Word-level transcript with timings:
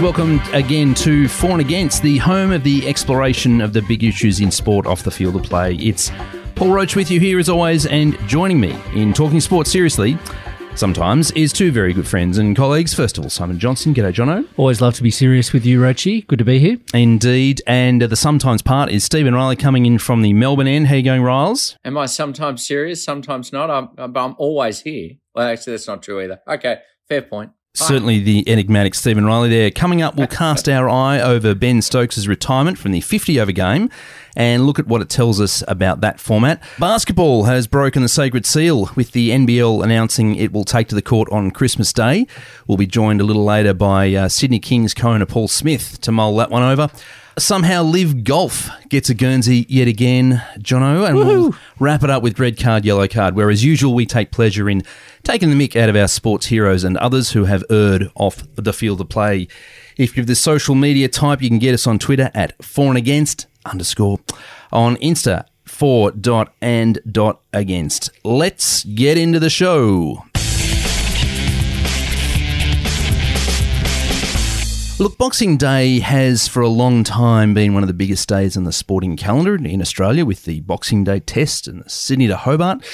Yes, 0.00 0.16
welcome 0.16 0.40
again 0.54 0.94
to 0.94 1.28
For 1.28 1.50
and 1.50 1.60
Against, 1.60 2.02
the 2.02 2.16
home 2.16 2.52
of 2.52 2.64
the 2.64 2.88
exploration 2.88 3.60
of 3.60 3.74
the 3.74 3.82
big 3.82 4.02
issues 4.02 4.40
in 4.40 4.50
sport 4.50 4.86
off 4.86 5.02
the 5.02 5.10
field 5.10 5.36
of 5.36 5.42
play. 5.42 5.74
It's 5.74 6.10
Paul 6.54 6.70
Roach 6.70 6.96
with 6.96 7.10
you 7.10 7.20
here 7.20 7.38
as 7.38 7.50
always, 7.50 7.84
and 7.84 8.18
joining 8.26 8.58
me 8.58 8.74
in 8.94 9.12
talking 9.12 9.40
sports 9.40 9.70
seriously 9.70 10.16
sometimes 10.74 11.30
is 11.32 11.52
two 11.52 11.70
very 11.70 11.92
good 11.92 12.08
friends 12.08 12.38
and 12.38 12.56
colleagues. 12.56 12.94
First 12.94 13.18
of 13.18 13.24
all, 13.24 13.30
Simon 13.30 13.58
Johnson. 13.58 13.92
G'day, 13.92 14.14
Jono. 14.14 14.46
Always 14.56 14.80
love 14.80 14.94
to 14.94 15.02
be 15.02 15.10
serious 15.10 15.52
with 15.52 15.66
you, 15.66 15.78
Roachy. 15.82 16.26
Good 16.26 16.38
to 16.38 16.46
be 16.46 16.58
here. 16.58 16.78
Indeed. 16.94 17.60
And 17.66 18.02
uh, 18.02 18.06
the 18.06 18.16
sometimes 18.16 18.62
part 18.62 18.90
is 18.90 19.04
Stephen 19.04 19.34
Riley 19.34 19.56
coming 19.56 19.84
in 19.84 19.98
from 19.98 20.22
the 20.22 20.32
Melbourne 20.32 20.66
end. 20.66 20.86
How 20.86 20.94
you 20.94 21.02
going, 21.02 21.22
Riles? 21.22 21.76
Am 21.84 21.98
I 21.98 22.06
sometimes 22.06 22.66
serious, 22.66 23.04
sometimes 23.04 23.52
not? 23.52 23.70
I'm, 23.70 23.90
I'm, 23.98 24.16
I'm 24.16 24.34
always 24.38 24.80
here. 24.80 25.16
Well, 25.34 25.46
actually, 25.46 25.74
that's 25.74 25.88
not 25.88 26.02
true 26.02 26.22
either. 26.22 26.40
Okay, 26.48 26.78
fair 27.06 27.20
point. 27.20 27.50
Certainly 27.74 28.20
the 28.20 28.48
enigmatic 28.48 28.94
Stephen 28.96 29.24
Riley 29.24 29.48
there. 29.48 29.70
Coming 29.70 30.02
up, 30.02 30.16
we'll 30.16 30.26
cast 30.26 30.68
our 30.68 30.88
eye 30.88 31.20
over 31.20 31.54
Ben 31.54 31.80
Stokes' 31.80 32.26
retirement 32.26 32.78
from 32.78 32.90
the 32.90 33.00
50 33.00 33.40
over 33.40 33.52
game 33.52 33.88
and 34.36 34.66
look 34.66 34.78
at 34.78 34.88
what 34.88 35.00
it 35.00 35.08
tells 35.08 35.40
us 35.40 35.62
about 35.68 36.00
that 36.00 36.18
format. 36.18 36.60
Basketball 36.78 37.44
has 37.44 37.68
broken 37.68 38.02
the 38.02 38.08
sacred 38.08 38.44
seal 38.44 38.90
with 38.96 39.12
the 39.12 39.30
NBL 39.30 39.84
announcing 39.84 40.34
it 40.34 40.52
will 40.52 40.64
take 40.64 40.88
to 40.88 40.94
the 40.96 41.02
court 41.02 41.28
on 41.30 41.52
Christmas 41.52 41.92
Day. 41.92 42.26
We'll 42.66 42.76
be 42.76 42.86
joined 42.88 43.20
a 43.20 43.24
little 43.24 43.44
later 43.44 43.72
by 43.72 44.12
uh, 44.14 44.28
Sydney 44.28 44.58
Kings 44.58 44.92
co-owner 44.92 45.26
Paul 45.26 45.46
Smith 45.48 46.00
to 46.00 46.12
mull 46.12 46.36
that 46.36 46.50
one 46.50 46.64
over. 46.64 46.90
Somehow, 47.38 47.82
LIV 47.84 48.24
Golf 48.24 48.68
gets 48.88 49.08
a 49.08 49.14
Guernsey 49.14 49.64
yet 49.68 49.88
again, 49.88 50.42
Jono, 50.58 51.06
and 51.08 51.16
we'll 51.16 51.54
wrap 51.78 52.02
it 52.02 52.10
up 52.10 52.22
with 52.22 52.38
red 52.38 52.58
card, 52.58 52.84
yellow 52.84 53.06
card, 53.08 53.34
where 53.34 53.48
as 53.48 53.64
usual 53.64 53.94
we 53.94 54.04
take 54.04 54.32
pleasure 54.32 54.68
in 54.68 54.82
taking 55.22 55.50
the 55.50 55.56
mick 55.56 55.80
out 55.80 55.88
of 55.88 55.96
our 55.96 56.08
sports 56.08 56.46
heroes 56.46 56.84
and 56.84 56.96
others 56.96 57.32
who 57.32 57.44
have 57.44 57.64
erred 57.70 58.10
off 58.14 58.42
the 58.56 58.72
field 58.72 59.00
of 59.00 59.08
play. 59.08 59.48
If 59.96 60.16
you're 60.16 60.26
the 60.26 60.34
social 60.34 60.74
media 60.74 61.08
type, 61.08 61.42
you 61.42 61.48
can 61.48 61.58
get 61.58 61.74
us 61.74 61.86
on 61.86 61.98
Twitter 61.98 62.30
at 62.34 62.62
for 62.64 62.88
and 62.88 62.98
against 62.98 63.46
underscore, 63.64 64.18
on 64.72 64.96
Insta 64.96 65.44
for 65.64 66.10
dot 66.10 66.52
and 66.60 66.98
dot 67.10 67.40
against. 67.52 68.10
Let's 68.24 68.84
get 68.84 69.18
into 69.18 69.38
the 69.38 69.50
show. 69.50 70.24
Look, 74.98 75.16
Boxing 75.16 75.56
Day 75.56 76.00
has 76.00 76.46
for 76.46 76.60
a 76.60 76.68
long 76.68 77.04
time 77.04 77.54
been 77.54 77.72
one 77.72 77.82
of 77.82 77.86
the 77.86 77.94
biggest 77.94 78.28
days 78.28 78.54
in 78.54 78.64
the 78.64 78.72
sporting 78.72 79.16
calendar 79.16 79.54
in 79.56 79.80
Australia 79.80 80.26
with 80.26 80.44
the 80.44 80.60
Boxing 80.60 81.04
Day 81.04 81.20
test 81.20 81.66
and 81.66 81.82
the 81.82 81.88
Sydney 81.88 82.26
to 82.26 82.36
Hobart, 82.36 82.84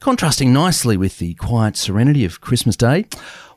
contrasting 0.00 0.50
nicely 0.50 0.96
with 0.96 1.18
the 1.18 1.34
quiet 1.34 1.76
serenity 1.76 2.24
of 2.24 2.40
Christmas 2.40 2.74
Day. 2.74 3.04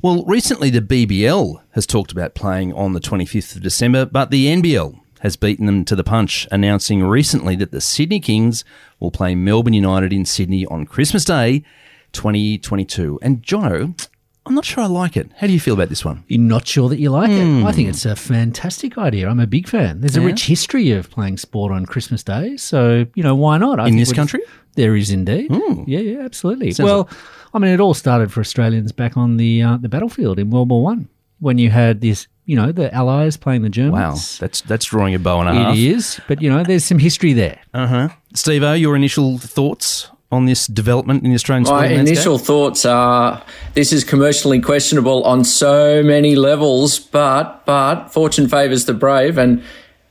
Well, 0.02 0.26
recently 0.26 0.70
the 0.70 0.82
BBL 0.82 1.62
has 1.72 1.88
talked 1.88 2.12
about 2.12 2.36
playing 2.36 2.74
on 2.74 2.92
the 2.92 3.00
25th 3.00 3.56
of 3.56 3.62
December, 3.62 4.06
but 4.06 4.30
the 4.30 4.48
NBL 4.48 5.00
has 5.22 5.38
beaten 5.38 5.66
them 5.66 5.86
to 5.86 5.96
the 5.96 6.04
punch, 6.04 6.46
announcing 6.52 7.02
recently 7.02 7.56
that 7.56 7.72
the 7.72 7.80
Sydney 7.80 8.20
Kings 8.20 8.66
will 9.00 9.10
play 9.10 9.36
Melbourne 9.36 9.74
United 9.74 10.12
in 10.12 10.26
Sydney 10.26 10.66
on 10.66 10.86
Christmas 10.86 11.24
Day 11.24 11.64
2022. 12.12 13.20
And 13.22 13.42
Jono, 13.42 14.08
I'm 14.46 14.56
not 14.56 14.66
sure 14.66 14.84
I 14.84 14.88
like 14.88 15.16
it. 15.16 15.32
How 15.38 15.48
do 15.48 15.54
you 15.54 15.60
feel 15.60 15.74
about 15.74 15.90
this 15.90 16.04
one? 16.04 16.24
You're 16.28 16.42
not 16.42 16.68
sure 16.68 16.90
that 16.90 17.00
you 17.00 17.10
like 17.10 17.30
it? 17.32 17.64
I 17.66 17.72
think 17.72 17.88
it's 17.88 18.06
a 18.06 18.16
fantastic 18.16 18.98
idea. 18.98 19.30
I'm 19.30 19.40
a 19.40 19.48
big 19.48 19.68
fan. 19.70 20.02
There's 20.02 20.18
a 20.18 20.22
rich 20.22 20.46
history 20.46 20.92
of 20.92 21.10
playing 21.10 21.38
sport 21.38 21.72
on 21.72 21.86
Christmas 21.86 22.24
Day, 22.24 22.58
so 22.58 23.06
you 23.16 23.24
know 23.24 23.36
why 23.36 23.58
not? 23.58 23.80
I 23.80 23.88
In 23.88 23.96
this 23.96 24.12
country? 24.12 24.42
there 24.76 24.96
is 24.96 25.12
indeed. 25.12 25.50
Yeah, 25.88 26.00
yeah, 26.00 26.20
absolutely. 26.20 26.72
Sounds 26.72 26.86
well, 26.86 27.10
I 27.54 27.60
mean, 27.60 27.72
it 27.72 27.80
all 27.80 27.94
started 27.94 28.34
for 28.34 28.42
Australians 28.42 28.92
back 28.92 29.16
on 29.16 29.38
the 29.38 29.62
uh, 29.62 29.78
the 29.78 29.90
battlefield 29.90 30.40
in 30.40 30.50
World 30.50 30.70
War 30.70 30.84
One 30.84 31.08
when 31.40 31.58
you 31.58 31.70
had 31.70 32.02
this, 32.02 32.28
you 32.46 32.56
know, 32.56 32.72
the 32.72 32.94
Allies 32.94 33.38
playing 33.38 33.62
the 33.62 33.70
Germans. 33.70 33.94
Wow, 33.94 34.16
that's 34.40 34.62
that's 34.62 34.86
drawing 34.86 35.16
a 35.16 35.20
bow 35.20 35.40
and 35.40 35.50
a 35.50 35.54
half. 35.54 35.76
It 35.76 35.80
is, 35.84 36.20
but 36.28 36.42
you 36.42 36.50
know, 36.50 36.64
there's 36.64 36.84
some 36.84 37.00
history 37.00 37.34
there. 37.34 37.60
Uh 37.74 37.88
huh. 37.88 38.10
Steve 38.34 38.64
your 38.78 38.96
initial 38.96 39.38
thoughts 39.38 40.10
on 40.34 40.46
this 40.46 40.68
development 40.68 41.24
in 41.24 41.30
the 41.30 41.36
Australian 41.36 41.64
My 41.64 41.68
sporting 41.68 41.98
landscape? 41.98 42.18
initial 42.18 42.38
thoughts 42.38 42.86
are 42.86 43.42
this 43.74 43.94
is 43.94 44.04
commercially 44.04 44.60
questionable 44.60 45.24
on 45.24 45.44
so 45.46 46.04
many 46.04 46.36
levels, 46.36 47.00
but 47.00 47.66
but 47.66 48.10
fortune 48.10 48.48
favours 48.50 48.86
the 48.86 48.94
brave, 48.94 49.38
and 49.38 49.64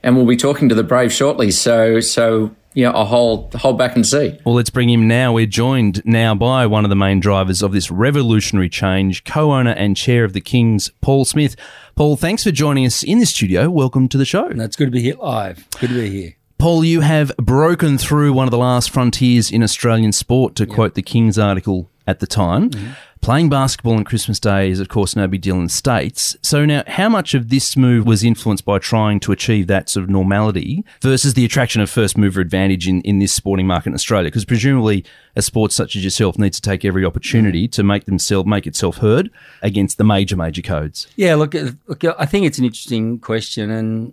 and 0.02 0.16
we'll 0.16 0.26
be 0.26 0.36
talking 0.36 0.68
to 0.68 0.74
the 0.74 0.84
brave 0.84 1.12
shortly. 1.12 1.50
So 1.50 2.00
so 2.00 2.54
yeah, 2.74 2.90
I'll 2.90 3.04
hold 3.04 3.52
hold 3.54 3.76
back 3.76 3.96
and 3.96 4.06
see. 4.06 4.38
Well, 4.44 4.54
let's 4.54 4.70
bring 4.70 4.88
him 4.88 5.06
now. 5.06 5.34
We're 5.34 5.46
joined 5.46 6.02
now 6.06 6.34
by 6.34 6.66
one 6.66 6.84
of 6.84 6.88
the 6.88 6.96
main 6.96 7.20
drivers 7.20 7.60
of 7.62 7.72
this 7.72 7.90
revolutionary 7.90 8.70
change, 8.70 9.24
co-owner 9.24 9.72
and 9.72 9.94
chair 9.96 10.24
of 10.24 10.32
the 10.32 10.40
Kings, 10.40 10.90
Paul 11.02 11.24
Smith. 11.26 11.54
Paul, 11.96 12.16
thanks 12.16 12.44
for 12.44 12.50
joining 12.50 12.86
us 12.86 13.02
in 13.02 13.18
the 13.18 13.26
studio. 13.26 13.68
Welcome 13.68 14.08
to 14.08 14.16
the 14.16 14.24
show. 14.24 14.48
That's 14.54 14.76
good 14.76 14.86
to 14.86 14.90
be 14.90 15.02
here 15.02 15.16
live. 15.16 15.68
Good 15.80 15.90
to 15.90 15.94
be 15.94 16.08
here. 16.10 16.36
Paul, 16.62 16.84
you 16.84 17.00
have 17.00 17.36
broken 17.38 17.98
through 17.98 18.34
one 18.34 18.46
of 18.46 18.52
the 18.52 18.56
last 18.56 18.90
frontiers 18.90 19.50
in 19.50 19.64
Australian 19.64 20.12
sport, 20.12 20.54
to 20.54 20.64
quote 20.64 20.94
the 20.94 21.02
King's 21.02 21.36
article 21.36 21.90
at 22.06 22.20
the 22.20 22.26
time. 22.28 22.70
Playing 23.20 23.48
basketball 23.48 23.94
on 23.94 24.04
Christmas 24.04 24.38
Day 24.38 24.70
is, 24.70 24.78
of 24.78 24.88
course, 24.88 25.16
no 25.16 25.26
big 25.26 25.40
deal 25.40 25.56
in 25.56 25.64
the 25.64 25.70
States. 25.70 26.36
So, 26.40 26.64
now, 26.64 26.84
how 26.86 27.08
much 27.08 27.34
of 27.34 27.48
this 27.48 27.76
move 27.76 28.06
was 28.06 28.22
influenced 28.22 28.64
by 28.64 28.78
trying 28.78 29.18
to 29.20 29.32
achieve 29.32 29.66
that 29.66 29.88
sort 29.88 30.04
of 30.04 30.10
normality 30.10 30.84
versus 31.00 31.34
the 31.34 31.44
attraction 31.44 31.82
of 31.82 31.90
first 31.90 32.16
mover 32.16 32.40
advantage 32.40 32.86
in, 32.86 33.00
in 33.00 33.18
this 33.18 33.32
sporting 33.32 33.66
market 33.66 33.88
in 33.88 33.94
Australia? 33.94 34.28
Because 34.28 34.44
presumably, 34.44 35.04
a 35.34 35.42
sport 35.42 35.72
such 35.72 35.96
as 35.96 36.04
yourself 36.04 36.38
needs 36.38 36.60
to 36.60 36.70
take 36.70 36.84
every 36.84 37.04
opportunity 37.04 37.66
to 37.66 37.82
make 37.82 38.04
themselves 38.04 38.46
make 38.46 38.68
itself 38.68 38.98
heard 38.98 39.32
against 39.62 39.98
the 39.98 40.04
major, 40.04 40.36
major 40.36 40.62
codes. 40.62 41.08
Yeah, 41.16 41.34
look, 41.34 41.56
uh, 41.56 41.70
look, 41.88 42.04
I 42.04 42.26
think 42.26 42.46
it's 42.46 42.58
an 42.58 42.64
interesting 42.66 43.18
question, 43.18 43.68
and 43.68 44.12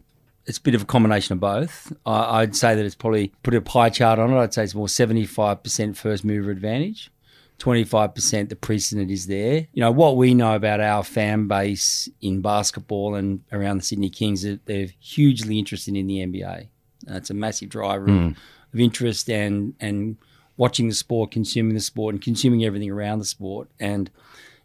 it's 0.50 0.58
a 0.58 0.62
bit 0.62 0.74
of 0.74 0.82
a 0.82 0.86
combination 0.86 1.34
of 1.34 1.40
both. 1.40 1.94
I, 2.08 2.42
I'd 2.42 2.56
say 2.56 2.74
that 2.74 2.84
it's 2.84 2.96
probably 2.96 3.32
put 3.44 3.54
a 3.54 3.62
pie 3.62 3.92
chart 3.92 4.18
on 4.18 4.34
it. 4.34 4.38
I'd 4.38 4.54
say 4.54 4.64
it's 4.64 4.74
more 4.74 4.90
seventy-five 4.90 5.62
percent 5.62 5.96
first 5.96 6.26
mover 6.26 6.50
advantage, 6.50 7.12
twenty-five 7.60 8.16
percent 8.16 8.50
the 8.50 8.56
precedent 8.56 9.12
is 9.12 9.28
there. 9.28 9.68
You 9.72 9.82
know 9.82 9.92
what 9.92 10.18
we 10.18 10.34
know 10.34 10.56
about 10.56 10.82
our 10.82 11.04
fan 11.04 11.48
base 11.48 12.10
in 12.20 12.42
basketball 12.42 13.14
and 13.14 13.44
around 13.52 13.78
the 13.78 13.84
Sydney 13.84 14.10
Kings, 14.10 14.42
that 14.42 14.66
they're 14.66 14.88
hugely 15.00 15.60
interested 15.60 15.96
in 15.96 16.08
the 16.08 16.26
NBA. 16.26 16.68
Uh, 17.10 17.14
it's 17.14 17.30
a 17.30 17.36
massive 17.36 17.70
driver 17.70 18.10
of, 18.10 18.38
of 18.74 18.80
interest 18.80 19.30
and 19.30 19.76
and 19.80 20.18
watching 20.58 20.90
the 20.90 20.96
sport, 20.96 21.30
consuming 21.30 21.76
the 21.76 21.80
sport, 21.80 22.16
and 22.16 22.24
consuming 22.24 22.66
everything 22.66 22.90
around 22.90 23.20
the 23.20 23.26
sport. 23.26 23.70
And 23.80 24.10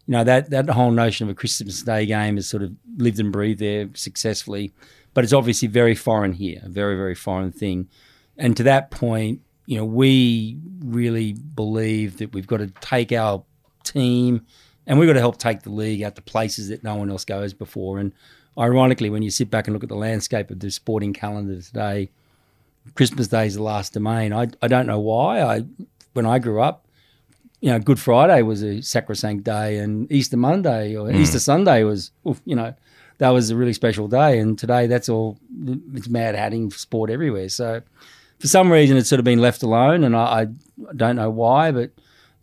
you 0.07 0.13
know 0.13 0.25
that 0.25 0.49
that 0.49 0.71
whole 0.71 0.93
notion 0.93 1.27
of 1.27 1.31
a 1.31 1.35
Christmas 1.35 1.83
Day 1.83 2.07
game 2.07 2.37
has 2.37 2.47
sort 2.47 2.63
of 2.63 2.73
lived 2.97 3.21
and 3.21 3.31
breathed 3.31 3.61
there 3.61 3.91
successfully, 3.93 4.73
but 5.15 5.25
it's 5.25 5.33
obviously 5.33 5.69
very 5.69 5.95
foreign 5.95 6.33
here, 6.33 6.61
a 6.63 6.69
very 6.69 6.97
very 6.97 7.15
foreign 7.15 7.53
thing. 7.53 7.89
And 8.37 8.57
to 8.57 8.65
that 8.65 8.91
point, 8.91 9.41
you 9.67 9.79
know, 9.79 9.85
we 9.85 10.59
really 10.81 11.33
believe 11.33 12.19
that 12.19 12.33
we've 12.33 12.47
got 12.47 12.59
to 12.59 12.67
take 12.81 13.13
our 13.13 13.45
team 13.85 14.45
and 14.87 14.99
we've 14.99 15.09
got 15.09 15.15
to 15.15 15.21
help 15.21 15.39
take 15.39 15.63
the 15.63 15.71
league 15.71 16.03
out 16.03 16.17
to 16.17 16.23
places 16.23 16.69
that 16.69 16.85
no 16.85 16.97
one 16.97 17.11
else 17.11 17.25
goes 17.25 17.55
before. 17.55 17.99
And 17.99 18.13
ironically, 18.59 19.09
when 19.09 19.23
you 19.23 19.31
sit 19.31 19.51
back 19.51 19.67
and 19.67 19.75
look 19.75 19.83
at 19.83 19.89
the 19.89 19.97
landscape 19.97 20.51
of 20.51 20.61
the 20.61 20.71
sporting 20.71 21.13
calendar 21.13 21.61
today, 21.63 22.11
Christmas 22.95 23.29
Day 23.29 23.47
is 23.47 23.55
the 23.55 23.63
last 23.63 23.95
domain. 23.95 24.33
I, 24.33 24.49
I 24.61 24.69
don't 24.69 24.87
know 24.87 25.01
why. 25.01 25.41
I 25.41 25.65
when 26.13 26.27
I 26.27 26.39
grew 26.39 26.61
up, 26.61 26.87
you 27.61 27.71
know, 27.71 27.79
Good 27.79 27.99
Friday 27.99 28.43
was 28.43 28.63
a 28.63 28.83
sacrosanct 28.83 29.45
day, 29.45 29.79
and 29.79 30.11
Easter 30.13 30.37
Monday 30.37 30.95
or 30.95 31.09
mm. 31.09 31.17
Easter 31.17 31.39
Sunday 31.39 31.83
was, 31.83 32.11
oof, 32.29 32.41
you 32.45 32.55
know, 32.55 32.75
that 33.19 33.31
was 33.31 33.51
a 33.51 33.57
really 33.57 33.73
special 33.73 34.09
day. 34.09 34.39
And 34.39 34.59
today, 34.59 34.87
that's 34.87 35.09
all 35.09 35.39
it's 35.95 36.09
mad 36.09 36.35
hatting 36.35 36.71
sport 36.71 37.11
everywhere. 37.11 37.49
So, 37.49 37.83
for 38.39 38.49
some 38.49 38.71
reason, 38.71 38.97
it's 38.97 39.09
sort 39.09 39.19
of 39.19 39.25
been 39.25 39.41
left 39.41 39.63
alone, 39.63 40.05
and 40.05 40.17
I, 40.17 40.43
I 40.43 40.47
don't 40.95 41.17
know 41.17 41.31
why, 41.31 41.71
but 41.71 41.91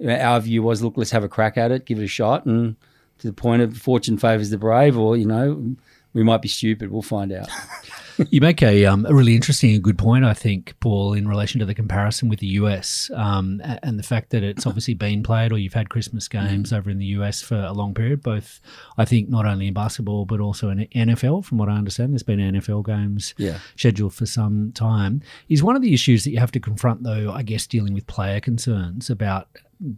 our 0.08 0.40
view 0.40 0.64
was, 0.64 0.82
look, 0.82 0.98
let's 0.98 1.12
have 1.12 1.24
a 1.24 1.30
crack 1.30 1.58
at 1.58 1.72
it, 1.72 1.86
give 1.86 2.00
it 2.00 2.04
a 2.04 2.08
shot, 2.08 2.46
and 2.46 2.76
to 3.20 3.28
the 3.28 3.34
point 3.34 3.62
of 3.62 3.78
fortune 3.78 4.18
favors 4.18 4.50
the 4.50 4.58
brave, 4.58 4.98
or 4.98 5.16
you 5.16 5.26
know, 5.26 5.76
we 6.14 6.24
might 6.24 6.42
be 6.42 6.48
stupid. 6.48 6.92
We'll 6.92 7.02
find 7.02 7.32
out. 7.32 7.50
You 8.30 8.42
make 8.42 8.62
a, 8.62 8.86
um, 8.86 9.06
a 9.06 9.14
really 9.14 9.36
interesting 9.36 9.74
and 9.74 9.84
good 9.84 9.98
point, 9.98 10.24
I 10.26 10.34
think, 10.34 10.76
Paul, 10.80 11.14
in 11.14 11.28
relation 11.28 11.60
to 11.60 11.66
the 11.66 11.74
comparison 11.74 12.30
with 12.30 12.40
the 12.40 12.48
US 12.48 13.10
um, 13.16 13.62
and 13.82 13.98
the 13.98 14.04
fact 14.04 14.30
that 14.32 14.44
it's 14.44 14.66
obviously 14.68 14.94
been 14.94 15.24
played 15.24 15.52
or 15.52 15.58
you've 15.58 15.74
had 15.74 15.90
Christmas 15.90 16.28
games 16.28 16.72
over 16.72 16.90
in 16.90 16.98
the 17.00 17.06
US 17.18 17.42
for 17.42 17.56
a 17.56 17.72
long 17.74 17.94
period, 17.94 18.22
both, 18.22 18.60
I 18.98 19.06
think, 19.06 19.30
not 19.30 19.46
only 19.46 19.68
in 19.68 19.74
basketball 19.74 20.26
but 20.26 20.40
also 20.40 20.70
in 20.70 20.88
NFL, 20.94 21.46
from 21.46 21.58
what 21.58 21.70
I 21.70 21.74
understand. 21.76 22.14
There's 22.14 22.24
been 22.24 22.40
NFL 22.40 22.86
games 22.86 23.34
Yeah. 23.38 23.60
scheduled 23.76 24.14
for 24.14 24.26
some 24.26 24.72
time. 24.74 25.22
Is 25.50 25.64
one 25.64 25.76
of 25.76 25.82
the 25.82 25.94
issues 25.94 26.24
that 26.24 26.32
you 26.32 26.40
have 26.40 26.52
to 26.52 26.60
confront, 26.60 27.04
though, 27.04 27.32
I 27.32 27.44
guess, 27.44 27.66
dealing 27.68 27.94
with 27.94 28.08
player 28.08 28.40
concerns 28.40 29.10
about 29.10 29.48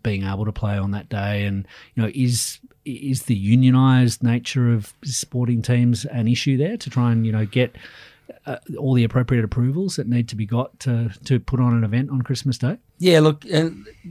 being 0.01 0.23
able 0.23 0.45
to 0.45 0.51
play 0.53 0.77
on 0.77 0.91
that 0.91 1.09
day 1.09 1.43
and 1.43 1.67
you 1.93 2.01
know 2.01 2.09
is 2.15 2.59
is 2.85 3.23
the 3.23 3.35
unionized 3.35 4.23
nature 4.23 4.71
of 4.73 4.93
sporting 5.03 5.61
teams 5.61 6.05
an 6.05 6.25
issue 6.25 6.55
there 6.55 6.77
to 6.77 6.89
try 6.89 7.11
and 7.11 7.25
you 7.25 7.33
know 7.33 7.45
get 7.45 7.75
uh, 8.45 8.57
all 8.77 8.93
the 8.93 9.03
appropriate 9.03 9.45
approvals 9.45 9.95
that 9.95 10.07
need 10.07 10.27
to 10.29 10.35
be 10.35 10.45
got 10.45 10.79
to, 10.81 11.09
to 11.25 11.39
put 11.39 11.59
on 11.59 11.73
an 11.73 11.83
event 11.83 12.09
on 12.09 12.21
Christmas 12.21 12.57
Day? 12.57 12.77
Yeah, 12.97 13.19
look, 13.21 13.45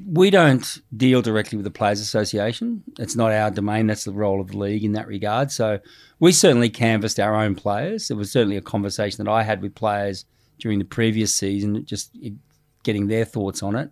we 0.07 0.31
don't 0.31 0.79
deal 0.97 1.23
directly 1.23 1.57
with 1.57 1.65
the 1.65 1.71
Players 1.71 2.01
Association. 2.01 2.83
It's 2.99 3.17
not 3.17 3.33
our 3.33 3.51
domain. 3.51 3.87
That's 3.87 4.05
the 4.05 4.13
role 4.13 4.41
of 4.41 4.49
the 4.49 4.59
league 4.59 4.85
in 4.85 4.93
that 4.93 5.07
regard. 5.07 5.51
So 5.51 5.81
we 6.19 6.33
certainly 6.33 6.71
canvassed 6.71 7.21
our 7.21 7.35
own 7.35 7.55
players. 7.55 8.11
It 8.11 8.15
was 8.15 8.31
certainly 8.31 8.57
a 8.57 8.63
conversation 8.63 9.25
that 9.25 9.31
I 9.31 9.43
had 9.43 9.61
with 9.61 9.75
players 9.75 10.25
during 10.59 10.79
the 10.79 10.85
previous 10.85 11.35
season, 11.35 11.85
just 11.85 12.17
getting 12.83 13.09
their 13.09 13.25
thoughts 13.25 13.63
on 13.63 13.75
it. 13.77 13.91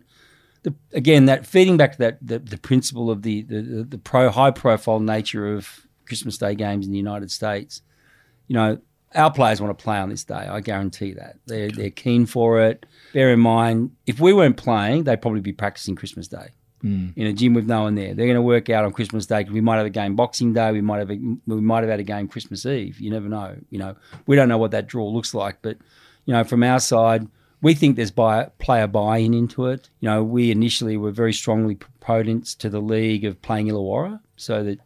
The, 0.62 0.74
again, 0.92 1.26
that 1.26 1.46
feeding 1.46 1.76
back 1.76 1.92
to 1.92 1.98
that 1.98 2.18
the, 2.20 2.38
the 2.38 2.58
principle 2.58 3.10
of 3.10 3.22
the 3.22 3.42
the, 3.42 3.86
the 3.88 3.98
pro 3.98 4.28
high 4.30 4.50
profile 4.50 5.00
nature 5.00 5.54
of 5.54 5.86
Christmas 6.06 6.36
Day 6.36 6.54
games 6.54 6.86
in 6.86 6.92
the 6.92 6.98
United 6.98 7.30
States. 7.30 7.82
You 8.46 8.54
know, 8.54 8.78
our 9.14 9.32
players 9.32 9.60
want 9.60 9.76
to 9.76 9.82
play 9.82 9.98
on 9.98 10.08
this 10.08 10.24
day. 10.24 10.34
I 10.34 10.60
guarantee 10.60 11.14
that 11.14 11.36
they're 11.46 11.70
they're 11.70 11.90
keen 11.90 12.26
for 12.26 12.60
it. 12.60 12.86
Bear 13.12 13.32
in 13.32 13.40
mind, 13.40 13.96
if 14.06 14.20
we 14.20 14.32
weren't 14.32 14.56
playing, 14.56 15.04
they'd 15.04 15.20
probably 15.20 15.40
be 15.40 15.52
practicing 15.52 15.96
Christmas 15.96 16.28
Day 16.28 16.48
mm. 16.82 17.12
in 17.16 17.26
a 17.26 17.32
gym 17.32 17.54
with 17.54 17.66
no 17.66 17.82
one 17.82 17.94
there. 17.94 18.14
They're 18.14 18.26
going 18.26 18.36
to 18.36 18.42
work 18.42 18.70
out 18.70 18.84
on 18.84 18.92
Christmas 18.92 19.26
Day 19.26 19.38
because 19.38 19.52
we 19.52 19.60
might 19.60 19.76
have 19.76 19.86
a 19.86 19.90
game 19.90 20.16
Boxing 20.16 20.52
Day. 20.52 20.72
We 20.72 20.80
might 20.80 20.98
have 20.98 21.10
a, 21.10 21.18
we 21.46 21.60
might 21.60 21.80
have 21.80 21.90
had 21.90 22.00
a 22.00 22.04
game 22.04 22.28
Christmas 22.28 22.64
Eve. 22.66 23.00
You 23.00 23.10
never 23.10 23.28
know. 23.28 23.56
You 23.70 23.78
know, 23.78 23.96
we 24.26 24.36
don't 24.36 24.48
know 24.48 24.58
what 24.58 24.70
that 24.72 24.86
draw 24.86 25.08
looks 25.08 25.34
like, 25.34 25.58
but 25.62 25.76
you 26.26 26.32
know, 26.32 26.44
from 26.44 26.62
our 26.62 26.80
side, 26.80 27.26
we 27.62 27.74
think 27.74 27.96
there's 27.96 28.10
buy, 28.10 28.50
player 28.58 28.86
buy-in 28.86 29.34
into 29.34 29.66
it. 29.66 29.90
You 30.00 30.08
know, 30.08 30.22
we 30.22 30.50
initially 30.50 30.96
were 30.96 31.10
very 31.10 31.32
strongly 31.32 31.74
proponents 31.74 32.54
to 32.56 32.70
the 32.70 32.80
league 32.80 33.24
of 33.24 33.42
playing 33.42 33.66
Illawarra 33.66 34.20
so 34.36 34.62
that 34.64 34.78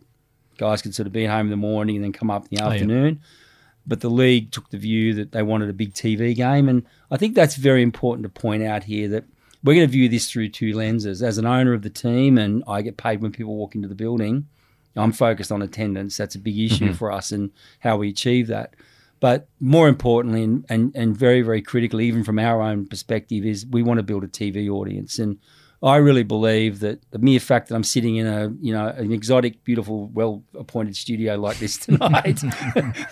guys 0.56 0.82
could 0.82 0.94
sort 0.94 1.06
of 1.06 1.12
be 1.12 1.26
home 1.26 1.46
in 1.46 1.50
the 1.50 1.56
morning 1.56 1.96
and 1.96 2.04
then 2.04 2.12
come 2.12 2.30
up 2.30 2.46
in 2.50 2.56
the 2.56 2.64
afternoon. 2.64 3.20
Oh, 3.20 3.26
yeah 3.26 3.40
but 3.86 4.00
the 4.00 4.10
league 4.10 4.50
took 4.50 4.70
the 4.70 4.78
view 4.78 5.14
that 5.14 5.32
they 5.32 5.42
wanted 5.42 5.68
a 5.68 5.74
big 5.74 5.94
TV 5.94 6.34
game. 6.34 6.68
And 6.68 6.84
I 7.10 7.16
think 7.16 7.34
that's 7.34 7.56
very 7.56 7.82
important 7.82 8.24
to 8.24 8.40
point 8.40 8.62
out 8.62 8.84
here 8.84 9.08
that 9.08 9.24
we're 9.62 9.74
going 9.74 9.86
to 9.86 9.92
view 9.92 10.08
this 10.08 10.30
through 10.30 10.50
two 10.50 10.74
lenses. 10.74 11.22
As 11.22 11.38
an 11.38 11.46
owner 11.46 11.72
of 11.72 11.82
the 11.82 11.90
team, 11.90 12.38
and 12.38 12.62
I 12.66 12.82
get 12.82 12.96
paid 12.96 13.20
when 13.20 13.32
people 13.32 13.56
walk 13.56 13.74
into 13.74 13.88
the 13.88 13.94
building, 13.94 14.48
I'm 14.96 15.12
focused 15.12 15.50
on 15.50 15.62
attendance. 15.62 16.16
That's 16.16 16.34
a 16.34 16.38
big 16.38 16.58
issue 16.58 16.86
mm-hmm. 16.86 16.94
for 16.94 17.10
us 17.10 17.32
and 17.32 17.50
how 17.80 17.96
we 17.96 18.10
achieve 18.10 18.46
that. 18.48 18.74
But 19.20 19.48
more 19.58 19.88
importantly, 19.88 20.44
and, 20.44 20.66
and, 20.68 20.92
and 20.94 21.16
very, 21.16 21.42
very 21.42 21.62
critically, 21.62 22.06
even 22.06 22.24
from 22.24 22.38
our 22.38 22.60
own 22.60 22.86
perspective, 22.86 23.44
is 23.44 23.66
we 23.66 23.82
want 23.82 23.98
to 23.98 24.02
build 24.02 24.24
a 24.24 24.28
TV 24.28 24.68
audience. 24.68 25.18
And 25.18 25.38
I 25.84 25.96
really 25.96 26.22
believe 26.22 26.80
that 26.80 26.98
the 27.10 27.18
mere 27.18 27.38
fact 27.38 27.68
that 27.68 27.74
I'm 27.74 27.84
sitting 27.84 28.16
in 28.16 28.26
a 28.26 28.50
you 28.62 28.72
know 28.72 28.88
an 28.88 29.12
exotic, 29.12 29.62
beautiful, 29.64 30.08
well 30.14 30.42
appointed 30.58 30.96
studio 30.96 31.36
like 31.36 31.58
this 31.58 31.76
tonight 31.76 32.40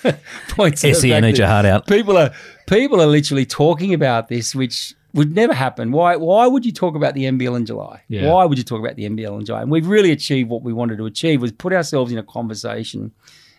points 0.49 0.81
to 0.81 0.95
SEN 0.95 1.25
eat 1.27 1.37
your 1.37 1.49
heart 1.49 1.67
out. 1.67 1.87
People 1.87 2.17
are 2.17 2.33
people 2.67 3.03
are 3.03 3.07
literally 3.07 3.45
talking 3.45 3.93
about 3.93 4.29
this, 4.29 4.55
which 4.55 4.95
would 5.13 5.35
never 5.35 5.53
happen. 5.53 5.93
Why 5.93 6.17
why 6.17 6.47
would 6.47 6.65
you 6.65 6.73
talk 6.73 6.95
about 6.95 7.13
the 7.13 7.25
NBL 7.25 7.57
in 7.59 7.67
July? 7.67 8.03
Yeah. 8.09 8.33
Why 8.33 8.47
would 8.47 8.57
you 8.57 8.65
talk 8.65 8.81
about 8.81 8.97
the 8.97 9.07
NBL 9.07 9.41
in 9.41 9.45
July? 9.45 9.61
And 9.61 9.71
we've 9.71 9.87
really 9.87 10.11
achieved 10.11 10.49
what 10.49 10.63
we 10.63 10.73
wanted 10.73 10.97
to 10.97 11.05
achieve 11.05 11.43
was 11.43 11.53
put 11.53 11.75
ourselves 11.75 12.11
in 12.11 12.17
a 12.17 12.23
conversation. 12.23 13.13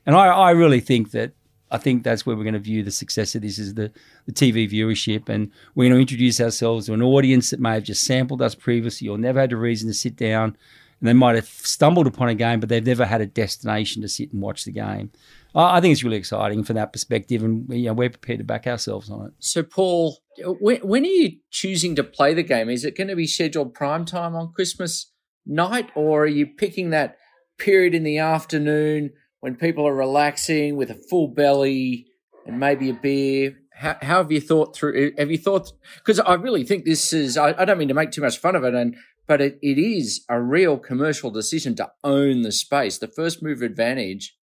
And 0.07 0.15
I, 0.15 0.27
I 0.27 0.51
really 0.51 0.79
think 0.79 1.11
that 1.11 1.33
I 1.73 1.79
think 1.79 2.03
that's 2.03 2.23
where 2.23 2.35
we're 2.35 2.43
going 2.43 2.53
to 2.53 2.59
view 2.59 2.83
the 2.83 2.91
success 2.91 3.33
of 3.33 3.41
this 3.41 3.57
is 3.57 3.73
the, 3.73 3.91
the 4.27 4.31
TV 4.31 4.71
viewership. 4.71 5.27
And 5.27 5.51
we're 5.73 5.89
going 5.89 5.95
to 5.95 6.01
introduce 6.01 6.39
ourselves 6.39 6.85
to 6.85 6.93
an 6.93 7.01
audience 7.01 7.49
that 7.49 7.59
may 7.59 7.73
have 7.73 7.83
just 7.83 8.05
sampled 8.05 8.43
us 8.43 8.53
previously 8.53 9.07
or 9.07 9.17
never 9.17 9.39
had 9.39 9.51
a 9.51 9.57
reason 9.57 9.89
to 9.89 9.93
sit 9.93 10.15
down. 10.15 10.55
And 10.99 11.09
they 11.09 11.13
might 11.13 11.35
have 11.35 11.47
stumbled 11.47 12.05
upon 12.05 12.29
a 12.29 12.35
game, 12.35 12.59
but 12.59 12.69
they've 12.69 12.85
never 12.85 13.05
had 13.05 13.21
a 13.21 13.25
destination 13.25 14.03
to 14.03 14.07
sit 14.07 14.31
and 14.31 14.41
watch 14.41 14.65
the 14.65 14.71
game. 14.71 15.11
I 15.55 15.81
think 15.81 15.91
it's 15.91 16.03
really 16.03 16.17
exciting 16.17 16.63
from 16.63 16.77
that 16.77 16.93
perspective, 16.93 17.43
and 17.43 17.69
you 17.69 17.85
know, 17.85 17.93
we're 17.93 18.09
prepared 18.09 18.39
to 18.39 18.45
back 18.45 18.65
ourselves 18.65 19.09
on 19.11 19.27
it. 19.27 19.33
So, 19.37 19.61
Paul, 19.61 20.17
when, 20.39 20.77
when 20.77 21.03
are 21.03 21.07
you 21.07 21.37
choosing 21.51 21.95
to 21.97 22.03
play 22.03 22.33
the 22.33 22.41
game? 22.41 22.69
Is 22.69 22.85
it 22.85 22.97
going 22.97 23.09
to 23.09 23.15
be 23.15 23.27
scheduled 23.27 23.75
prime 23.75 24.05
time 24.05 24.35
on 24.35 24.51
Christmas 24.51 25.11
night, 25.45 25.91
or 25.93 26.23
are 26.23 26.27
you 26.27 26.47
picking 26.47 26.89
that 26.89 27.17
period 27.59 27.93
in 27.93 28.03
the 28.03 28.17
afternoon 28.17 29.11
when 29.43 29.57
people 29.57 29.85
are 29.85 29.93
relaxing 29.93 30.77
with 30.77 30.89
a 30.89 30.95
full 30.95 31.27
belly 31.27 32.07
and 32.45 32.61
maybe 32.61 32.89
a 32.89 32.93
beer? 32.93 33.57
How, 33.75 33.97
how 34.01 34.17
have 34.19 34.31
you 34.31 34.39
thought 34.39 34.73
through? 34.73 35.07
Eh, 35.07 35.09
have 35.19 35.29
you 35.29 35.37
thought? 35.37 35.73
Because 35.97 36.17
I 36.21 36.35
really 36.35 36.63
think 36.63 36.85
this 36.85 37.11
is. 37.11 37.35
I, 37.37 37.53
I, 37.57 37.65
don't 37.65 37.77
mean 37.77 37.89
to 37.89 37.93
make 37.93 38.11
too 38.11 38.21
much 38.21 38.37
fun 38.37 38.55
of 38.55 38.63
it, 38.63 38.73
and 38.73 38.95
but 39.27 39.41
it, 39.41 39.59
it 39.61 39.77
is 39.77 40.23
a 40.29 40.41
real 40.41 40.77
commercial 40.77 41.29
decision 41.29 41.75
to 41.75 41.91
own 42.05 42.43
the 42.43 42.53
space. 42.53 42.99
The 42.99 43.09
first 43.09 43.43
mover 43.43 43.65
advantage 43.65 44.33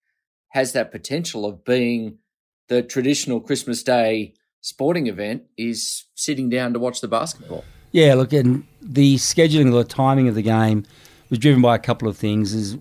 has 0.48 0.74
that 0.74 0.92
potential 0.92 1.46
of 1.46 1.64
being 1.64 2.18
the 2.68 2.82
traditional 2.82 3.40
Christmas 3.40 3.82
Day 3.82 4.34
sporting 4.60 5.06
event 5.06 5.44
is 5.56 6.04
sitting 6.14 6.50
down 6.50 6.74
to 6.74 6.78
watch 6.78 7.00
the 7.00 7.08
basketball. 7.08 7.64
Yeah, 7.90 8.12
look, 8.16 8.34
and 8.34 8.66
the 8.82 9.14
scheduling, 9.14 9.72
the 9.72 9.82
timing 9.82 10.28
of 10.28 10.34
the 10.34 10.42
game 10.42 10.84
was 11.30 11.38
driven 11.38 11.62
by 11.62 11.74
a 11.74 11.78
couple 11.78 12.06
of 12.06 12.18
things. 12.18 12.52
Is 12.52 12.76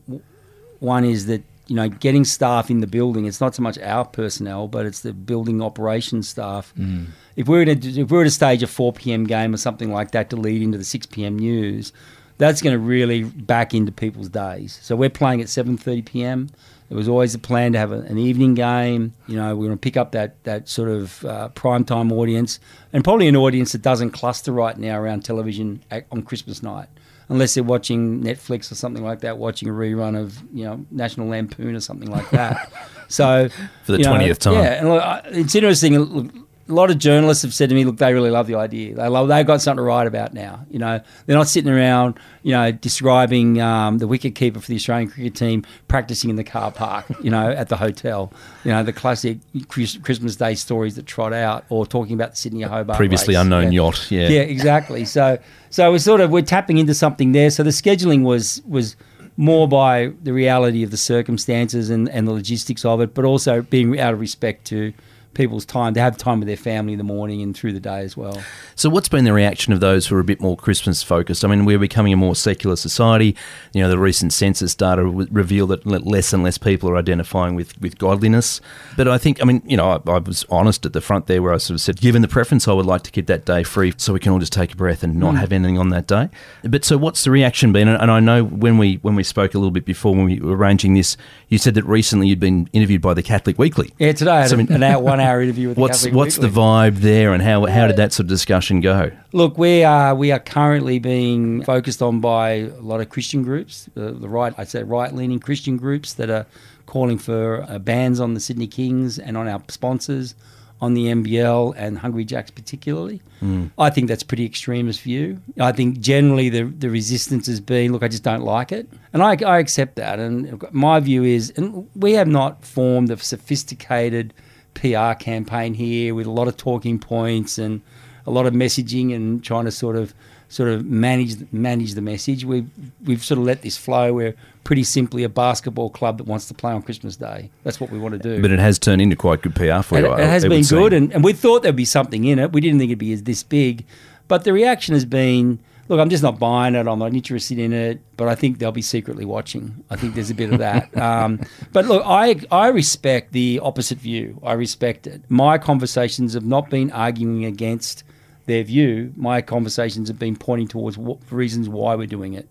one 0.80 1.06
is 1.06 1.28
that 1.28 1.44
you 1.70 1.76
know, 1.76 1.88
getting 1.88 2.26
staff 2.26 2.70
in 2.70 2.80
the 2.80 2.88
building. 2.88 3.26
It's 3.26 3.40
not 3.40 3.54
so 3.56 3.62
much 3.62 3.78
our 3.80 4.04
personnel, 4.04 4.68
but 4.68 4.86
it's 4.86 5.02
the 5.02 5.14
building 5.14 5.62
operations 5.62 6.28
staff. 6.28 6.74
Mm. 6.78 7.08
If 7.36 7.48
we 7.48 7.58
were 7.58 7.66
to 7.66 8.02
if 8.02 8.12
we 8.12 8.18
were 8.18 8.24
to 8.24 8.32
stage 8.32 8.64
of 8.64 8.70
four 8.70 8.92
p.m. 8.92 9.26
game 9.26 9.54
or 9.54 9.58
something 9.58 9.94
like 9.94 10.12
that 10.12 10.30
to 10.32 10.36
lead 10.36 10.62
into 10.62 10.78
the 10.78 10.84
six 10.84 11.06
p.m. 11.06 11.38
news, 11.38 11.94
that's 12.40 12.62
going 12.62 12.74
to 12.74 12.80
really 12.80 13.24
back 13.24 13.74
into 13.74 13.92
people's 13.92 14.30
days. 14.30 14.80
So 14.82 14.96
we're 14.96 15.10
playing 15.10 15.42
at 15.42 15.50
seven 15.50 15.78
thirty 15.78 16.02
p.m. 16.02 16.50
It 16.90 16.96
was 16.96 17.08
always 17.08 17.36
a 17.36 17.40
plan 17.40 17.74
to 17.74 17.78
have 17.78 17.92
a, 17.92 18.00
an 18.00 18.18
evening 18.18 18.56
game. 18.56 19.14
You 19.28 19.36
know, 19.36 19.56
we're 19.56 19.68
going 19.68 19.78
to 19.78 19.82
pick 19.82 19.96
up 19.96 20.12
that 20.14 20.44
that 20.46 20.68
sort 20.68 20.90
of 20.90 21.24
uh, 21.24 21.50
prime 21.50 21.86
time 21.86 22.12
audience, 22.12 22.60
and 22.92 23.04
probably 23.04 23.28
an 23.28 23.36
audience 23.36 23.74
that 23.74 23.84
doesn't 23.84 24.12
cluster 24.12 24.52
right 24.52 24.78
now 24.78 25.00
around 25.00 25.24
television 25.24 25.84
at, 25.92 26.08
on 26.12 26.24
Christmas 26.24 26.64
night 26.64 26.90
unless 27.30 27.54
they're 27.54 27.64
watching 27.64 28.22
Netflix 28.22 28.72
or 28.72 28.76
something 28.76 29.04
like 29.04 29.22
that, 29.22 29.38
watching 29.38 29.70
a 29.70 29.72
rerun 29.72 30.20
of 30.20 30.42
you 30.54 30.66
know 30.66 30.86
National 30.92 31.28
Lampoon 31.28 31.76
or 31.76 31.80
something 31.80 32.10
like 32.10 32.30
that. 32.32 32.72
so 33.08 33.50
for 33.84 33.94
the 33.94 34.04
twentieth 34.04 34.40
time, 34.40 34.56
yeah, 34.56 34.80
and 34.80 34.90
look, 34.90 35.22
it's 35.26 35.56
interesting. 35.56 36.48
A 36.70 36.74
lot 36.74 36.92
of 36.92 37.00
journalists 37.00 37.42
have 37.42 37.54
said 37.54 37.70
to 37.70 37.76
me, 37.76 37.84
look, 37.84 37.98
they 37.98 38.14
really 38.14 38.30
love 38.30 38.46
the 38.46 38.56
idea. 38.56 38.96
They 38.96 39.08
love, 39.08 39.28
they've 39.28 39.46
got 39.46 39.62
something 39.62 39.78
to 39.78 39.84
write 39.84 40.06
about 40.06 40.34
now. 40.34 40.66
You 40.70 40.78
know, 40.80 41.02
they're 41.26 41.36
not 41.36 41.48
sitting 41.48 41.72
around, 41.72 42.20
you 42.44 42.52
know, 42.52 42.72
describing 42.72 43.60
um, 43.60 43.98
the 43.98 44.08
wicket 44.08 44.36
keeper 44.36 44.60
for 44.60 44.68
the 44.68 44.76
Australian 44.76 45.10
cricket 45.10 45.36
team 45.36 45.66
practicing 45.88 46.30
in 46.30 46.36
the 46.36 46.44
car 46.44 46.72
park, 46.72 47.06
you 47.24 47.32
know, 47.32 47.50
at 47.50 47.70
the 47.70 47.78
hotel. 47.78 48.32
You 48.64 48.72
know, 48.72 48.84
the 48.84 48.94
classic 48.94 49.40
Christmas 49.68 50.36
Day 50.36 50.54
stories 50.56 50.96
that 50.96 51.08
trot 51.08 51.34
out, 51.34 51.66
or 51.70 51.88
talking 51.88 52.14
about 52.14 52.32
the 52.32 52.38
Sydney 52.38 52.62
Hobart 52.62 52.98
previously 52.98 53.34
race. 53.34 53.42
unknown 53.42 53.72
yacht. 53.72 54.12
Yeah, 54.12 54.30
yeah, 54.30 54.42
exactly. 54.42 55.06
So, 55.06 55.40
so 55.72 55.92
we're 55.92 56.00
sort 56.00 56.22
of 56.22 56.30
we're 56.30 56.42
tapping 56.44 56.78
into 56.78 56.94
something 56.94 57.32
there. 57.32 57.50
So 57.50 57.64
the 57.64 57.72
scheduling 57.72 58.24
was 58.24 58.62
was 58.68 58.96
more 59.38 59.70
by 59.70 60.12
the 60.22 60.34
reality 60.34 60.84
of 60.84 60.92
the 60.92 60.98
circumstances 60.98 61.90
and, 61.90 62.10
and 62.10 62.28
the 62.28 62.32
logistics 62.34 62.84
of 62.84 63.00
it, 63.00 63.14
but 63.14 63.24
also 63.24 63.62
being 63.62 63.98
out 63.98 64.14
of 64.14 64.20
respect 64.20 64.66
to 64.66 64.94
people's 65.34 65.66
time 65.66 65.94
to 65.94 66.00
have 66.00 66.18
time 66.18 66.40
with 66.40 66.48
their 66.48 66.58
family 66.58 66.94
in 66.94 66.98
the 66.98 67.04
morning 67.04 67.42
and 67.42 67.56
through 67.56 67.74
the 67.74 67.80
day 67.80 68.02
as 68.02 68.18
well. 68.18 68.42
So, 68.76 68.90
what's 68.90 69.10
been 69.10 69.26
the 69.26 69.34
reaction 69.34 69.74
of 69.74 69.80
those 69.80 70.08
who 70.08 70.16
are 70.16 70.20
a 70.20 70.24
bit 70.24 70.42
more 70.42 70.56
Christmas 70.56 71.04
focused? 71.04 71.46
I 71.46 71.48
mean, 71.48 71.66
we're 71.66 71.80
becoming 71.80 72.14
a 72.14 72.18
more 72.18 72.36
secular 72.36 72.76
society. 72.76 73.36
You 73.74 73.82
know, 73.82 73.90
the 73.90 74.00
recent 74.00 74.34
census 74.34 74.76
data 74.76 75.04
reveal 75.04 75.68
that 75.68 75.86
less 75.86 76.34
and 76.34 76.44
less 76.44 76.58
people 76.58 76.90
are 76.90 76.98
identifying 76.98 77.56
with, 77.56 77.80
with 77.82 77.98
godliness. 77.98 78.62
But 78.98 79.08
I 79.08 79.18
think, 79.18 79.42
I 79.42 79.46
mean, 79.46 79.62
you 79.66 79.78
know, 79.78 79.90
I, 79.92 80.12
I, 80.12 80.18
was 80.20 80.46
honest 80.50 80.86
at 80.86 80.94
the 80.94 81.02
front 81.02 81.28
there 81.28 81.42
where 81.42 81.54
I 81.54 81.58
sort 81.58 81.76
of 81.76 81.82
said, 81.82 82.00
given 82.00 82.22
the 82.22 82.28
preference, 82.28 82.68
I 82.68 82.74
would 82.74 82.86
like 82.86 83.04
to 83.04 83.12
keep 83.12 83.28
that 83.28 83.46
day 83.46 83.64
free 83.64 83.94
so 83.98 84.14
we 84.14 84.20
can 84.20 84.32
all 84.32 84.40
just 84.40 84.54
take 84.54 84.74
a 84.74 84.76
breath 84.76 85.04
and 85.04 85.16
not 85.16 85.36
mm. 85.36 85.40
have 85.40 85.52
anything 85.52 85.78
on 85.78 85.90
that 85.90 86.08
day. 86.08 86.30
But 86.64 86.86
so, 86.86 86.98
what's 86.98 87.24
the 87.24 87.32
reaction 87.32 87.72
been? 87.72 87.88
And 87.88 88.12
I 88.12 88.20
know 88.20 88.44
when 88.44 88.78
we 88.78 88.96
when 88.96 89.16
we 89.16 89.24
spoke 89.24 89.54
a 89.54 89.58
little 89.58 89.72
bit 89.72 89.86
before 89.86 90.16
when 90.16 90.26
we 90.26 90.40
were 90.40 90.56
arranging 90.56 90.94
this, 90.94 91.18
you 91.48 91.58
said 91.58 91.74
that 91.76 91.86
recently 91.86 92.28
you'd 92.28 92.40
been 92.40 92.70
interviewed 92.74 93.02
by 93.02 93.14
the 93.14 93.24
Catholic 93.24 93.58
Weekly. 93.58 93.92
Yeah, 93.98 94.12
today 94.12 94.32
I 94.32 94.42
had 94.42 94.50
so, 94.50 94.60
an 94.60 94.84
hour, 94.84 95.02
one 95.02 95.19
hour 95.20 95.42
interview 95.42 95.70
with 95.70 95.78
what's, 95.78 96.04
the 96.04 96.12
What's 96.12 96.38
Weekly. 96.38 96.50
the 96.50 96.60
vibe 96.60 96.96
there, 96.98 97.34
and 97.34 97.42
how 97.42 97.66
how 97.66 97.88
did 97.88 97.98
that 97.98 98.14
sort 98.14 98.26
of 98.26 98.30
discussion 98.30 98.82
go? 98.82 99.12
Look, 99.34 99.58
we 99.58 99.84
are 99.84 100.16
we 100.16 100.32
are 100.32 100.40
currently 100.40 101.00
being 101.00 101.64
focused 101.64 102.02
on 102.02 102.20
by 102.20 102.50
a 102.50 102.70
lot 102.82 103.02
of 103.02 103.10
Christian 103.10 103.44
groups, 103.44 103.90
the, 103.94 104.12
the 104.12 104.30
right 104.30 104.54
I'd 104.58 104.70
say 104.70 104.84
right 104.84 105.14
leaning 105.14 105.40
Christian 105.40 105.78
groups 105.78 106.14
that 106.14 106.30
are 106.30 106.46
calling 106.86 107.18
for 107.18 107.64
uh, 107.70 107.80
bans 107.80 108.20
on 108.20 108.34
the 108.34 108.40
Sydney 108.40 108.68
Kings 108.68 109.20
and 109.20 109.38
on 109.38 109.48
our 109.48 109.62
sponsors 109.68 110.36
on 110.82 110.94
the 110.94 111.06
NBL 111.06 111.74
and 111.76 111.98
Hungry 111.98 112.24
Jacks 112.24 112.52
particularly. 112.52 113.22
Mm. 113.42 113.72
I 113.78 113.90
think 113.90 114.08
that's 114.08 114.24
pretty 114.24 114.46
extremist 114.46 115.02
view. 115.02 115.42
I 115.60 115.72
think 115.72 116.00
generally 116.00 116.50
the 116.50 116.64
the 116.64 116.90
resistance 116.90 117.48
has 117.48 117.60
been, 117.60 117.92
look, 117.92 118.04
I 118.04 118.08
just 118.08 118.24
don't 118.24 118.44
like 118.44 118.72
it, 118.72 118.90
and 119.14 119.22
I, 119.22 119.38
I 119.46 119.60
accept 119.60 119.96
that. 119.98 120.20
And 120.20 120.64
my 120.72 121.00
view 121.00 121.24
is, 121.24 121.52
and 121.56 121.90
we 121.96 122.14
have 122.14 122.28
not 122.28 122.66
formed 122.66 123.12
a 123.12 123.18
sophisticated 123.18 124.34
PR 124.80 125.14
campaign 125.14 125.74
here 125.74 126.16
with 126.16 126.26
a 126.26 126.32
lot 126.32 126.48
of 126.48 126.56
talking 126.56 127.00
points 127.00 127.58
and 127.58 127.82
a 128.26 128.32
lot 128.32 128.46
of 128.46 128.54
messaging 128.54 129.14
and 129.14 129.44
trying 129.44 129.66
to 129.66 129.72
sort 129.72 129.96
of 129.96 130.14
sort 130.48 130.70
of 130.70 130.86
manage 130.86 131.52
manage 131.52 131.94
the 131.94 132.02
message. 132.02 132.46
We've 132.46 132.70
we've 133.04 133.24
sort 133.24 133.40
of 133.40 133.44
let 133.46 133.62
this 133.62 133.78
flow. 133.78 134.14
We're 134.14 134.36
pretty 134.64 134.84
simply 134.84 135.24
a 135.24 135.30
basketball 135.30 135.90
club 135.90 136.18
that 136.18 136.26
wants 136.26 136.48
to 136.48 136.54
play 136.54 136.72
on 136.72 136.82
Christmas 136.82 137.18
Day. 137.18 137.50
That's 137.64 137.80
what 137.80 137.92
we 137.92 138.00
want 138.00 138.14
to 138.14 138.20
do. 138.20 138.42
But 138.42 138.52
it 138.52 138.60
has 138.60 138.80
turned 138.80 139.02
into 139.02 139.16
quite 139.16 139.42
good 139.42 139.56
PR 139.56 139.82
for 139.82 139.98
it, 139.98 140.06
you. 140.06 140.14
it 140.14 140.20
has 140.20 140.46
been 140.46 140.64
good, 140.64 140.94
and, 140.94 141.12
and 141.14 141.24
we 141.24 141.34
thought 141.34 141.64
there'd 141.64 141.76
be 141.76 141.86
something 141.86 142.24
in 142.26 142.40
it. 142.40 142.54
We 142.54 142.62
didn't 142.62 142.80
think 142.80 142.90
it'd 142.90 143.00
be 143.00 143.14
as 143.14 143.24
this 143.24 143.44
big, 143.44 143.86
but 144.28 144.44
the 144.44 144.54
reaction 144.54 144.94
has 144.94 145.06
been. 145.06 145.60
Look, 145.90 146.00
I'm 146.00 146.10
just 146.10 146.24
not 146.24 146.40
buying 146.40 146.76
it. 146.76 146.88
I'm 146.88 147.00
not 147.00 147.14
interested 147.14 147.60
in 147.60 147.74
it, 147.74 148.00
but 148.16 148.30
I 148.30 148.36
think 148.36 148.60
they'll 148.60 148.72
be 148.72 148.82
secretly 148.82 149.26
watching. 149.26 149.84
I 149.90 149.98
think 149.98 150.16
there's 150.16 150.30
a 150.30 150.36
bit 150.36 150.54
of 150.54 150.60
that. 150.60 150.96
um, 151.02 151.42
but 151.74 151.86
look, 151.86 152.04
I 152.06 152.40
I 152.52 152.68
respect 152.70 153.34
the 153.34 153.60
opposite 153.62 153.98
view. 153.98 154.40
I 154.44 154.54
respect 154.54 155.08
it. 155.08 155.24
My 155.30 155.58
conversations 155.58 156.34
have 156.36 156.46
not 156.46 156.70
been 156.70 156.92
arguing 156.92 157.44
against 157.44 158.04
their 158.50 158.64
view, 158.64 159.14
my 159.16 159.42
conversations 159.42 160.10
have 160.10 160.18
been 160.18 160.36
pointing 160.36 160.68
towards 160.68 160.98
what, 160.98 161.20
reasons 161.32 161.70
why 161.70 161.94
we're 161.94 162.08
doing 162.08 162.34
it. 162.34 162.50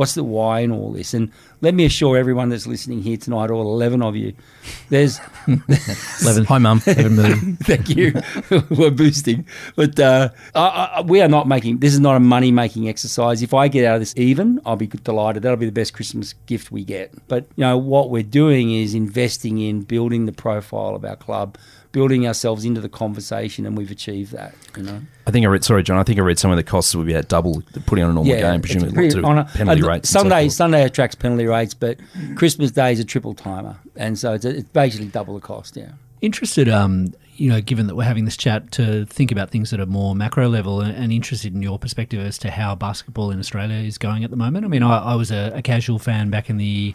What's 0.00 0.14
the 0.14 0.24
why 0.24 0.60
in 0.60 0.72
all 0.72 0.92
this? 0.92 1.12
And 1.12 1.30
let 1.60 1.74
me 1.74 1.84
assure 1.84 2.16
everyone 2.16 2.48
that's 2.48 2.66
listening 2.66 3.02
here 3.02 3.18
tonight, 3.18 3.50
all 3.50 3.70
11 3.70 4.00
of 4.00 4.16
you, 4.16 4.32
there's. 4.88 5.20
11. 6.22 6.46
Hi, 6.46 6.56
Mum. 6.56 6.80
11 6.86 7.16
million. 7.16 7.56
Thank 7.64 7.90
you. 7.90 8.14
We're 8.70 8.92
boosting. 8.92 9.46
But 9.76 10.00
uh, 10.00 10.30
I, 10.54 10.60
I, 10.60 11.00
we 11.02 11.20
are 11.20 11.28
not 11.28 11.46
making, 11.46 11.80
this 11.80 11.92
is 11.92 12.00
not 12.00 12.16
a 12.16 12.20
money 12.20 12.50
making 12.50 12.88
exercise. 12.88 13.42
If 13.42 13.52
I 13.52 13.68
get 13.68 13.84
out 13.84 13.96
of 13.96 14.00
this 14.00 14.14
even, 14.16 14.58
I'll 14.64 14.76
be 14.76 14.86
delighted. 14.86 15.42
That'll 15.42 15.58
be 15.58 15.66
the 15.66 15.70
best 15.70 15.92
Christmas 15.92 16.32
gift 16.46 16.72
we 16.72 16.82
get. 16.82 17.12
But, 17.28 17.48
you 17.56 17.64
know, 17.64 17.76
what 17.76 18.08
we're 18.08 18.22
doing 18.22 18.72
is 18.72 18.94
investing 18.94 19.58
in 19.58 19.82
building 19.82 20.24
the 20.24 20.32
profile 20.32 20.94
of 20.94 21.04
our 21.04 21.16
club 21.16 21.58
building 21.92 22.26
ourselves 22.26 22.64
into 22.64 22.80
the 22.80 22.88
conversation, 22.88 23.66
and 23.66 23.76
we've 23.76 23.90
achieved 23.90 24.32
that. 24.32 24.54
You 24.76 24.84
know. 24.84 25.00
I 25.26 25.30
think 25.30 25.44
I 25.44 25.48
read. 25.48 25.64
Sorry, 25.64 25.82
John. 25.82 25.98
I 25.98 26.02
think 26.02 26.18
I 26.18 26.22
read 26.22 26.38
some 26.38 26.50
of 26.50 26.56
the 26.56 26.62
costs 26.62 26.94
would 26.94 27.06
be 27.06 27.14
at 27.14 27.28
double 27.28 27.62
putting 27.86 28.04
on 28.04 28.10
a 28.10 28.14
normal 28.14 28.34
game, 28.34 28.60
presumably 28.60 28.92
pretty, 28.92 29.22
on 29.22 29.38
a, 29.38 29.44
penalty 29.44 29.82
a, 29.82 29.86
rates. 29.86 30.08
Sunday, 30.08 30.48
so 30.48 30.54
Sunday 30.54 30.84
attracts 30.84 31.14
penalty 31.14 31.46
rates, 31.46 31.74
but 31.74 31.98
Christmas 32.36 32.70
Day 32.70 32.92
is 32.92 33.00
a 33.00 33.04
triple 33.04 33.34
timer, 33.34 33.76
and 33.96 34.18
so 34.18 34.34
it's, 34.34 34.44
a, 34.44 34.58
it's 34.58 34.68
basically 34.68 35.08
double 35.08 35.34
the 35.34 35.40
cost. 35.40 35.76
Yeah. 35.76 35.92
Interested, 36.20 36.68
um, 36.68 37.14
you 37.36 37.48
know, 37.48 37.62
given 37.62 37.86
that 37.86 37.96
we're 37.96 38.04
having 38.04 38.26
this 38.26 38.36
chat, 38.36 38.70
to 38.72 39.06
think 39.06 39.32
about 39.32 39.50
things 39.50 39.70
that 39.70 39.80
are 39.80 39.86
more 39.86 40.14
macro 40.14 40.48
level, 40.48 40.80
and, 40.80 40.94
and 40.94 41.12
interested 41.12 41.54
in 41.54 41.62
your 41.62 41.78
perspective 41.78 42.20
as 42.20 42.36
to 42.38 42.50
how 42.50 42.74
basketball 42.74 43.30
in 43.30 43.38
Australia 43.38 43.76
is 43.76 43.96
going 43.98 44.22
at 44.24 44.30
the 44.30 44.36
moment. 44.36 44.64
I 44.64 44.68
mean, 44.68 44.82
I, 44.82 44.98
I 44.98 45.14
was 45.14 45.30
a, 45.30 45.52
a 45.54 45.62
casual 45.62 45.98
fan 45.98 46.30
back 46.30 46.50
in 46.50 46.58
the 46.58 46.94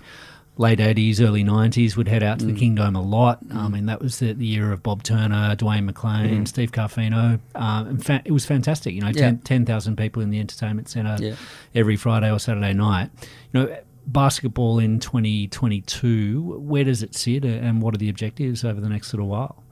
late 0.58 0.80
80s, 0.80 1.22
early 1.22 1.44
90s 1.44 1.98
would 1.98 2.08
head 2.08 2.24
out 2.24 2.40
to 2.40 2.46
mm. 2.46 2.54
the 2.54 2.60
Kingdome 2.60 2.96
a 2.96 3.02
lot. 3.02 3.46
Mm. 3.46 3.56
I 3.56 3.68
mean, 3.68 3.86
that 3.88 4.02
was 4.02 4.20
the, 4.20 4.34
the 4.34 4.46
year 4.46 4.72
of 4.72 4.82
Bob 4.84 5.04
Turner, 5.04 5.56
Dwayne 5.56 5.90
McClain, 5.90 6.42
mm. 6.42 6.48
Steve 6.48 6.72
Carfino. 6.72 7.40
Um, 7.56 7.98
fa- 7.98 8.22
it 8.26 8.32
was 8.32 8.46
fantastic. 8.46 8.94
You 8.94 9.02
know, 9.02 9.12
yeah. 9.14 9.34
10,000 9.44 9.96
people 9.98 10.22
in 10.22 10.30
the 10.30 10.40
entertainment 10.40 10.90
centre 10.90 11.18
yeah. 11.20 11.36
every 11.74 11.98
Friday 11.98 12.32
or 12.32 12.40
Saturday 12.40 12.74
night. 12.74 13.10
You 13.54 13.60
know, 13.60 13.78
basketball 14.08 14.80
in 14.80 15.00
2022, 15.00 16.60
where 16.60 16.84
does 16.84 17.04
it 17.04 17.16
sit 17.16 17.44
and 17.44 17.82
what 17.82 17.94
are 17.94 17.98
the 17.98 18.10
objectives 18.10 18.64
over 18.64 18.80
the 18.80 18.90
next 18.90 19.14
little 19.14 19.28
while? 19.28 19.64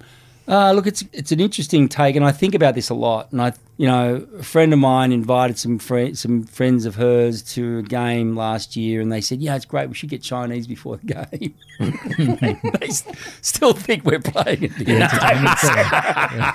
Uh, 0.46 0.74
look, 0.74 0.86
it's 0.86 1.06
it's 1.14 1.32
an 1.32 1.40
interesting 1.40 1.88
take, 1.88 2.18
and 2.18 2.26
I 2.26 2.34
think 2.34 2.54
about 2.54 2.76
this 2.76 2.90
a 2.90 2.94
lot. 2.94 3.32
And 3.32 3.42
I, 3.42 3.54
you 3.78 3.88
know, 3.88 4.28
a 4.38 4.44
friend 4.44 4.74
of 4.74 4.80
mine 4.80 5.14
invited 5.14 5.58
some 5.58 5.80
fr- 5.80 6.14
some 6.16 6.44
friends 6.44 6.86
of 6.86 6.96
hers 6.96 7.42
to 7.54 7.78
a 7.78 7.82
game 7.82 8.36
last 8.36 8.76
year, 8.76 9.00
and 9.00 9.10
they 9.10 9.22
said, 9.22 9.42
"Yeah, 9.42 9.56
it's 9.56 9.64
great. 9.64 9.88
We 9.88 9.96
should 9.96 10.10
get 10.10 10.22
Chinese 10.22 10.68
before 10.68 10.98
the 10.98 11.14
game." 11.14 11.56
they 12.80 12.90
st- 12.90 13.18
still 13.42 13.72
think 13.74 14.04
we're 14.04 14.20
playing 14.20 14.66
at 14.66 14.76
the 14.76 14.86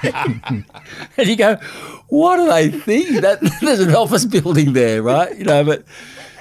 entertainment 0.05 0.67
and 1.17 1.27
you 1.27 1.37
go, 1.37 1.57
"What 2.09 2.37
do 2.37 2.47
they 2.47 2.71
think? 2.71 3.23
That 3.23 3.41
there's 3.63 3.81
an 3.81 3.95
office 3.95 4.27
building 4.27 4.75
there, 4.75 5.03
right? 5.03 5.35
You 5.37 5.45
know, 5.45 5.65
but." 5.65 5.85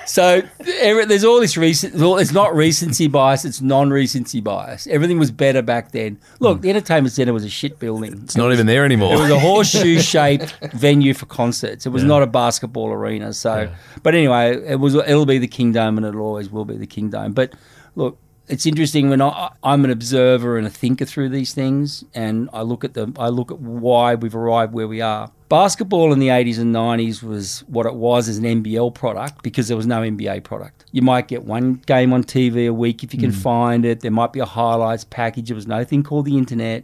So 0.07 0.41
there's 0.59 1.23
all 1.25 1.39
this 1.39 1.57
recent. 1.57 1.93
It's 1.95 2.31
not 2.31 2.55
recency 2.55 3.07
bias. 3.07 3.43
It's 3.43 3.61
non-recency 3.61 4.39
bias. 4.39 4.87
Everything 4.87 5.19
was 5.19 5.31
better 5.31 5.61
back 5.61 5.91
then. 5.91 6.19
Look, 6.39 6.57
hmm. 6.57 6.61
the 6.61 6.69
entertainment 6.69 7.13
center 7.13 7.33
was 7.33 7.43
a 7.43 7.49
shit 7.49 7.77
building. 7.77 8.13
It's 8.23 8.35
it 8.35 8.39
not 8.39 8.47
was, 8.47 8.55
even 8.55 8.67
there 8.67 8.85
anymore. 8.85 9.13
It 9.13 9.19
was 9.19 9.29
a 9.29 9.39
horseshoe-shaped 9.47 10.73
venue 10.73 11.13
for 11.13 11.25
concerts. 11.25 11.85
It 11.85 11.89
was 11.89 12.03
yeah. 12.03 12.07
not 12.07 12.23
a 12.23 12.27
basketball 12.27 12.91
arena. 12.91 13.33
So, 13.33 13.63
yeah. 13.63 13.75
but 14.01 14.15
anyway, 14.15 14.55
it 14.65 14.79
was. 14.79 14.95
It'll 14.95 15.25
be 15.25 15.39
the 15.39 15.47
Kingdome, 15.47 15.97
and 15.97 16.05
it 16.05 16.15
always 16.15 16.49
will 16.49 16.65
be 16.65 16.77
the 16.77 16.87
Kingdome. 16.87 17.33
But 17.33 17.53
look, 17.95 18.17
it's 18.47 18.65
interesting 18.65 19.09
when 19.09 19.21
I, 19.21 19.51
am 19.63 19.83
an 19.83 19.91
observer 19.91 20.57
and 20.57 20.65
a 20.65 20.69
thinker 20.69 21.05
through 21.05 21.29
these 21.29 21.53
things, 21.53 22.05
and 22.13 22.49
I 22.53 22.61
look 22.61 22.83
at 22.83 22.93
them. 22.93 23.13
I 23.19 23.27
look 23.27 23.51
at 23.51 23.59
why 23.59 24.15
we've 24.15 24.35
arrived 24.35 24.73
where 24.73 24.87
we 24.87 25.01
are. 25.01 25.31
Basketball 25.49 26.11
in 26.11 26.19
the 26.19 26.27
80s 26.27 26.59
and 26.59 26.75
90s 26.75 27.23
was 27.23 27.61
what 27.67 27.85
it 27.85 27.95
was 27.95 28.27
as 28.27 28.37
an 28.37 28.43
NBL 28.43 28.93
product 28.93 29.43
because 29.43 29.69
there 29.69 29.77
was 29.77 29.87
no 29.87 30.01
NBA 30.01 30.43
product. 30.43 30.83
You 30.91 31.01
might 31.01 31.29
get 31.29 31.45
one 31.45 31.75
game 31.85 32.11
on 32.11 32.23
TV 32.23 32.67
a 32.67 32.73
week 32.73 33.03
if 33.03 33.13
you 33.13 33.19
can 33.19 33.31
mm. 33.31 33.41
find 33.41 33.85
it. 33.85 34.01
There 34.01 34.11
might 34.11 34.33
be 34.33 34.41
a 34.41 34.45
highlights 34.45 35.05
package. 35.05 35.47
There 35.47 35.55
was 35.55 35.67
no 35.67 35.85
thing 35.85 36.03
called 36.03 36.25
the 36.25 36.37
internet. 36.37 36.83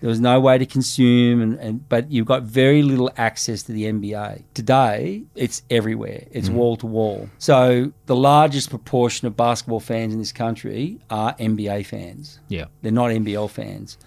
There 0.00 0.08
was 0.08 0.20
no 0.20 0.38
way 0.38 0.58
to 0.58 0.64
consume, 0.64 1.42
and, 1.42 1.58
and 1.58 1.88
but 1.88 2.10
you've 2.10 2.26
got 2.26 2.44
very 2.44 2.82
little 2.82 3.10
access 3.16 3.64
to 3.64 3.72
the 3.72 3.84
NBA. 3.84 4.44
Today, 4.54 5.24
it's 5.34 5.62
everywhere. 5.70 6.24
It's 6.30 6.48
wall 6.48 6.76
to 6.76 6.86
wall. 6.86 7.28
So 7.38 7.92
the 8.06 8.14
largest 8.14 8.70
proportion 8.70 9.26
of 9.26 9.36
basketball 9.36 9.80
fans 9.80 10.12
in 10.12 10.20
this 10.20 10.30
country 10.30 11.00
are 11.10 11.34
NBA 11.34 11.86
fans. 11.86 12.38
Yeah, 12.46 12.66
they're 12.82 12.92
not 12.92 13.10
NBL 13.10 13.50
fans, 13.50 13.98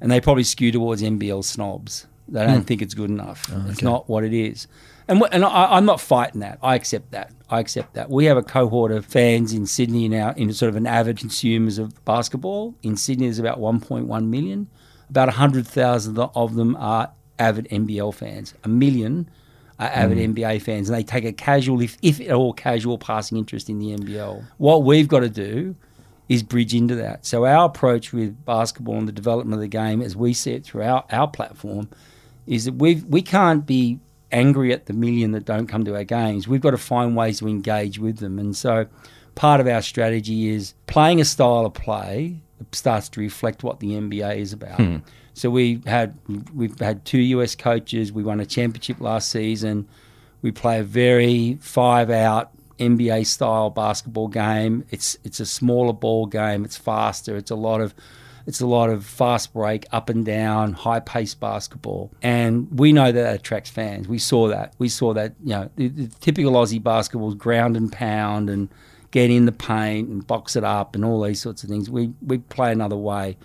and 0.00 0.10
they 0.10 0.18
probably 0.18 0.44
skew 0.44 0.72
towards 0.72 1.02
NBL 1.02 1.44
snobs. 1.44 2.06
They 2.28 2.44
don't 2.46 2.62
mm. 2.62 2.66
think 2.66 2.82
it's 2.82 2.94
good 2.94 3.10
enough. 3.10 3.50
Oh, 3.52 3.58
okay. 3.58 3.70
It's 3.70 3.82
not 3.82 4.08
what 4.08 4.24
it 4.24 4.32
is. 4.32 4.66
And, 5.06 5.22
and 5.32 5.44
I, 5.44 5.76
am 5.76 5.84
not 5.84 6.00
fighting 6.00 6.40
that. 6.40 6.58
I 6.62 6.74
accept 6.74 7.10
that. 7.10 7.30
I 7.50 7.60
accept 7.60 7.94
that. 7.94 8.08
We 8.08 8.24
have 8.24 8.38
a 8.38 8.42
cohort 8.42 8.90
of 8.90 9.04
fans 9.04 9.52
in 9.52 9.66
Sydney 9.66 10.08
now, 10.08 10.32
in 10.36 10.52
sort 10.54 10.70
of 10.70 10.76
an 10.76 10.86
avid 10.86 11.18
consumers 11.18 11.78
of 11.78 12.02
basketball. 12.04 12.74
In 12.82 12.96
Sydney, 12.96 13.26
there's 13.26 13.38
about 13.38 13.58
1.1 13.58 14.26
million. 14.26 14.68
About 15.10 15.28
100,000 15.28 16.18
of 16.18 16.54
them 16.54 16.76
are 16.76 17.12
avid 17.38 17.68
NBL 17.68 18.14
fans. 18.14 18.54
A 18.64 18.68
million 18.68 19.28
are 19.78 19.88
avid 19.88 20.16
mm. 20.16 20.34
NBA 20.34 20.62
fans, 20.62 20.88
and 20.88 20.96
they 20.96 21.02
take 21.02 21.24
a 21.24 21.32
casual, 21.32 21.82
if, 21.82 21.98
if 22.00 22.20
at 22.20 22.30
all, 22.30 22.54
casual 22.54 22.96
passing 22.96 23.36
interest 23.36 23.68
in 23.68 23.78
the 23.78 23.94
NBL. 23.94 24.42
What 24.56 24.84
we've 24.84 25.08
got 25.08 25.20
to 25.20 25.28
do 25.28 25.76
is 26.28 26.42
bridge 26.42 26.74
into 26.74 26.94
that. 26.94 27.26
So 27.26 27.44
our 27.44 27.66
approach 27.66 28.12
with 28.12 28.44
basketball 28.46 28.96
and 28.96 29.06
the 29.06 29.12
development 29.12 29.54
of 29.54 29.60
the 29.60 29.68
game, 29.68 30.00
as 30.00 30.16
we 30.16 30.32
see 30.32 30.52
it 30.52 30.64
through 30.64 30.82
our, 30.82 31.04
our 31.10 31.28
platform, 31.28 31.90
is 32.46 32.64
that 32.66 32.74
we 32.74 32.96
we 33.08 33.22
can't 33.22 33.66
be 33.66 33.98
angry 34.32 34.72
at 34.72 34.86
the 34.86 34.92
million 34.92 35.32
that 35.32 35.44
don't 35.44 35.66
come 35.66 35.84
to 35.84 35.94
our 35.94 36.04
games. 36.04 36.48
We've 36.48 36.60
got 36.60 36.72
to 36.72 36.78
find 36.78 37.16
ways 37.16 37.38
to 37.38 37.48
engage 37.48 37.98
with 37.98 38.18
them, 38.18 38.38
and 38.38 38.56
so 38.56 38.86
part 39.34 39.60
of 39.60 39.66
our 39.66 39.82
strategy 39.82 40.48
is 40.48 40.74
playing 40.86 41.20
a 41.20 41.24
style 41.24 41.66
of 41.66 41.74
play 41.74 42.40
that 42.58 42.74
starts 42.74 43.08
to 43.10 43.20
reflect 43.20 43.62
what 43.62 43.80
the 43.80 43.92
NBA 43.92 44.36
is 44.36 44.52
about. 44.52 44.76
Hmm. 44.76 44.98
So 45.34 45.50
we 45.50 45.82
had 45.86 46.16
we've 46.54 46.78
had 46.78 47.04
two 47.04 47.18
US 47.18 47.54
coaches. 47.54 48.12
We 48.12 48.22
won 48.22 48.40
a 48.40 48.46
championship 48.46 49.00
last 49.00 49.30
season. 49.30 49.88
We 50.42 50.52
play 50.52 50.78
a 50.78 50.84
very 50.84 51.58
five 51.60 52.10
out 52.10 52.50
NBA 52.78 53.26
style 53.26 53.70
basketball 53.70 54.28
game. 54.28 54.84
It's 54.90 55.18
it's 55.24 55.40
a 55.40 55.46
smaller 55.46 55.92
ball 55.92 56.26
game. 56.26 56.64
It's 56.64 56.76
faster. 56.76 57.36
It's 57.36 57.50
a 57.50 57.56
lot 57.56 57.80
of 57.80 57.94
it's 58.46 58.60
a 58.60 58.66
lot 58.66 58.90
of 58.90 59.06
fast 59.06 59.52
break, 59.52 59.86
up 59.90 60.08
and 60.08 60.24
down, 60.24 60.74
high 60.74 61.00
pace 61.00 61.34
basketball, 61.34 62.12
and 62.22 62.68
we 62.78 62.92
know 62.92 63.10
that, 63.10 63.22
that 63.22 63.34
attracts 63.36 63.70
fans. 63.70 64.06
We 64.06 64.18
saw 64.18 64.48
that. 64.48 64.74
We 64.78 64.88
saw 64.88 65.14
that. 65.14 65.34
You 65.42 65.50
know, 65.50 65.70
the, 65.76 65.88
the 65.88 66.06
typical 66.20 66.52
Aussie 66.52 66.82
basketball 66.82 67.30
is 67.30 67.34
ground 67.34 67.76
and 67.76 67.90
pound 67.90 68.50
and 68.50 68.68
get 69.10 69.30
in 69.30 69.46
the 69.46 69.52
paint 69.52 70.08
and 70.08 70.26
box 70.26 70.56
it 70.56 70.64
up 70.64 70.94
and 70.94 71.04
all 71.04 71.22
these 71.22 71.40
sorts 71.40 71.62
of 71.62 71.70
things. 71.70 71.88
We 71.88 72.12
we 72.20 72.38
play 72.38 72.72
another 72.72 72.96
way, 72.96 73.38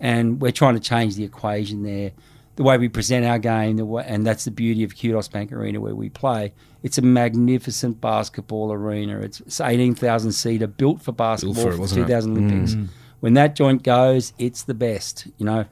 and 0.00 0.40
we're 0.40 0.52
trying 0.52 0.74
to 0.74 0.80
change 0.80 1.16
the 1.16 1.24
equation 1.24 1.82
there. 1.82 2.12
The 2.56 2.64
way 2.64 2.76
we 2.76 2.88
present 2.88 3.24
our 3.24 3.38
game, 3.38 3.76
the 3.76 3.84
way, 3.84 4.04
and 4.06 4.26
that's 4.26 4.44
the 4.44 4.50
beauty 4.50 4.82
of 4.82 4.94
Qudos 4.94 5.30
Bank 5.30 5.52
Arena 5.52 5.80
where 5.80 5.94
we 5.94 6.08
play. 6.08 6.52
It's 6.82 6.98
a 6.98 7.02
magnificent 7.02 8.00
basketball 8.00 8.72
arena. 8.72 9.20
It's, 9.20 9.40
it's 9.40 9.60
18,000 9.60 10.32
seater, 10.32 10.66
built 10.66 11.00
for 11.00 11.12
basketball 11.12 11.54
built 11.54 11.76
for, 11.76 11.84
it, 11.84 11.88
for 11.88 11.94
2000 11.94 12.08
it? 12.08 12.40
Olympics. 12.40 12.74
Mm. 12.74 12.88
When 13.20 13.34
that 13.34 13.56
joint 13.56 13.82
goes, 13.82 14.32
it's 14.38 14.62
the 14.62 14.74
best. 14.74 15.26
You 15.38 15.46
know, 15.46 15.64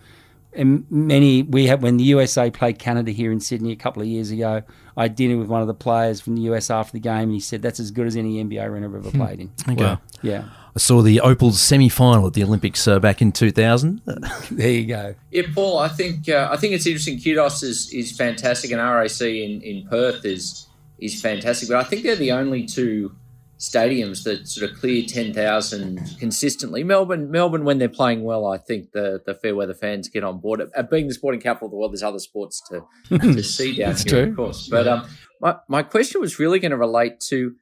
and 0.56 0.86
many 0.90 1.42
we 1.42 1.66
had 1.66 1.82
when 1.82 1.96
the 1.96 2.04
USA 2.04 2.50
played 2.50 2.78
Canada 2.78 3.12
here 3.12 3.30
in 3.30 3.40
Sydney 3.40 3.72
a 3.72 3.76
couple 3.76 4.02
of 4.02 4.08
years 4.08 4.30
ago. 4.30 4.62
I 4.96 5.02
had 5.02 5.14
dinner 5.14 5.36
with 5.36 5.48
one 5.48 5.60
of 5.60 5.66
the 5.66 5.74
players 5.74 6.20
from 6.20 6.36
the 6.36 6.42
US 6.42 6.70
after 6.70 6.92
the 6.92 7.00
game, 7.00 7.24
and 7.24 7.32
he 7.32 7.40
said 7.40 7.60
that's 7.60 7.78
as 7.78 7.90
good 7.90 8.06
as 8.06 8.16
any 8.16 8.42
NBA 8.42 8.64
arena 8.64 8.88
I've 8.88 8.94
ever 8.94 9.10
hmm. 9.10 9.18
played 9.18 9.40
in. 9.40 9.52
Okay. 9.68 9.84
Wow. 9.84 10.00
Yeah. 10.22 10.44
I 10.74 10.78
saw 10.78 11.00
the 11.02 11.20
Opals 11.20 11.60
semi-final 11.60 12.26
at 12.26 12.34
the 12.34 12.42
Olympics 12.42 12.86
uh, 12.86 12.98
back 12.98 13.22
in 13.22 13.32
2000. 13.32 14.02
there 14.50 14.70
you 14.70 14.86
go. 14.86 15.14
Yeah, 15.30 15.44
Paul. 15.54 15.78
I 15.78 15.88
think 15.88 16.28
uh, 16.28 16.48
I 16.50 16.56
think 16.56 16.74
it's 16.74 16.86
interesting. 16.86 17.18
Qudos 17.18 17.62
is 17.62 17.90
is 17.92 18.16
fantastic, 18.16 18.70
and 18.72 18.80
RAC 18.80 19.20
in, 19.20 19.62
in 19.62 19.86
Perth 19.88 20.24
is 20.24 20.66
is 20.98 21.20
fantastic. 21.20 21.68
But 21.68 21.78
I 21.78 21.84
think 21.84 22.02
they're 22.02 22.16
the 22.16 22.32
only 22.32 22.64
two 22.66 23.14
stadiums 23.58 24.24
that 24.24 24.46
sort 24.46 24.70
of 24.70 24.78
clear 24.78 25.04
10,000 25.06 26.16
consistently. 26.18 26.84
Melbourne, 26.84 27.30
Melbourne, 27.30 27.64
when 27.64 27.78
they're 27.78 27.88
playing 27.88 28.22
well, 28.22 28.46
I 28.46 28.58
think 28.58 28.92
the, 28.92 29.22
the 29.24 29.34
fair 29.34 29.54
weather 29.54 29.74
fans 29.74 30.08
get 30.08 30.24
on 30.24 30.40
board. 30.40 30.62
At 30.74 30.90
being 30.90 31.08
the 31.08 31.14
sporting 31.14 31.40
capital 31.40 31.66
of 31.66 31.70
the 31.70 31.76
world, 31.76 31.92
there's 31.92 32.02
other 32.02 32.18
sports 32.18 32.62
to, 32.68 32.82
to 33.18 33.42
see 33.42 33.76
down 33.76 33.96
here, 33.96 34.04
true. 34.04 34.30
of 34.30 34.36
course. 34.36 34.68
But 34.68 34.86
um, 34.86 35.08
my, 35.40 35.56
my 35.68 35.82
question 35.82 36.20
was 36.20 36.38
really 36.38 36.58
going 36.58 36.70
to 36.70 36.76
relate 36.76 37.20
to 37.28 37.54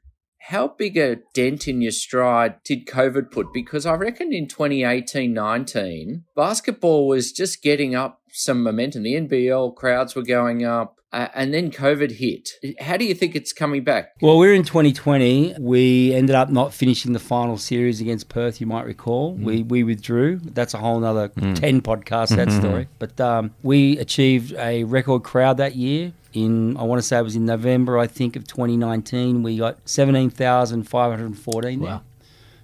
how 0.49 0.69
big 0.69 0.99
a 0.99 1.17
dent 1.33 1.67
in 1.67 1.81
your 1.81 1.91
stride 1.91 2.63
did 2.65 2.87
COVID 2.87 3.31
put? 3.31 3.47
Because 3.55 3.87
I 3.87 3.95
reckon 3.95 4.31
in 4.33 4.47
2018 4.47 5.33
19, 5.33 6.25
basketball 6.37 7.09
was 7.09 7.33
just 7.33 7.63
getting 7.63 7.95
up 7.95 8.21
some 8.31 8.63
momentum. 8.63 9.05
The 9.05 9.15
NBL 9.15 9.75
crowds 9.75 10.15
were 10.15 10.23
going 10.23 10.65
up. 10.65 10.97
Uh, 11.15 11.29
and 11.37 11.55
then 11.55 11.71
COVID 11.71 12.11
hit. 12.11 12.51
How 12.81 12.97
do 12.97 13.05
you 13.05 13.15
think 13.15 13.37
it's 13.37 13.53
coming 13.53 13.85
back? 13.85 14.17
Well, 14.21 14.37
we're 14.37 14.53
in 14.53 14.65
2020. 14.65 15.55
We 15.61 16.13
ended 16.13 16.35
up 16.35 16.51
not 16.51 16.75
finishing 16.75 17.13
the 17.13 17.21
final 17.21 17.57
series 17.57 18.01
against 18.01 18.29
Perth. 18.29 18.61
You 18.61 18.67
might 18.67 18.85
recall 18.85 19.37
mm. 19.37 19.45
we 19.45 19.63
we 19.63 19.85
withdrew. 19.85 20.41
That's 20.43 20.75
a 20.75 20.79
whole 20.79 21.05
other 21.05 21.29
mm. 21.29 21.55
ten 21.55 21.83
podcasts. 21.83 22.35
That 22.35 22.51
story. 22.51 22.89
But 22.99 23.21
um, 23.21 23.55
we 23.63 23.97
achieved 23.99 24.55
a 24.55 24.83
record 24.83 25.23
crowd 25.23 25.59
that 25.59 25.77
year. 25.77 26.13
In 26.33 26.77
I 26.77 26.83
want 26.83 27.01
to 27.01 27.07
say 27.07 27.17
it 27.19 27.23
was 27.23 27.37
in 27.37 27.47
November, 27.47 27.97
I 27.97 28.09
think 28.09 28.35
of 28.35 28.49
2019. 28.49 29.45
We 29.45 29.57
got 29.57 29.79
17,514 29.89 31.79
wow. 31.79 32.03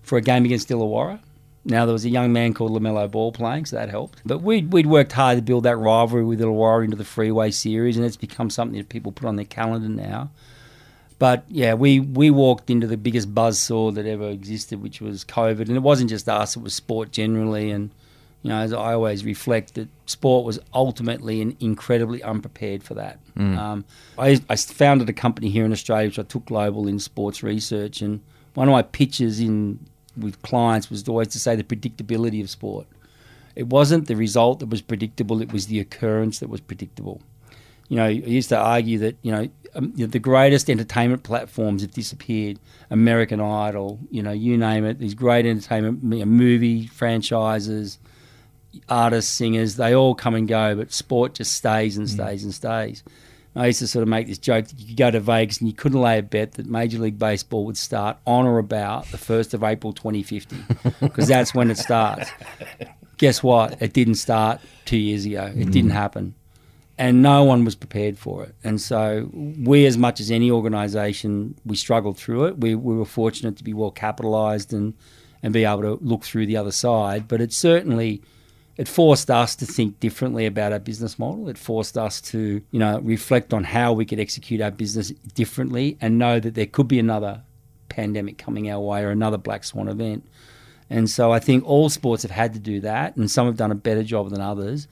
for 0.03 0.19
a 0.19 0.21
game 0.21 0.45
against 0.45 0.69
Illawarra. 0.71 1.21
Now 1.65 1.85
there 1.85 1.93
was 1.93 2.05
a 2.05 2.11
young 2.11 2.33
man 2.33 2.55
called 2.55 2.73
LaMelo 2.73 3.11
Ball 3.11 3.33
playing, 3.33 3.67
so 3.67 3.77
that 3.77 3.91
helped. 3.91 4.21
But 4.25 4.39
we'd 4.39 4.73
we'd 4.73 4.87
worked 4.87 5.13
hard 5.13 5.37
to 5.37 5.43
build 5.43 5.65
that 5.65 5.77
rivalry 5.77 6.25
with 6.25 6.41
Illawarra 6.41 6.85
into 6.85 6.97
the 6.97 7.05
Freeway 7.05 7.51
Series, 7.51 7.97
and 7.97 8.07
it's 8.07 8.17
become 8.17 8.49
something 8.49 8.79
that 8.79 8.89
people 8.89 9.13
put 9.13 9.27
on 9.27 9.37
their 9.37 9.45
calendar 9.45 9.89
now. 9.89 10.31
But 11.19 11.45
yeah, 11.49 11.75
we 11.75 12.01
we 12.01 12.31
walked 12.31 12.71
into 12.71 12.87
the 12.87 12.97
biggest 12.97 13.35
buzzsaw 13.35 13.95
that 13.95 14.07
ever 14.07 14.31
existed, 14.31 14.83
which 14.83 15.03
was 15.03 15.23
COVID, 15.23 15.69
and 15.69 15.77
it 15.77 15.83
wasn't 15.83 16.09
just 16.09 16.31
us; 16.31 16.57
it 16.57 16.63
was 16.63 16.73
sport 16.73 17.13
generally. 17.13 17.71
And 17.71 17.91
you 18.43 18.49
know, 18.49 18.59
as 18.59 18.73
I 18.73 18.95
always 18.95 19.23
reflect, 19.23 19.75
that 19.75 19.89
sport 20.07 20.47
was 20.47 20.59
ultimately 20.73 21.43
and 21.43 21.55
incredibly 21.61 22.23
unprepared 22.23 22.83
for 22.83 22.95
that. 22.95 23.19
Mm. 23.37 23.59
Um, 23.59 23.85
I, 24.19 24.41
I 24.49 24.57
founded 24.57 25.11
a 25.11 25.13
company 25.13 25.51
here 25.51 25.67
in 25.67 25.73
Australia, 25.73 26.09
which 26.09 26.19
I 26.19 26.23
took 26.23 26.47
global 26.47 26.89
in 26.89 26.99
sports 26.99 27.43
research, 27.43 28.01
and 28.01 28.23
one 28.55 28.67
of 28.67 28.73
my 28.73 28.81
pitches 28.81 29.41
in 29.41 29.79
with 30.17 30.41
clients 30.43 30.91
was 30.91 31.09
always 31.09 31.29
to 31.29 31.39
say 31.39 31.57
the 31.57 31.65
predictability 31.65 32.43
of 32.43 32.51
sport. 32.51 32.87
It 33.57 33.67
wasn't 33.67 34.07
the 34.07 34.17
result 34.17 34.61
that 34.61 34.69
was 34.69 34.83
predictable; 34.83 35.43
it 35.43 35.53
was 35.53 35.67
the 35.67 35.81
occurrence 35.81 36.39
that 36.39 36.49
was 36.49 36.61
predictable. 36.61 37.21
You 37.89 37.97
know, 37.97 38.05
I 38.05 38.11
used 38.11 38.49
to 38.51 38.59
argue 38.59 38.99
that 38.99 39.17
you 39.23 39.33
know, 39.33 39.49
um, 39.75 39.93
the 39.97 40.19
greatest 40.19 40.71
entertainment 40.71 41.25
platforms 41.25 41.83
have 41.83 41.91
disappeared. 41.91 42.59
American 42.91 43.41
Idol, 43.41 43.99
you 44.11 44.23
know, 44.23 44.33
you 44.33 44.57
name 44.57 44.85
it. 44.85 44.99
These 44.99 45.15
great 45.15 45.47
entertainment 45.47 46.03
movie 46.03 46.87
franchises, 46.87 47.99
artists, 48.89 49.33
singers, 49.33 49.77
they 49.77 49.95
all 49.95 50.15
come 50.15 50.35
and 50.35 50.47
go, 50.47 50.77
but 50.77 50.93
sport 50.93 51.35
just 51.35 51.55
stays 51.55 51.97
and 51.97 52.07
mm. 52.07 52.11
stays 52.11 52.43
mm. 52.43 52.45
and 52.45 52.55
stays. 52.55 53.03
I 53.57 53.67
used 53.67 53.81
to 53.81 53.89
sort 53.89 54.03
of 54.03 54.09
make 54.09 54.29
this 54.29 54.39
joke 54.39 54.69
that 54.69 54.79
you 54.79 54.87
could 54.87 54.97
go 54.97 55.11
to 55.11 55.21
Vegas 55.21 55.59
and 55.59 55.69
you 55.69 55.75
couldn't 55.75 56.01
lay 56.01 56.19
a 56.19 56.23
bet 56.23 56.53
that 56.53 56.67
Major 56.67 56.99
League 56.99 57.19
Baseball 57.19 57.65
would 57.67 57.77
start 57.77 58.17
on 58.27 58.47
or 58.47 58.59
about 58.59 59.07
the 59.07 59.19
1st 59.19 59.55
of 59.55 59.65
April 59.65 59.93
2050 59.93 60.57
because 61.01 61.27
that's 61.27 61.53
when 61.53 61.71
it 61.71 61.79
starts. 61.79 62.31
Guess 63.17 63.43
what? 63.43 63.83
It 63.83 63.93
didn't 63.93 64.15
start 64.15 64.61
two 64.85 64.97
years 64.97 65.27
ago. 65.27 65.47
It 65.47 65.69
mm. 65.69 65.73
didn't 65.73 65.91
happen. 65.91 66.35
And 66.97 67.23
no 67.23 67.45
one 67.45 67.65
was 67.65 67.75
prepared 67.75 68.19
for 68.19 68.45
it. 68.45 68.55
And 68.63 68.81
so 68.81 69.29
we, 69.33 69.87
as 69.87 69.99
much 69.99 70.21
as 70.21 70.31
any 70.31 70.51
organisation, 70.51 71.57
we 71.65 71.75
struggled 71.75 72.19
through 72.19 72.45
it. 72.45 72.59
We, 72.59 72.75
we 72.75 72.95
were 72.95 73.07
fortunate 73.07 73.57
to 73.57 73.65
be 73.65 73.75
well 73.75 73.91
capitalised 73.91 74.73
and, 74.73 74.95
and 75.43 75.53
be 75.53 75.65
able 75.65 75.83
to 75.83 75.99
look 76.03 76.25
through 76.25 76.47
the 76.47 76.57
other 76.57 76.73
side. 76.73 77.27
But 77.27 77.41
it 77.41 77.53
certainly– 77.53 78.23
it 78.81 78.89
forced 78.89 79.31
us 79.31 79.57
to 79.57 79.67
think 79.67 80.01
differently 80.01 80.47
about 80.47 80.73
our 80.73 80.79
business 80.79 81.19
model. 81.19 81.51
It 81.51 81.59
forced 81.59 81.99
us 81.99 82.19
to, 82.33 82.63
you 82.71 82.79
know, 82.79 82.99
reflect 83.01 83.53
on 83.53 83.63
how 83.63 83.93
we 83.93 84.07
could 84.07 84.19
execute 84.19 84.63
our 84.63 84.71
business 84.71 85.11
differently 85.35 85.99
and 86.01 86.19
know 86.19 86.41
that 86.41 86.55
there 86.55 86.65
could 86.65 86.89
be 86.89 86.99
another 86.99 87.43
pandemic 87.91 88.39
coming 88.39 88.71
our 88.71 88.81
way 88.81 89.03
or 89.03 89.11
another 89.11 89.37
black 89.37 89.65
swan 89.65 89.87
event. 89.87 90.27
And 90.89 91.11
so 91.11 91.31
I 91.31 91.41
think 91.41 91.63
all 91.67 91.91
sports 91.91 92.23
have 92.23 92.31
had 92.31 92.55
to 92.55 92.59
do 92.59 92.81
that, 92.81 93.17
and 93.17 93.31
some 93.31 93.45
have 93.45 93.59
done 93.59 93.71
a 93.71 93.75
better 93.75 94.03
job 94.03 94.31
than 94.31 94.41
others. 94.41 94.89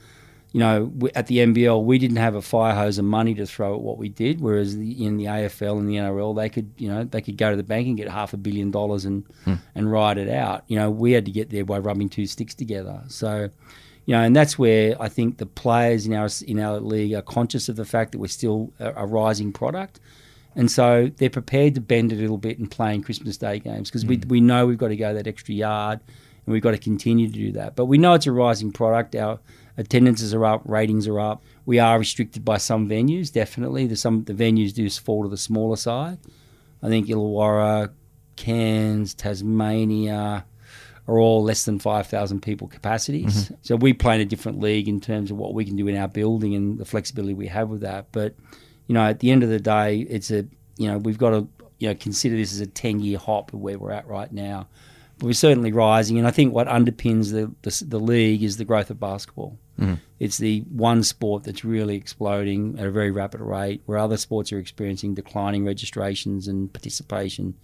You 0.51 0.59
know, 0.61 0.91
at 1.13 1.27
the 1.27 1.37
NBL, 1.37 1.83
we 1.83 1.99
didn't 1.99 2.17
have 2.17 2.33
a 2.33 2.41
fire 2.41 2.73
hose 2.73 2.97
of 2.97 3.05
money 3.05 3.35
to 3.35 3.45
throw 3.45 3.75
at 3.75 3.81
what 3.81 3.99
we 3.99 4.09
did, 4.09 4.41
whereas 4.41 4.73
in 4.73 5.17
the 5.17 5.25
AFL 5.25 5.77
and 5.77 5.87
the 5.87 5.95
NRL, 5.95 6.35
they 6.35 6.49
could, 6.49 6.71
you 6.77 6.89
know, 6.89 7.03
they 7.03 7.21
could 7.21 7.37
go 7.37 7.51
to 7.51 7.55
the 7.55 7.63
bank 7.63 7.87
and 7.87 7.95
get 7.95 8.09
half 8.09 8.33
a 8.33 8.37
billion 8.37 8.71
dollars 8.71 9.05
and 9.05 9.25
hmm. 9.45 9.55
and 9.75 9.91
ride 9.91 10.17
it 10.17 10.29
out. 10.29 10.63
You 10.67 10.77
know, 10.77 10.89
we 10.89 11.11
had 11.11 11.25
to 11.25 11.31
get 11.31 11.51
there 11.51 11.65
by 11.65 11.77
rubbing 11.77 12.09
two 12.09 12.25
sticks 12.25 12.55
together. 12.55 13.03
So, 13.09 13.49
you 14.07 14.15
know, 14.15 14.21
and 14.21 14.35
that's 14.35 14.57
where 14.57 14.99
I 14.99 15.07
think 15.07 15.37
the 15.37 15.45
players 15.45 16.07
in 16.07 16.15
our 16.15 16.29
in 16.47 16.59
our 16.59 16.79
league 16.79 17.13
are 17.13 17.21
conscious 17.21 17.69
of 17.69 17.75
the 17.75 17.85
fact 17.85 18.11
that 18.13 18.17
we're 18.17 18.27
still 18.27 18.73
a, 18.79 19.03
a 19.03 19.05
rising 19.05 19.53
product, 19.53 19.99
and 20.55 20.71
so 20.71 21.11
they're 21.17 21.29
prepared 21.29 21.75
to 21.75 21.81
bend 21.81 22.11
a 22.11 22.15
little 22.15 22.39
bit 22.39 22.57
and 22.57 22.71
play 22.71 22.95
in 22.95 23.03
Christmas 23.03 23.37
Day 23.37 23.59
games 23.59 23.91
because 23.91 24.03
mm. 24.03 24.09
we 24.09 24.17
we 24.27 24.41
know 24.41 24.65
we've 24.65 24.79
got 24.79 24.87
to 24.87 24.95
go 24.95 25.13
that 25.13 25.27
extra 25.27 25.53
yard, 25.53 25.99
and 26.43 26.53
we've 26.53 26.63
got 26.63 26.71
to 26.71 26.79
continue 26.79 27.27
to 27.27 27.33
do 27.33 27.51
that. 27.51 27.75
But 27.75 27.85
we 27.85 27.99
know 27.99 28.15
it's 28.15 28.25
a 28.25 28.31
rising 28.31 28.71
product. 28.71 29.15
Our 29.15 29.39
attendances 29.79 30.33
are 30.33 30.45
up, 30.45 30.61
ratings 30.65 31.07
are 31.07 31.19
up. 31.19 31.41
We 31.65 31.79
are 31.79 31.97
restricted 31.97 32.43
by 32.43 32.57
some 32.57 32.87
venues, 32.87 33.31
definitely. 33.31 33.87
The 33.87 33.95
some 33.95 34.25
the 34.25 34.33
venues 34.33 34.73
do 34.73 34.87
fall 34.89 35.23
to 35.23 35.29
the 35.29 35.37
smaller 35.37 35.77
side. 35.77 36.19
I 36.83 36.89
think 36.89 37.07
Illawarra, 37.07 37.91
Cairns, 38.35 39.13
Tasmania 39.13 40.45
are 41.07 41.17
all 41.17 41.43
less 41.43 41.65
than 41.65 41.79
5,000 41.79 42.41
people 42.41 42.67
capacities. 42.67 43.45
Mm-hmm. 43.45 43.53
So 43.61 43.75
we 43.77 43.93
play 43.93 44.15
in 44.15 44.21
a 44.21 44.25
different 44.25 44.59
league 44.59 44.87
in 44.87 45.01
terms 45.01 45.31
of 45.31 45.37
what 45.37 45.53
we 45.53 45.65
can 45.65 45.75
do 45.75 45.87
in 45.87 45.97
our 45.97 46.07
building 46.07 46.53
and 46.53 46.77
the 46.77 46.85
flexibility 46.85 47.33
we 47.33 47.47
have 47.47 47.69
with 47.69 47.81
that. 47.81 48.11
But, 48.11 48.35
you 48.85 48.93
know, 48.93 49.01
at 49.01 49.19
the 49.19 49.31
end 49.31 49.43
of 49.43 49.49
the 49.49 49.59
day, 49.59 50.01
it's 50.01 50.29
a, 50.29 50.45
you 50.77 50.87
know, 50.87 50.99
we've 50.99 51.17
got 51.17 51.31
to, 51.31 51.47
you 51.79 51.87
know, 51.89 51.95
consider 51.95 52.35
this 52.35 52.53
as 52.53 52.59
a 52.59 52.67
10 52.67 52.99
year 52.99 53.17
hop 53.17 53.53
of 53.53 53.59
where 53.59 53.79
we're 53.79 53.91
at 53.91 54.07
right 54.07 54.31
now. 54.31 54.67
But 55.19 55.27
we're 55.27 55.33
certainly 55.33 55.71
rising. 55.71 56.17
And 56.17 56.27
I 56.27 56.31
think 56.31 56.53
what 56.53 56.67
underpins 56.67 57.31
the, 57.31 57.53
the, 57.61 57.85
the 57.85 57.99
league 57.99 58.41
is 58.41 58.57
the 58.57 58.65
growth 58.65 58.89
of 58.89 58.99
basketball. 58.99 59.59
Mm-hmm. 59.79 59.95
It's 60.19 60.37
the 60.37 60.61
one 60.69 61.03
sport 61.03 61.43
that's 61.43 61.63
really 61.63 61.95
exploding 61.95 62.77
at 62.79 62.85
a 62.85 62.91
very 62.91 63.11
rapid 63.11 63.41
rate, 63.41 63.81
where 63.85 63.97
other 63.97 64.17
sports 64.17 64.51
are 64.51 64.59
experiencing 64.59 65.13
declining 65.13 65.65
registrations 65.65 66.47
and 66.47 66.71
participation 66.73 67.55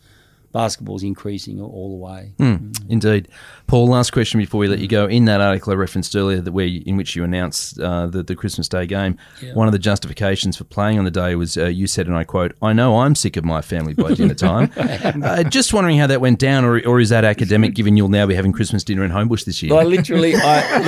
basketball's 0.56 1.04
increasing 1.04 1.60
all 1.60 1.90
the 1.90 1.98
way. 1.98 2.32
Mm, 2.40 2.72
mm. 2.72 2.86
Indeed, 2.90 3.28
Paul. 3.68 3.90
Last 3.90 4.12
question 4.12 4.40
before 4.40 4.58
we 4.58 4.70
let 4.70 4.80
you 4.80 4.88
go. 4.88 5.06
In 5.06 5.26
that 5.26 5.42
article 5.42 5.74
I 5.74 5.76
referenced 5.76 6.16
earlier, 6.16 6.40
that 6.40 6.54
where 6.54 6.66
in 6.66 6.96
which 6.96 7.14
you 7.14 7.26
announced 7.26 7.78
uh, 7.78 8.08
the, 8.08 8.24
the 8.24 8.38
Christmas 8.38 8.70
Day 8.70 8.86
game, 8.86 9.18
yeah. 9.42 9.54
one 9.54 9.68
of 9.68 9.74
the 9.74 9.80
justifications 9.80 10.56
for 10.56 10.64
playing 10.64 10.98
on 10.98 11.04
the 11.04 11.12
day 11.12 11.36
was 11.36 11.58
uh, 11.58 11.66
you 11.66 11.88
said, 11.88 12.08
and 12.08 12.16
I 12.16 12.24
quote, 12.24 12.56
"I 12.62 12.72
know 12.72 13.00
I'm 13.00 13.16
sick 13.16 13.36
of 13.36 13.44
my 13.44 13.62
family 13.62 13.94
by 13.94 14.14
dinner 14.14 14.34
time." 14.34 14.72
uh, 14.78 15.44
just 15.44 15.74
wondering 15.74 15.98
how 15.98 16.08
that 16.08 16.22
went 16.22 16.40
down, 16.40 16.64
or, 16.64 16.80
or 16.88 17.02
is 17.02 17.10
that 17.10 17.26
academic? 17.26 17.76
Given 17.76 17.98
you'll 17.98 18.08
now 18.08 18.26
be 18.26 18.34
having 18.34 18.54
Christmas 18.54 18.86
dinner 18.86 19.04
in 19.04 19.12
Homebush 19.12 19.44
this 19.44 19.62
year. 19.62 19.76
I 19.76 19.84
literally, 19.84 20.36
I 20.38 20.80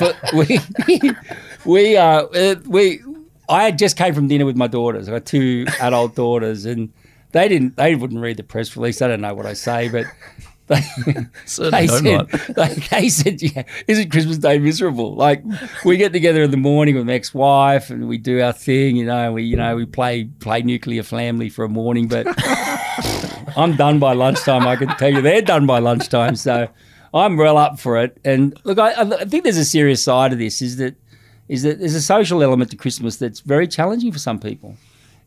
look, 0.00 0.16
we 0.34 0.60
we 1.64 1.96
uh, 1.96 2.24
uh 2.24 2.56
we. 2.66 3.00
I 3.48 3.64
had 3.64 3.78
just 3.78 3.96
came 3.96 4.12
from 4.14 4.28
dinner 4.28 4.44
with 4.44 4.56
my 4.56 4.66
daughters. 4.66 5.08
I 5.08 5.12
got 5.12 5.24
two 5.24 5.64
adult 5.80 6.14
daughters, 6.14 6.66
and 6.66 6.92
they 7.32 7.48
didn't. 7.48 7.76
They 7.76 7.94
wouldn't 7.94 8.20
read 8.20 8.36
the 8.36 8.42
press 8.42 8.76
release. 8.76 8.98
They 8.98 9.08
don't 9.08 9.20
know 9.20 9.34
what 9.34 9.46
I 9.46 9.54
say, 9.54 9.88
but. 9.88 10.06
They, 10.68 10.80
they 11.06 11.86
said, 11.88 12.28
they, 12.56 12.74
they, 12.90 13.08
said, 13.08 13.42
yeah, 13.42 13.64
isn't 13.88 14.10
Christmas 14.10 14.38
Day 14.38 14.58
miserable? 14.58 15.14
Like 15.14 15.42
we 15.84 15.96
get 15.96 16.12
together 16.12 16.42
in 16.44 16.52
the 16.52 16.56
morning 16.56 16.94
with 16.94 17.04
my 17.04 17.14
ex-wife 17.14 17.90
and 17.90 18.08
we 18.08 18.16
do 18.16 18.40
our 18.40 18.52
thing, 18.52 18.94
you 18.96 19.04
know, 19.04 19.32
we, 19.32 19.42
you 19.42 19.56
know, 19.56 19.74
we 19.74 19.86
play, 19.86 20.24
play 20.24 20.62
nuclear 20.62 21.02
family 21.02 21.48
for 21.48 21.64
a 21.64 21.68
morning, 21.68 22.06
but 22.06 22.26
I'm 23.56 23.76
done 23.76 23.98
by 23.98 24.12
lunchtime. 24.12 24.66
I 24.66 24.76
can 24.76 24.88
tell 24.96 25.12
you 25.12 25.20
they're 25.20 25.42
done 25.42 25.66
by 25.66 25.80
lunchtime. 25.80 26.36
So 26.36 26.68
I'm 27.12 27.36
well 27.36 27.58
up 27.58 27.78
for 27.78 27.98
it. 27.98 28.18
And 28.24 28.58
look, 28.64 28.78
I, 28.78 28.92
I 28.92 29.24
think 29.24 29.42
there's 29.42 29.58
a 29.58 29.64
serious 29.64 30.02
side 30.02 30.32
of 30.32 30.38
this 30.38 30.62
is 30.62 30.76
that, 30.76 30.94
is 31.48 31.64
that 31.64 31.80
there's 31.80 31.96
a 31.96 32.00
social 32.00 32.42
element 32.42 32.70
to 32.70 32.76
Christmas 32.76 33.16
that's 33.16 33.40
very 33.40 33.66
challenging 33.66 34.12
for 34.12 34.20
some 34.20 34.38
people. 34.38 34.76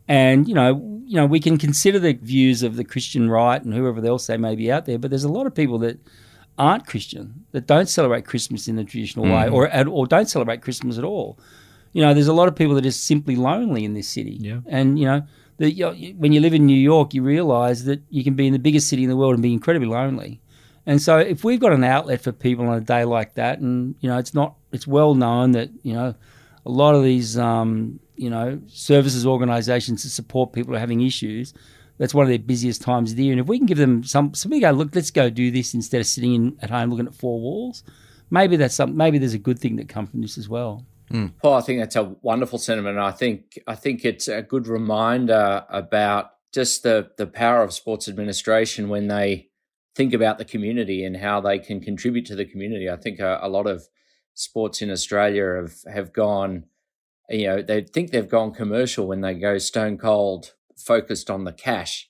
And 0.08 0.48
you 0.48 0.54
know, 0.54 1.02
you 1.04 1.16
know, 1.16 1.26
we 1.26 1.40
can 1.40 1.58
consider 1.58 1.98
the 1.98 2.14
views 2.14 2.62
of 2.62 2.76
the 2.76 2.84
Christian 2.84 3.30
right 3.30 3.62
and 3.62 3.74
whoever 3.74 4.04
else 4.06 4.26
they 4.26 4.36
may 4.36 4.54
be 4.54 4.70
out 4.70 4.86
there, 4.86 4.98
but 4.98 5.10
there's 5.10 5.24
a 5.24 5.28
lot 5.28 5.46
of 5.46 5.54
people 5.54 5.78
that 5.80 5.98
aren't 6.58 6.86
Christian 6.86 7.44
that 7.52 7.66
don't 7.66 7.88
celebrate 7.88 8.24
Christmas 8.24 8.68
in 8.68 8.76
the 8.76 8.84
traditional 8.84 9.26
mm-hmm. 9.26 9.52
way, 9.52 9.70
or 9.72 9.88
or 9.88 10.06
don't 10.06 10.28
celebrate 10.28 10.62
Christmas 10.62 10.98
at 10.98 11.04
all. 11.04 11.38
You 11.92 12.02
know, 12.02 12.12
there's 12.12 12.28
a 12.28 12.34
lot 12.34 12.48
of 12.48 12.54
people 12.54 12.74
that 12.74 12.86
are 12.86 12.90
simply 12.90 13.36
lonely 13.36 13.84
in 13.84 13.94
this 13.94 14.08
city. 14.08 14.36
Yeah. 14.40 14.60
And 14.66 14.98
you 14.98 15.06
know, 15.06 15.22
the, 15.58 15.70
you 15.70 15.84
know, 15.84 15.94
when 16.18 16.32
you 16.32 16.40
live 16.40 16.54
in 16.54 16.66
New 16.66 16.78
York, 16.78 17.14
you 17.14 17.22
realise 17.22 17.82
that 17.82 18.02
you 18.10 18.22
can 18.22 18.34
be 18.34 18.46
in 18.46 18.52
the 18.52 18.58
biggest 18.58 18.88
city 18.88 19.04
in 19.04 19.08
the 19.08 19.16
world 19.16 19.34
and 19.34 19.42
be 19.42 19.52
incredibly 19.52 19.88
lonely. 19.88 20.40
And 20.84 21.02
so, 21.02 21.18
if 21.18 21.42
we've 21.42 21.58
got 21.58 21.72
an 21.72 21.82
outlet 21.82 22.20
for 22.20 22.32
people 22.32 22.66
on 22.68 22.76
a 22.76 22.80
day 22.80 23.04
like 23.04 23.34
that, 23.34 23.58
and 23.58 23.94
you 24.00 24.08
know, 24.08 24.18
it's 24.18 24.34
not, 24.34 24.54
it's 24.72 24.86
well 24.86 25.14
known 25.14 25.52
that 25.52 25.70
you 25.82 25.94
know, 25.94 26.14
a 26.64 26.70
lot 26.70 26.94
of 26.94 27.02
these 27.02 27.36
um, 27.38 27.98
you 28.16 28.30
know, 28.30 28.60
services 28.66 29.26
organisations 29.26 30.02
to 30.02 30.10
support 30.10 30.52
people 30.52 30.70
who 30.72 30.76
are 30.76 30.80
having 30.80 31.00
issues, 31.00 31.54
that's 31.98 32.14
one 32.14 32.24
of 32.24 32.28
their 32.28 32.38
busiest 32.38 32.82
times 32.82 33.10
of 33.10 33.16
the 33.16 33.24
year. 33.24 33.32
And 33.32 33.40
if 33.40 33.46
we 33.46 33.58
can 33.58 33.66
give 33.66 33.78
them 33.78 34.04
some, 34.04 34.34
so 34.34 34.48
we 34.48 34.60
go, 34.60 34.70
look, 34.70 34.94
let's 34.94 35.10
go 35.10 35.30
do 35.30 35.50
this 35.50 35.74
instead 35.74 36.00
of 36.00 36.06
sitting 36.06 36.34
in, 36.34 36.58
at 36.60 36.70
home 36.70 36.90
looking 36.90 37.06
at 37.06 37.14
four 37.14 37.40
walls. 37.40 37.82
Maybe 38.30 38.56
that's 38.56 38.74
some, 38.74 38.96
maybe 38.96 39.18
there's 39.18 39.34
a 39.34 39.38
good 39.38 39.58
thing 39.58 39.76
that 39.76 39.88
comes 39.88 40.10
from 40.10 40.20
this 40.20 40.36
as 40.36 40.48
well. 40.48 40.84
Hmm. 41.10 41.28
Paul, 41.42 41.54
I 41.54 41.60
think 41.60 41.80
that's 41.80 41.96
a 41.96 42.16
wonderful 42.22 42.58
sentiment. 42.58 42.98
I 42.98 43.12
think 43.12 43.58
I 43.66 43.76
think 43.76 44.04
it's 44.04 44.26
a 44.26 44.42
good 44.42 44.66
reminder 44.66 45.64
about 45.68 46.30
just 46.52 46.82
the 46.82 47.10
the 47.16 47.26
power 47.26 47.62
of 47.62 47.72
sports 47.72 48.08
administration 48.08 48.88
when 48.88 49.06
they 49.06 49.48
think 49.94 50.12
about 50.12 50.38
the 50.38 50.44
community 50.44 51.04
and 51.04 51.16
how 51.16 51.40
they 51.40 51.58
can 51.58 51.80
contribute 51.80 52.26
to 52.26 52.34
the 52.34 52.44
community. 52.44 52.90
I 52.90 52.96
think 52.96 53.20
a, 53.20 53.38
a 53.40 53.48
lot 53.48 53.66
of 53.66 53.86
sports 54.34 54.82
in 54.82 54.90
Australia 54.90 55.60
have 55.60 55.74
have 55.92 56.12
gone, 56.12 56.64
you 57.28 57.46
know, 57.46 57.62
they 57.62 57.82
think 57.82 58.10
they've 58.10 58.28
gone 58.28 58.52
commercial 58.52 59.06
when 59.06 59.20
they 59.20 59.34
go 59.34 59.58
stone 59.58 59.98
cold 59.98 60.54
focused 60.76 61.30
on 61.30 61.44
the 61.44 61.52
cash, 61.52 62.08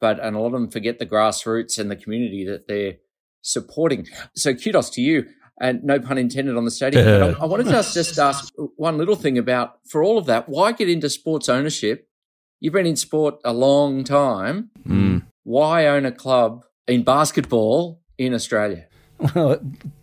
but 0.00 0.18
and 0.20 0.36
a 0.36 0.40
lot 0.40 0.46
of 0.46 0.52
them 0.52 0.70
forget 0.70 0.98
the 0.98 1.06
grassroots 1.06 1.78
and 1.78 1.90
the 1.90 1.96
community 1.96 2.44
that 2.44 2.66
they're 2.66 2.96
supporting. 3.42 4.06
So 4.34 4.54
kudos 4.54 4.90
to 4.90 5.00
you 5.00 5.26
and 5.60 5.82
no 5.84 5.98
pun 6.00 6.18
intended 6.18 6.56
on 6.56 6.64
the 6.64 6.70
stadium. 6.70 7.04
But 7.04 7.22
I, 7.40 7.44
I 7.44 7.46
wanted 7.46 7.64
to 7.64 7.70
just, 7.70 7.94
just 7.94 8.18
ask 8.18 8.52
one 8.76 8.98
little 8.98 9.16
thing 9.16 9.38
about 9.38 9.78
for 9.88 10.02
all 10.02 10.18
of 10.18 10.26
that. 10.26 10.48
Why 10.48 10.72
get 10.72 10.88
into 10.88 11.08
sports 11.08 11.48
ownership? 11.48 12.08
You've 12.60 12.72
been 12.72 12.86
in 12.86 12.96
sport 12.96 13.38
a 13.44 13.52
long 13.52 14.02
time. 14.04 14.70
Mm. 14.86 15.24
Why 15.44 15.86
own 15.86 16.06
a 16.06 16.12
club 16.12 16.64
in 16.88 17.04
basketball 17.04 18.00
in 18.18 18.34
Australia? 18.34 18.86
Well, 19.34 19.60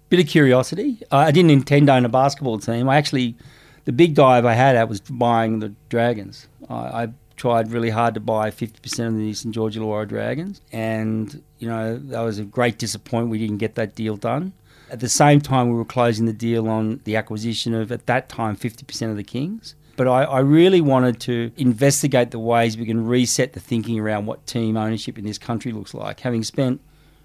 bit 0.10 0.20
of 0.20 0.28
curiosity. 0.28 1.02
I 1.12 1.32
didn't 1.32 1.52
intend 1.52 1.88
to 1.88 1.94
own 1.94 2.06
a 2.06 2.10
basketball 2.10 2.60
team. 2.60 2.88
I 2.88 2.98
actually, 2.98 3.36
the 3.86 3.92
big 3.92 4.16
dive 4.16 4.46
I 4.46 4.54
had 4.54 4.76
at 4.76 4.90
was 4.90 5.02
buying 5.02 5.60
the 5.60 5.74
Dragons. 5.90 6.48
I, 6.70 6.74
I 6.74 7.08
tried 7.36 7.72
really 7.72 7.90
hard 7.90 8.14
to 8.14 8.20
buy 8.20 8.52
50% 8.52 9.08
of 9.08 9.18
the 9.18 9.34
St 9.34 9.54
George 9.54 9.76
Illawarra 9.76 10.08
Dragons, 10.08 10.62
and 10.72 11.42
you 11.60 11.68
know 11.68 11.98
that 11.98 12.22
was 12.22 12.40
a 12.40 12.46
great 12.46 12.78
disappointment. 12.78 13.32
We 13.32 13.40
didn't 13.40 13.58
get 13.58 13.76
that 13.76 13.96
deal 13.96 14.16
done. 14.16 14.54
At 14.90 15.00
the 15.00 15.10
same 15.10 15.42
time, 15.42 15.70
we 15.70 15.76
were 15.76 15.86
closing 15.86 16.26
the 16.26 16.34
deal 16.34 16.68
on 16.70 17.02
the 17.04 17.16
acquisition 17.16 17.74
of 17.74 17.92
at 17.92 18.06
that 18.06 18.30
time 18.30 18.56
50% 18.56 19.10
of 19.10 19.18
the 19.18 19.24
Kings. 19.24 19.76
But 19.96 20.08
I, 20.08 20.24
I 20.24 20.40
really 20.40 20.82
wanted 20.82 21.20
to 21.22 21.52
investigate 21.58 22.32
the 22.32 22.40
ways 22.40 22.78
we 22.78 22.86
can 22.86 23.06
reset 23.06 23.54
the 23.54 23.60
thinking 23.60 24.00
around 24.00 24.26
what 24.26 24.46
team 24.46 24.76
ownership 24.78 25.18
in 25.18 25.26
this 25.26 25.38
country 25.38 25.72
looks 25.72 25.94
like. 25.94 26.20
Having 26.20 26.44
spent 26.44 26.82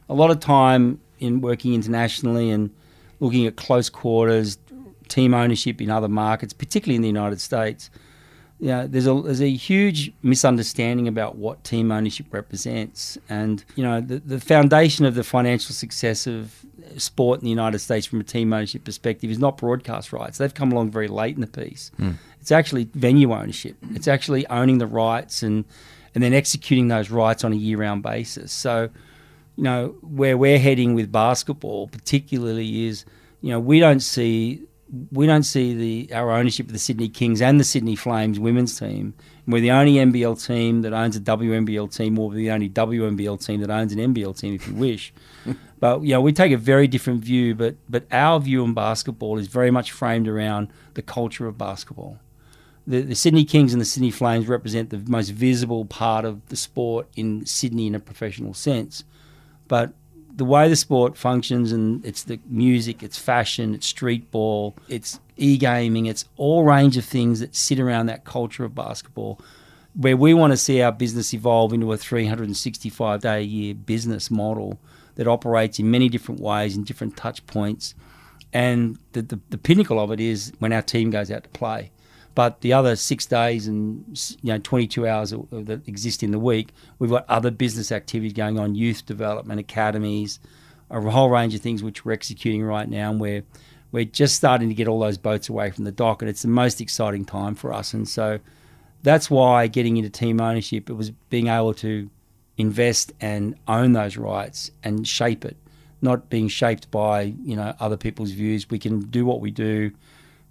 a 0.08 0.14
lot 0.14 0.30
of 0.30 0.40
time 0.40 1.00
in 1.18 1.40
working 1.40 1.74
internationally 1.74 2.50
and 2.50 2.70
looking 3.20 3.46
at 3.46 3.56
close 3.56 3.88
quarters 3.88 4.58
team 5.08 5.34
ownership 5.34 5.80
in 5.80 5.90
other 5.90 6.08
markets, 6.08 6.52
particularly 6.52 6.96
in 6.96 7.02
the 7.02 7.08
United 7.08 7.40
States. 7.40 7.90
You 8.60 8.68
know, 8.68 8.86
there's 8.88 9.06
a 9.06 9.14
there's 9.14 9.40
a 9.40 9.50
huge 9.50 10.12
misunderstanding 10.22 11.06
about 11.06 11.36
what 11.36 11.62
team 11.62 11.92
ownership 11.92 12.26
represents, 12.32 13.16
and 13.28 13.64
you 13.76 13.84
know 13.84 14.00
the 14.00 14.18
the 14.18 14.40
foundation 14.40 15.04
of 15.04 15.14
the 15.14 15.22
financial 15.22 15.74
success 15.74 16.26
of 16.26 16.66
sport 16.96 17.40
in 17.40 17.44
the 17.44 17.50
United 17.50 17.78
States 17.78 18.06
from 18.06 18.20
a 18.20 18.24
team 18.24 18.52
ownership 18.52 18.84
perspective 18.84 19.30
is 19.30 19.38
not 19.38 19.58
broadcast 19.58 20.12
rights. 20.12 20.38
They've 20.38 20.52
come 20.52 20.72
along 20.72 20.90
very 20.90 21.08
late 21.08 21.36
in 21.36 21.40
the 21.40 21.46
piece. 21.46 21.92
Hmm. 21.98 22.12
It's 22.40 22.50
actually 22.50 22.88
venue 22.94 23.32
ownership. 23.32 23.76
It's 23.90 24.08
actually 24.08 24.46
owning 24.48 24.78
the 24.78 24.86
rights 24.86 25.42
and 25.42 25.64
and 26.14 26.24
then 26.24 26.34
executing 26.34 26.88
those 26.88 27.10
rights 27.10 27.44
on 27.44 27.52
a 27.52 27.56
year 27.56 27.78
round 27.78 28.02
basis. 28.02 28.50
So 28.50 28.90
you 29.58 29.64
know, 29.64 29.96
where 30.02 30.38
we're 30.38 30.60
heading 30.60 30.94
with 30.94 31.10
basketball, 31.10 31.88
particularly, 31.88 32.86
is 32.86 33.04
you 33.40 33.50
know 33.50 33.58
we 33.58 33.80
don't 33.80 34.00
see 34.00 34.62
we 35.12 35.26
don't 35.26 35.42
see 35.42 35.74
the 35.74 36.14
our 36.14 36.30
ownership 36.30 36.66
of 36.66 36.72
the 36.72 36.78
Sydney 36.78 37.08
Kings 37.08 37.42
and 37.42 37.60
the 37.60 37.64
Sydney 37.64 37.96
Flames 37.96 38.40
women's 38.40 38.78
team. 38.78 39.14
We're 39.46 39.60
the 39.60 39.70
only 39.70 39.94
NBL 39.94 40.44
team 40.44 40.82
that 40.82 40.92
owns 40.92 41.16
a 41.16 41.20
WNBL 41.20 41.94
team, 41.94 42.18
or 42.18 42.32
the 42.32 42.50
only 42.50 42.68
WNBL 42.68 43.44
team 43.44 43.60
that 43.60 43.70
owns 43.70 43.92
an 43.92 43.98
NBL 43.98 44.38
team, 44.38 44.54
if 44.54 44.66
you 44.66 44.74
wish. 44.74 45.12
but 45.80 46.02
you 46.02 46.10
know, 46.10 46.20
we 46.20 46.32
take 46.32 46.52
a 46.52 46.56
very 46.56 46.86
different 46.86 47.22
view. 47.22 47.54
But 47.54 47.76
but 47.88 48.04
our 48.10 48.40
view 48.40 48.62
on 48.62 48.74
basketball 48.74 49.38
is 49.38 49.48
very 49.48 49.70
much 49.70 49.92
framed 49.92 50.28
around 50.28 50.68
the 50.94 51.02
culture 51.02 51.46
of 51.46 51.58
basketball. 51.58 52.18
The, 52.86 53.02
the 53.02 53.14
Sydney 53.14 53.44
Kings 53.44 53.74
and 53.74 53.80
the 53.82 53.86
Sydney 53.86 54.10
Flames 54.10 54.48
represent 54.48 54.88
the 54.88 55.02
most 55.06 55.28
visible 55.30 55.84
part 55.84 56.24
of 56.24 56.48
the 56.48 56.56
sport 56.56 57.06
in 57.16 57.44
Sydney 57.44 57.86
in 57.86 57.94
a 57.94 58.00
professional 58.00 58.54
sense 58.54 59.04
but 59.68 59.92
the 60.38 60.44
way 60.44 60.68
the 60.68 60.76
sport 60.76 61.16
functions 61.16 61.72
and 61.72 62.04
it's 62.06 62.22
the 62.22 62.38
music, 62.46 63.02
it's 63.02 63.18
fashion, 63.18 63.74
it's 63.74 63.88
street 63.88 64.30
ball, 64.30 64.76
it's 64.88 65.18
e-gaming, 65.36 66.06
it's 66.06 66.24
all 66.36 66.64
range 66.64 66.96
of 66.96 67.04
things 67.04 67.40
that 67.40 67.56
sit 67.56 67.80
around 67.80 68.06
that 68.06 68.24
culture 68.24 68.64
of 68.64 68.72
basketball 68.72 69.40
where 69.94 70.16
we 70.16 70.32
want 70.32 70.52
to 70.52 70.56
see 70.56 70.80
our 70.80 70.92
business 70.92 71.34
evolve 71.34 71.72
into 71.72 71.92
a 71.92 71.96
365 71.96 73.20
day 73.20 73.38
a 73.38 73.42
year 73.42 73.74
business 73.74 74.30
model 74.30 74.78
that 75.16 75.26
operates 75.26 75.80
in 75.80 75.90
many 75.90 76.08
different 76.08 76.40
ways 76.40 76.76
in 76.76 76.84
different 76.84 77.16
touch 77.16 77.44
points. 77.46 77.96
And 78.52 78.96
the, 79.12 79.22
the, 79.22 79.40
the 79.50 79.58
pinnacle 79.58 79.98
of 79.98 80.12
it 80.12 80.20
is 80.20 80.52
when 80.60 80.72
our 80.72 80.82
team 80.82 81.10
goes 81.10 81.32
out 81.32 81.42
to 81.42 81.48
play 81.48 81.90
but 82.34 82.60
the 82.60 82.72
other 82.72 82.96
six 82.96 83.26
days 83.26 83.66
and 83.66 84.36
you 84.42 84.52
know 84.52 84.58
22 84.58 85.06
hours 85.06 85.34
that 85.50 85.86
exist 85.88 86.22
in 86.22 86.30
the 86.30 86.38
week, 86.38 86.68
we've 86.98 87.10
got 87.10 87.28
other 87.28 87.50
business 87.50 87.90
activities 87.90 88.32
going 88.32 88.58
on, 88.58 88.74
youth 88.74 89.04
development 89.06 89.60
academies, 89.60 90.38
a 90.90 91.00
whole 91.00 91.30
range 91.30 91.54
of 91.54 91.60
things 91.60 91.82
which 91.82 92.04
we're 92.04 92.12
executing 92.12 92.62
right 92.62 92.88
now, 92.88 93.10
and 93.10 93.20
we're 93.20 93.42
we're 93.90 94.04
just 94.04 94.36
starting 94.36 94.68
to 94.68 94.74
get 94.74 94.86
all 94.86 95.00
those 95.00 95.18
boats 95.18 95.48
away 95.48 95.70
from 95.70 95.84
the 95.84 95.92
dock, 95.92 96.22
and 96.22 96.28
it's 96.28 96.42
the 96.42 96.48
most 96.48 96.80
exciting 96.80 97.24
time 97.24 97.54
for 97.54 97.72
us. 97.72 97.94
And 97.94 98.08
so 98.08 98.38
that's 99.02 99.30
why 99.30 99.66
getting 99.66 99.96
into 99.96 100.10
team 100.10 100.40
ownership, 100.40 100.90
it 100.90 100.94
was 100.94 101.10
being 101.30 101.48
able 101.48 101.74
to 101.74 102.10
invest 102.56 103.12
and 103.20 103.54
own 103.66 103.92
those 103.92 104.16
rights 104.16 104.70
and 104.82 105.06
shape 105.06 105.44
it, 105.44 105.56
not 106.02 106.28
being 106.28 106.48
shaped 106.48 106.90
by 106.90 107.22
you 107.42 107.56
know 107.56 107.74
other 107.80 107.96
people's 107.96 108.32
views. 108.32 108.68
We 108.70 108.78
can 108.78 109.00
do 109.00 109.24
what 109.24 109.40
we 109.40 109.50
do 109.50 109.92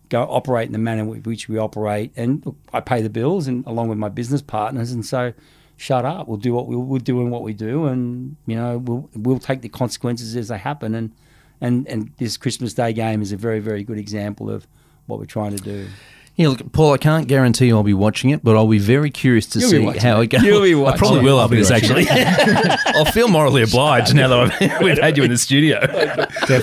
go 0.09 0.23
operate 0.23 0.67
in 0.67 0.73
the 0.73 0.79
manner 0.79 1.05
with 1.05 1.25
which 1.25 1.49
we 1.49 1.57
operate. 1.57 2.11
And 2.15 2.45
look, 2.45 2.55
I 2.73 2.79
pay 2.79 3.01
the 3.01 3.09
bills, 3.09 3.47
and 3.47 3.65
along 3.65 3.89
with 3.89 3.97
my 3.97 4.09
business 4.09 4.41
partners, 4.41 4.91
and 4.91 5.05
so 5.05 5.33
shut 5.77 6.05
up. 6.05 6.27
We'll 6.27 6.37
do 6.37 6.53
what 6.53 6.67
we, 6.67 6.75
we're 6.75 6.99
doing, 6.99 7.29
what 7.29 7.43
we 7.43 7.53
do, 7.53 7.85
and 7.85 8.35
you 8.45 8.55
know 8.55 8.77
we'll 8.79 9.09
we'll 9.15 9.39
take 9.39 9.61
the 9.61 9.69
consequences 9.69 10.35
as 10.35 10.47
they 10.49 10.57
happen. 10.57 10.95
And 10.95 11.13
and 11.61 11.87
and 11.87 12.11
this 12.17 12.37
Christmas 12.37 12.73
Day 12.73 12.93
game 12.93 13.21
is 13.21 13.31
a 13.31 13.37
very 13.37 13.59
very 13.59 13.83
good 13.83 13.97
example 13.97 14.49
of 14.49 14.67
what 15.05 15.19
we're 15.19 15.25
trying 15.25 15.55
to 15.55 15.63
do. 15.63 15.87
Yeah, 16.37 16.49
look, 16.49 16.71
Paul, 16.71 16.93
I 16.93 16.97
can't 16.99 17.27
guarantee 17.27 17.71
I'll 17.71 17.81
be 17.81 17.95
watching 17.95 18.29
it, 18.29 18.43
but 18.43 18.55
I'll 18.55 18.67
be 18.67 18.77
very 18.77 19.09
curious 19.09 19.47
to 19.47 19.59
You'll 19.59 19.69
see 19.71 19.97
how 19.97 20.21
it. 20.21 20.27
goes. 20.27 20.43
You'll 20.43 20.61
be 20.61 20.75
I 20.75 20.95
probably 20.95 21.21
will 21.21 21.39
after 21.41 21.55
be 21.55 21.63
this, 21.63 21.71
watching 21.71 21.97
actually. 22.07 22.75
I'll 22.93 23.05
feel 23.05 23.27
morally 23.27 23.63
obliged 23.63 24.13
now 24.13 24.27
that 24.27 24.61
I've, 24.61 24.81
we've 24.83 24.99
had 24.99 25.17
you 25.17 25.23
in 25.23 25.31
the 25.31 25.37
studio. 25.39 25.79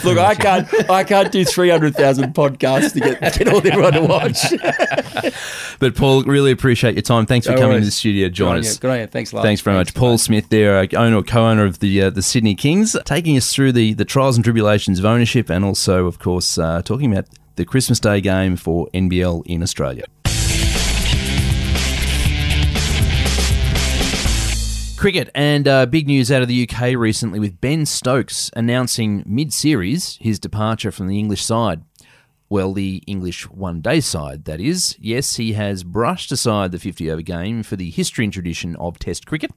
Look, 0.04 0.16
I 0.18 0.36
can't 0.36 0.90
I 0.90 1.02
can't 1.02 1.32
do 1.32 1.44
three 1.44 1.70
hundred 1.70 1.96
thousand 1.96 2.34
podcasts 2.34 2.92
to 2.92 3.00
get 3.00 3.20
get 3.20 3.48
all 3.48 3.56
everyone 3.66 3.94
to 3.94 4.02
watch. 4.02 4.38
But, 5.80 5.96
Paul, 5.96 6.22
really 6.22 6.52
appreciate 6.52 6.94
your 6.94 7.02
time. 7.02 7.26
Thanks 7.26 7.46
for 7.46 7.52
No 7.52 7.58
coming 7.58 7.72
worries. 7.72 7.82
to 7.84 7.86
the 7.88 7.90
studio, 7.92 8.28
join 8.28 8.58
us. 8.60 8.76
Good 8.78 8.90
on 8.92 9.00
you. 9.00 9.06
Thanks, 9.08 9.32
a 9.32 9.36
lot. 9.36 9.42
Thanks 9.42 9.60
very 9.60 9.76
much, 9.76 9.92
Paul 9.92 10.18
Smith. 10.18 10.48
There, 10.50 10.86
owner, 10.96 11.16
or 11.16 11.22
co-owner 11.24 11.64
of 11.64 11.80
the 11.80 12.00
uh, 12.02 12.10
the 12.10 12.22
Sydney 12.22 12.54
Kings, 12.54 12.96
taking 13.04 13.36
us 13.36 13.52
through 13.52 13.72
the 13.72 13.92
the 13.94 14.04
trials 14.04 14.36
and 14.36 14.44
tribulations 14.44 15.00
of 15.00 15.04
ownership, 15.04 15.50
and 15.50 15.64
also, 15.64 16.06
of 16.06 16.20
course, 16.20 16.58
uh, 16.58 16.80
talking 16.82 17.10
about 17.12 17.26
the 17.56 17.64
Christmas 17.64 18.00
Day 18.00 18.20
game 18.20 18.56
for 18.56 18.88
NBL 18.92 19.42
in 19.46 19.62
Australia. 19.62 20.04
Cricket 24.96 25.28
and 25.34 25.68
uh, 25.68 25.86
big 25.86 26.06
news 26.06 26.32
out 26.32 26.40
of 26.40 26.48
the 26.48 26.66
UK 26.68 26.94
recently 26.96 27.38
with 27.38 27.60
Ben 27.60 27.84
Stokes 27.84 28.50
announcing 28.56 29.22
mid 29.26 29.52
series 29.52 30.16
his 30.20 30.38
departure 30.38 30.90
from 30.90 31.08
the 31.08 31.18
English 31.18 31.44
side. 31.44 31.82
Well, 32.48 32.72
the 32.72 33.02
English 33.06 33.50
one 33.50 33.80
day 33.80 34.00
side, 34.00 34.44
that 34.44 34.60
is. 34.60 34.96
Yes, 35.00 35.36
he 35.36 35.54
has 35.54 35.84
brushed 35.84 36.32
aside 36.32 36.72
the 36.72 36.78
50 36.78 37.10
over 37.10 37.22
game 37.22 37.62
for 37.62 37.76
the 37.76 37.90
history 37.90 38.24
and 38.24 38.32
tradition 38.32 38.76
of 38.76 38.98
Test 38.98 39.26
cricket 39.26 39.50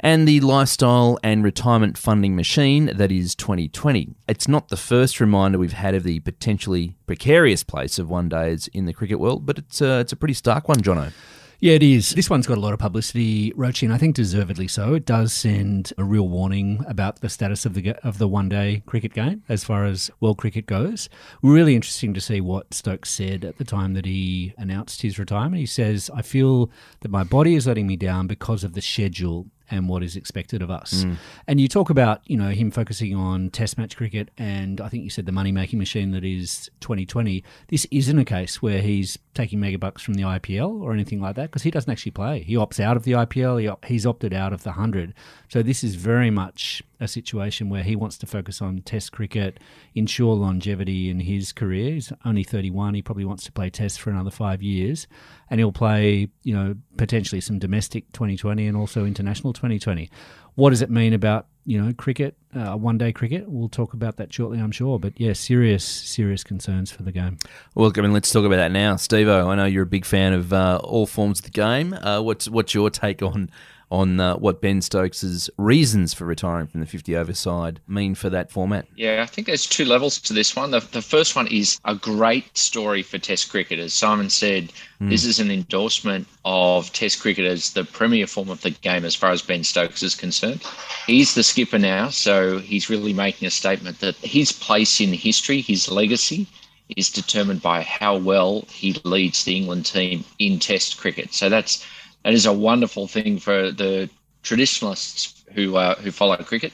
and 0.00 0.26
the 0.26 0.40
lifestyle 0.40 1.18
and 1.22 1.44
retirement 1.44 1.98
funding 1.98 2.36
machine 2.36 2.86
that 2.94 3.10
is 3.12 3.34
2020. 3.34 4.14
It's 4.28 4.48
not 4.48 4.68
the 4.68 4.76
first 4.76 5.20
reminder 5.20 5.58
we've 5.58 5.72
had 5.72 5.94
of 5.94 6.04
the 6.04 6.20
potentially 6.20 6.96
precarious 7.06 7.64
place 7.64 7.98
of 7.98 8.08
one 8.08 8.28
days 8.28 8.68
in 8.68 8.86
the 8.86 8.92
cricket 8.92 9.20
world, 9.20 9.46
but 9.46 9.58
it's, 9.58 9.82
uh, 9.82 9.98
it's 10.00 10.12
a 10.12 10.16
pretty 10.16 10.34
stark 10.34 10.68
one, 10.68 10.78
Jono. 10.78 11.12
Yeah, 11.60 11.72
it 11.72 11.82
is. 11.82 12.10
This 12.10 12.30
one's 12.30 12.46
got 12.46 12.56
a 12.56 12.60
lot 12.60 12.72
of 12.72 12.78
publicity, 12.78 13.50
Roachy, 13.54 13.82
and 13.82 13.92
I 13.92 13.98
think 13.98 14.14
deservedly 14.14 14.68
so. 14.68 14.94
It 14.94 15.04
does 15.04 15.32
send 15.32 15.92
a 15.98 16.04
real 16.04 16.28
warning 16.28 16.84
about 16.86 17.20
the 17.20 17.28
status 17.28 17.66
of 17.66 17.74
the 17.74 17.96
of 18.06 18.18
the 18.18 18.28
one 18.28 18.48
day 18.48 18.84
cricket 18.86 19.12
game 19.12 19.42
as 19.48 19.64
far 19.64 19.84
as 19.84 20.08
world 20.20 20.38
cricket 20.38 20.66
goes. 20.66 21.08
Really 21.42 21.74
interesting 21.74 22.14
to 22.14 22.20
see 22.20 22.40
what 22.40 22.72
Stokes 22.72 23.10
said 23.10 23.44
at 23.44 23.58
the 23.58 23.64
time 23.64 23.94
that 23.94 24.04
he 24.04 24.54
announced 24.56 25.02
his 25.02 25.18
retirement. 25.18 25.58
He 25.58 25.66
says, 25.66 26.08
"I 26.14 26.22
feel 26.22 26.70
that 27.00 27.10
my 27.10 27.24
body 27.24 27.56
is 27.56 27.66
letting 27.66 27.88
me 27.88 27.96
down 27.96 28.28
because 28.28 28.62
of 28.62 28.74
the 28.74 28.80
schedule." 28.80 29.48
And 29.70 29.88
what 29.88 30.02
is 30.02 30.16
expected 30.16 30.62
of 30.62 30.70
us. 30.70 31.04
Mm. 31.04 31.16
And 31.46 31.60
you 31.60 31.68
talk 31.68 31.90
about, 31.90 32.20
you 32.26 32.36
know, 32.36 32.50
him 32.50 32.70
focusing 32.70 33.14
on 33.14 33.50
test 33.50 33.78
match 33.78 33.96
cricket 33.96 34.30
and 34.38 34.80
I 34.80 34.88
think 34.88 35.04
you 35.04 35.10
said 35.10 35.26
the 35.26 35.32
money 35.32 35.52
making 35.52 35.78
machine 35.78 36.12
that 36.12 36.24
is 36.24 36.70
2020. 36.80 37.44
This 37.68 37.86
isn't 37.90 38.18
a 38.18 38.24
case 38.24 38.62
where 38.62 38.80
he's 38.80 39.18
taking 39.34 39.60
mega 39.60 39.78
bucks 39.78 40.02
from 40.02 40.14
the 40.14 40.22
IPL 40.22 40.82
or 40.82 40.92
anything 40.92 41.20
like 41.20 41.36
that 41.36 41.50
because 41.50 41.62
he 41.62 41.70
doesn't 41.70 41.90
actually 41.90 42.12
play. 42.12 42.42
He 42.42 42.54
opts 42.54 42.80
out 42.80 42.96
of 42.96 43.04
the 43.04 43.12
IPL, 43.12 43.60
he 43.60 43.68
op- 43.68 43.84
he's 43.84 44.06
opted 44.06 44.32
out 44.32 44.52
of 44.52 44.62
the 44.62 44.70
100. 44.70 45.14
So 45.48 45.62
this 45.62 45.84
is 45.84 45.94
very 45.94 46.30
much 46.30 46.82
a 47.00 47.08
situation 47.08 47.68
where 47.68 47.82
he 47.82 47.94
wants 47.94 48.18
to 48.18 48.26
focus 48.26 48.60
on 48.60 48.82
test 48.82 49.12
cricket, 49.12 49.60
ensure 49.94 50.34
longevity 50.34 51.08
in 51.08 51.20
his 51.20 51.52
career. 51.52 51.92
He's 51.94 52.12
only 52.24 52.42
31. 52.42 52.94
He 52.94 53.02
probably 53.02 53.24
wants 53.24 53.44
to 53.44 53.52
play 53.52 53.70
test 53.70 54.00
for 54.00 54.10
another 54.10 54.30
five 54.30 54.62
years. 54.62 55.06
And 55.50 55.60
he'll 55.60 55.72
play, 55.72 56.28
you 56.42 56.54
know, 56.54 56.74
potentially 56.96 57.40
some 57.40 57.58
domestic 57.58 58.10
2020 58.12 58.66
and 58.66 58.76
also 58.76 59.04
international 59.04 59.52
2020. 59.52 60.10
What 60.56 60.70
does 60.70 60.82
it 60.82 60.90
mean 60.90 61.12
about, 61.14 61.46
you 61.64 61.80
know, 61.80 61.92
cricket, 61.94 62.36
uh, 62.54 62.74
one 62.74 62.98
day 62.98 63.12
cricket? 63.12 63.48
We'll 63.48 63.68
talk 63.68 63.94
about 63.94 64.16
that 64.16 64.32
shortly, 64.32 64.58
I'm 64.58 64.72
sure. 64.72 64.98
But 64.98 65.18
yeah, 65.18 65.32
serious, 65.32 65.84
serious 65.84 66.42
concerns 66.42 66.90
for 66.90 67.02
the 67.02 67.12
game. 67.12 67.38
Well, 67.74 67.92
I 67.96 68.00
mean, 68.00 68.12
let's 68.12 68.32
talk 68.32 68.44
about 68.44 68.56
that 68.56 68.72
now, 68.72 68.94
Stevo. 68.94 69.46
I 69.46 69.54
know 69.54 69.66
you're 69.66 69.84
a 69.84 69.86
big 69.86 70.04
fan 70.04 70.32
of 70.32 70.52
uh, 70.52 70.80
all 70.82 71.06
forms 71.06 71.38
of 71.38 71.44
the 71.44 71.50
game. 71.52 71.92
Uh, 71.94 72.20
what's 72.20 72.48
what's 72.48 72.74
your 72.74 72.90
take 72.90 73.22
on 73.22 73.50
on 73.90 74.20
uh, 74.20 74.36
what 74.36 74.60
Ben 74.60 74.82
Stokes' 74.82 75.48
reasons 75.56 76.12
for 76.12 76.24
retiring 76.24 76.66
from 76.66 76.80
the 76.80 76.86
50 76.86 77.16
over 77.16 77.32
side 77.32 77.80
mean 77.88 78.14
for 78.14 78.28
that 78.30 78.50
format? 78.50 78.86
Yeah, 78.96 79.22
I 79.22 79.26
think 79.26 79.46
there's 79.46 79.66
two 79.66 79.84
levels 79.84 80.20
to 80.22 80.32
this 80.32 80.54
one. 80.54 80.70
The, 80.70 80.80
the 80.80 81.02
first 81.02 81.34
one 81.34 81.46
is 81.46 81.80
a 81.84 81.94
great 81.94 82.56
story 82.56 83.02
for 83.02 83.18
Test 83.18 83.50
cricket. 83.50 83.78
As 83.78 83.94
Simon 83.94 84.30
said, 84.30 84.72
this 85.00 85.24
is 85.24 85.38
an 85.38 85.50
endorsement 85.50 86.26
of 86.44 86.92
Test 86.92 87.20
cricket 87.20 87.44
as 87.44 87.72
the 87.72 87.84
premier 87.84 88.26
form 88.26 88.50
of 88.50 88.60
the 88.62 88.70
game 88.70 89.04
as 89.04 89.14
far 89.14 89.30
as 89.30 89.42
Ben 89.42 89.62
Stokes 89.62 90.02
is 90.02 90.14
concerned. 90.14 90.62
He's 91.06 91.34
the 91.34 91.42
skipper 91.42 91.78
now, 91.78 92.08
so 92.08 92.58
he's 92.58 92.90
really 92.90 93.12
making 93.12 93.46
a 93.46 93.50
statement 93.50 94.00
that 94.00 94.16
his 94.16 94.50
place 94.50 95.00
in 95.00 95.12
history, 95.12 95.60
his 95.60 95.90
legacy, 95.90 96.48
is 96.96 97.10
determined 97.10 97.62
by 97.62 97.82
how 97.82 98.16
well 98.16 98.64
he 98.70 98.94
leads 99.04 99.44
the 99.44 99.56
England 99.56 99.86
team 99.86 100.24
in 100.38 100.58
Test 100.58 100.98
cricket. 100.98 101.32
So 101.32 101.48
that's 101.48 101.86
that 102.24 102.32
is 102.32 102.46
a 102.46 102.52
wonderful 102.52 103.06
thing 103.06 103.38
for 103.38 103.70
the 103.70 104.08
traditionalists 104.42 105.44
who 105.54 105.76
uh, 105.76 105.94
who 105.96 106.10
follow 106.10 106.36
cricket. 106.36 106.72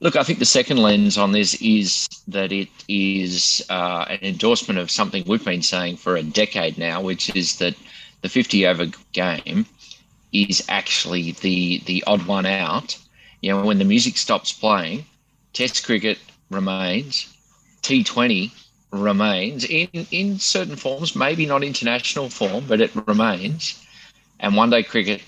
Look, 0.00 0.16
I 0.16 0.22
think 0.22 0.38
the 0.38 0.44
second 0.44 0.78
lens 0.78 1.16
on 1.16 1.32
this 1.32 1.54
is 1.62 2.08
that 2.28 2.52
it 2.52 2.68
is 2.88 3.64
uh, 3.70 4.04
an 4.08 4.18
endorsement 4.22 4.78
of 4.78 4.90
something 4.90 5.24
we've 5.26 5.44
been 5.44 5.62
saying 5.62 5.96
for 5.96 6.16
a 6.16 6.22
decade 6.22 6.76
now, 6.78 7.00
which 7.00 7.34
is 7.34 7.58
that 7.58 7.74
the 8.22 8.28
50 8.28 8.66
over 8.66 8.86
game 9.12 9.66
is 10.32 10.64
actually 10.68 11.32
the 11.32 11.78
the 11.86 12.02
odd 12.06 12.26
one 12.26 12.46
out. 12.46 12.98
You 13.40 13.52
know, 13.52 13.64
when 13.64 13.78
the 13.78 13.84
music 13.84 14.16
stops 14.16 14.52
playing, 14.52 15.04
Test 15.52 15.84
cricket 15.84 16.18
remains, 16.50 17.28
T20 17.82 18.50
remains 18.90 19.64
in 19.64 19.88
in 20.10 20.38
certain 20.38 20.76
forms, 20.76 21.14
maybe 21.14 21.46
not 21.46 21.62
international 21.62 22.28
form, 22.28 22.64
but 22.66 22.80
it 22.80 22.90
remains. 23.06 23.83
And 24.44 24.54
one 24.54 24.68
day 24.68 24.82
cricket 24.82 25.22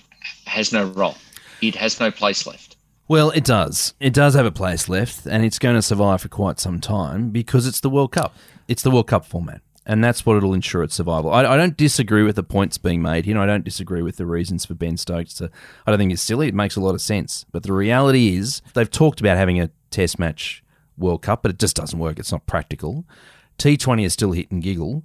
has 0.44 0.74
no 0.74 0.85
role. 0.88 1.16
It 1.62 1.74
has 1.76 1.98
no 1.98 2.11
place 2.11 2.46
left. 2.46 2.76
Well, 3.09 3.31
it 3.31 3.44
does. 3.44 3.94
It 3.98 4.12
does 4.12 4.35
have 4.35 4.44
a 4.44 4.50
place 4.50 4.90
left, 4.90 5.24
and 5.24 5.42
it's 5.42 5.59
going 5.59 5.74
to 5.74 5.81
survive 5.81 6.20
for 6.20 6.29
quite 6.29 6.61
some 6.61 6.83
time 6.83 7.31
because 7.31 7.66
it's 7.66 7.81
the 7.81 7.88
World 7.88 8.12
Cup. 8.12 8.37
It's 8.68 8.83
the 8.83 8.90
World 8.90 9.07
Cup 9.07 9.24
format, 9.24 9.62
and 9.87 10.05
that's 10.05 10.26
what 10.26 10.37
it'll 10.37 10.52
ensure 10.52 10.83
its 10.83 10.96
survival. 10.96 11.33
I, 11.33 11.46
I 11.46 11.57
don't 11.57 11.79
disagree 11.79 12.24
with 12.24 12.37
the 12.37 12.42
points 12.42 12.76
being 12.76 13.00
made 13.00 13.24
here. 13.24 13.38
I 13.38 13.46
don't 13.46 13.64
disagree 13.64 14.02
with 14.02 14.18
the 14.18 14.26
reasons 14.26 14.66
for 14.66 14.74
Ben 14.74 14.98
Stokes 14.98 15.33
to. 15.35 15.50
I 15.87 15.90
don't 15.90 15.98
think 15.98 16.12
it's 16.12 16.20
silly. 16.20 16.48
It 16.48 16.55
makes 16.55 16.76
a 16.76 16.81
lot 16.81 16.94
of 16.94 17.00
sense. 17.00 17.46
But 17.52 17.62
the 17.62 17.72
reality 17.72 18.37
is, 18.37 18.61
they've 18.74 18.90
talked 18.90 19.20
about 19.20 19.38
having 19.38 19.59
a 19.59 19.70
Test 19.90 20.18
match 20.18 20.62
World 20.98 21.22
Cup, 21.22 21.40
but 21.40 21.52
it 21.52 21.59
just 21.59 21.76
doesn't 21.76 21.98
work. 21.98 22.18
It's 22.18 22.33
not 22.33 22.44
practical. 22.44 23.07
T20 23.59 24.05
is 24.05 24.12
still 24.12 24.33
hit 24.33 24.50
and 24.50 24.62
giggle. 24.62 25.05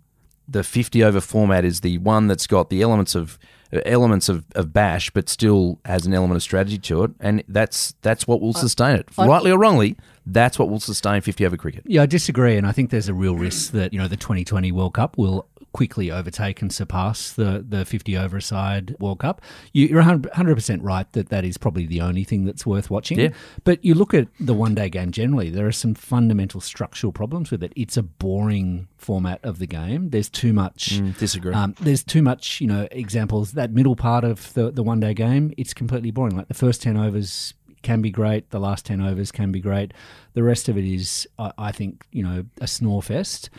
The 0.50 0.66
50 0.66 1.02
over 1.02 1.22
format 1.22 1.64
is 1.64 1.80
the 1.80 1.98
one 2.00 2.28
that's 2.28 2.46
got 2.46 2.70
the 2.70 2.82
elements 2.82 3.16
of 3.16 3.40
elements 3.86 4.30
of, 4.30 4.46
of 4.56 4.74
bash, 4.74 5.10
but 5.10 5.30
still 5.30 5.80
has 5.86 6.06
an 6.06 6.14
element 6.14 6.36
of 6.36 6.44
strategy 6.44 6.78
to 6.78 7.04
it, 7.04 7.12
and 7.20 7.44
that's 7.48 7.96
that's 8.02 8.28
what 8.28 8.42
will 8.42 8.54
sustain 8.54 8.96
it. 8.96 9.08
Rightly 9.18 9.52
or 9.52 9.58
wrongly, 9.58 9.96
that's 10.26 10.60
what 10.60 10.70
will 10.70 10.80
sustain 10.80 11.22
50 11.22 11.46
over 11.46 11.58
cricket. 11.58 11.84
Yeah, 11.86 12.04
I 12.04 12.06
disagree, 12.06 12.58
and 12.58 12.68
I 12.68 12.72
think 12.72 12.90
there's 12.90 13.10
a 13.10 13.14
real 13.14 13.36
risk 13.36 13.72
that 13.72 13.94
you 13.94 14.00
know 14.00 14.08
the 14.08 14.18
2020 14.18 14.72
World 14.72 14.94
Cup 14.94 15.18
will 15.18 15.48
quickly 15.74 16.12
overtake 16.12 16.62
and 16.62 16.72
surpass 16.72 17.32
the 17.32 17.66
the 17.68 17.86
50 17.86 18.18
over 18.18 18.42
side 18.42 18.96
World 19.00 19.20
Cup. 19.20 19.42
You, 19.74 19.88
you're 19.88 20.04
100 20.04 20.56
percent 20.56 20.84
right 20.84 21.12
that 21.14 21.30
that 21.30 21.46
is 21.46 21.58
probably 21.58 21.86
the 21.86 22.02
only 22.02 22.24
thing 22.24 22.46
that's 22.46 22.66
worth 22.66 22.90
watching. 22.90 23.20
Yeah. 23.20 23.30
But 23.64 23.84
you 23.84 23.94
look 23.94 24.14
at 24.14 24.28
the 24.40 24.54
one 24.54 24.76
day 24.76 24.90
game 24.90 25.12
generally, 25.12 25.50
there 25.50 25.68
are 25.68 25.72
some 25.72 25.94
fundamental 25.94 26.62
structural 26.62 27.14
problems 27.14 27.52
with 27.52 27.64
it. 27.64 27.74
It's 27.76 27.98
a 27.98 28.04
boring 28.04 28.88
format 28.98 29.40
of 29.44 29.60
the 29.60 29.68
game. 29.68 30.10
There's 30.10 30.30
too 30.30 30.54
much. 30.54 31.02
disagree. 31.18 31.54
Um, 31.54 31.76
there's 31.80 32.04
too 32.04 32.22
much, 32.22 32.62
you 32.62 32.68
know, 32.68 32.88
examples. 32.92 33.54
That 33.54 33.72
middle 33.72 33.96
part 33.96 34.24
of 34.24 34.54
the 34.54 34.72
the 34.72 34.84
one 34.84 35.00
day 35.00 35.14
game, 35.14 35.54
it's 35.58 35.74
completely 35.74 36.12
boring. 36.12 36.36
Like 36.36 36.48
the 36.48 36.54
first 36.54 36.82
10 36.82 36.98
overs 36.98 37.54
can 37.82 38.02
be 38.02 38.12
great. 38.12 38.50
The 38.52 38.60
last 38.60 38.86
10 38.86 39.02
overs 39.02 39.32
can 39.32 39.52
be 39.52 39.60
great. 39.60 39.94
The 40.34 40.44
rest 40.44 40.70
of 40.70 40.78
it 40.78 40.86
is, 40.86 41.28
I, 41.40 41.52
I 41.58 41.72
think, 41.72 42.06
you 42.12 42.24
know, 42.24 42.46
a 42.60 42.68
snore 42.68 43.02
fest. 43.02 43.50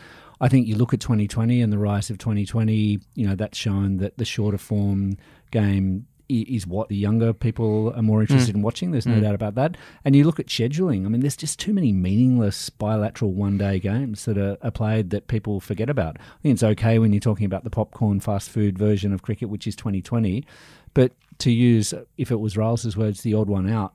I 0.41 0.49
think 0.49 0.67
you 0.67 0.75
look 0.75 0.93
at 0.93 0.99
2020 0.99 1.61
and 1.61 1.71
the 1.71 1.77
rise 1.77 2.09
of 2.09 2.17
2020, 2.17 2.99
you 3.15 3.27
know, 3.27 3.35
that's 3.35 3.57
shown 3.57 3.97
that 3.97 4.17
the 4.17 4.25
shorter 4.25 4.57
form 4.57 5.17
game 5.51 6.07
is 6.29 6.65
what 6.65 6.89
the 6.89 6.95
younger 6.95 7.33
people 7.33 7.93
are 7.95 8.01
more 8.01 8.21
interested 8.21 8.53
mm. 8.53 8.57
in 8.57 8.61
watching. 8.61 8.91
There's 8.91 9.05
no 9.05 9.15
mm. 9.15 9.21
doubt 9.21 9.35
about 9.35 9.55
that. 9.55 9.77
And 10.03 10.15
you 10.15 10.23
look 10.23 10.39
at 10.39 10.47
scheduling. 10.47 11.05
I 11.05 11.09
mean, 11.09 11.21
there's 11.21 11.35
just 11.35 11.59
too 11.59 11.73
many 11.73 11.91
meaningless 11.91 12.69
bilateral 12.69 13.33
one 13.33 13.57
day 13.57 13.79
games 13.79 14.25
that 14.25 14.37
are, 14.37 14.57
are 14.61 14.71
played 14.71 15.09
that 15.11 15.27
people 15.27 15.59
forget 15.59 15.89
about. 15.89 16.17
I 16.19 16.41
think 16.41 16.53
it's 16.53 16.63
okay 16.63 16.97
when 16.97 17.13
you're 17.13 17.19
talking 17.19 17.45
about 17.45 17.63
the 17.63 17.69
popcorn 17.69 18.19
fast 18.19 18.49
food 18.49 18.77
version 18.77 19.13
of 19.13 19.21
cricket, 19.21 19.49
which 19.49 19.67
is 19.67 19.75
2020. 19.75 20.45
But 20.93 21.11
to 21.39 21.51
use, 21.51 21.93
if 22.17 22.31
it 22.31 22.39
was 22.39 22.57
Riles' 22.57 22.95
words, 22.95 23.21
the 23.21 23.33
odd 23.33 23.49
one 23.49 23.69
out, 23.69 23.93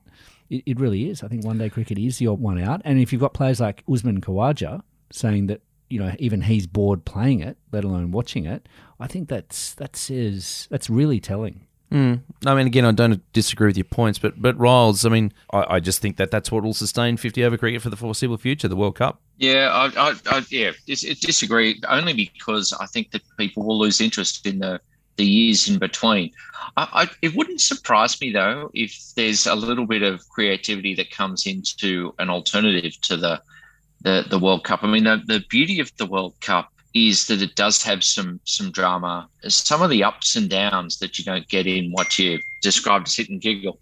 it, 0.49 0.63
it 0.65 0.79
really 0.79 1.09
is. 1.09 1.23
I 1.23 1.27
think 1.27 1.43
one 1.43 1.57
day 1.57 1.69
cricket 1.69 1.97
is 1.97 2.17
the 2.17 2.27
odd 2.27 2.39
one 2.39 2.61
out. 2.61 2.81
And 2.85 2.99
if 2.99 3.11
you've 3.11 3.21
got 3.21 3.33
players 3.33 3.59
like 3.59 3.83
Usman 3.91 4.21
Khawaja 4.21 4.81
saying 5.11 5.47
that, 5.47 5.61
you 5.89 5.99
know, 5.99 6.13
even 6.19 6.41
he's 6.41 6.67
bored 6.67 7.05
playing 7.05 7.41
it, 7.41 7.57
let 7.71 7.83
alone 7.83 8.11
watching 8.11 8.45
it, 8.45 8.67
I 8.99 9.07
think 9.07 9.29
that's 9.29 9.73
that 9.75 9.95
says 9.95 10.67
that's 10.69 10.89
really 10.89 11.19
telling. 11.19 11.65
Hmm. 11.91 12.15
I 12.45 12.53
mean, 12.53 12.67
again, 12.67 12.85
I 12.85 12.91
don't 12.91 13.21
disagree 13.33 13.65
with 13.65 13.77
your 13.77 13.85
points, 13.85 14.19
but 14.19 14.39
but 14.39 14.57
Riles, 14.59 15.05
I 15.05 15.09
mean, 15.09 15.33
I, 15.51 15.75
I 15.75 15.79
just 15.79 16.01
think 16.01 16.17
that 16.17 16.29
that's 16.29 16.51
what 16.51 16.63
will 16.63 16.73
sustain 16.73 17.17
50 17.17 17.43
over 17.43 17.57
cricket 17.57 17.81
for 17.81 17.89
the 17.89 17.97
foreseeable 17.97 18.37
future, 18.37 18.67
the 18.67 18.75
World 18.75 18.95
Cup. 18.95 19.21
Yeah, 19.37 19.69
I, 19.71 20.09
I, 20.09 20.15
I 20.27 20.45
yeah, 20.49 20.71
dis- 20.85 21.01
disagree. 21.19 21.81
Only 21.87 22.13
because 22.13 22.73
I 22.79 22.85
think 22.85 23.11
that 23.11 23.21
people 23.37 23.63
will 23.63 23.79
lose 23.79 24.01
interest 24.01 24.45
in 24.45 24.59
the 24.59 24.79
the 25.15 25.25
years 25.25 25.67
in 25.67 25.79
between. 25.79 26.31
I, 26.77 27.03
I, 27.03 27.09
it 27.21 27.35
wouldn't 27.35 27.59
surprise 27.59 28.21
me 28.21 28.31
though 28.31 28.71
if 28.73 29.13
there's 29.15 29.47
a 29.47 29.55
little 29.55 29.85
bit 29.85 30.01
of 30.01 30.27
creativity 30.29 30.95
that 30.95 31.11
comes 31.11 31.45
into 31.45 32.13
an 32.19 32.29
alternative 32.29 32.99
to 33.01 33.17
the 33.17 33.41
the, 34.01 34.25
the 34.29 34.39
World 34.39 34.63
Cup. 34.63 34.83
I 34.83 34.87
mean, 34.87 35.03
the, 35.03 35.21
the 35.25 35.43
beauty 35.49 35.79
of 35.79 35.91
the 35.97 36.05
World 36.05 36.35
Cup 36.41 36.71
is 36.93 37.27
that 37.27 37.41
it 37.41 37.55
does 37.55 37.83
have 37.83 38.03
some 38.03 38.39
some 38.45 38.71
drama. 38.71 39.27
Some 39.47 39.81
of 39.81 39.89
the 39.89 40.03
ups 40.03 40.35
and 40.35 40.49
downs 40.49 40.97
that 40.99 41.19
you 41.19 41.25
don't 41.25 41.47
get 41.47 41.67
in 41.67 41.91
what 41.91 42.17
you 42.17 42.39
described 42.61 43.07
as 43.07 43.15
hit 43.15 43.29
and 43.29 43.39
giggle. 43.41 43.79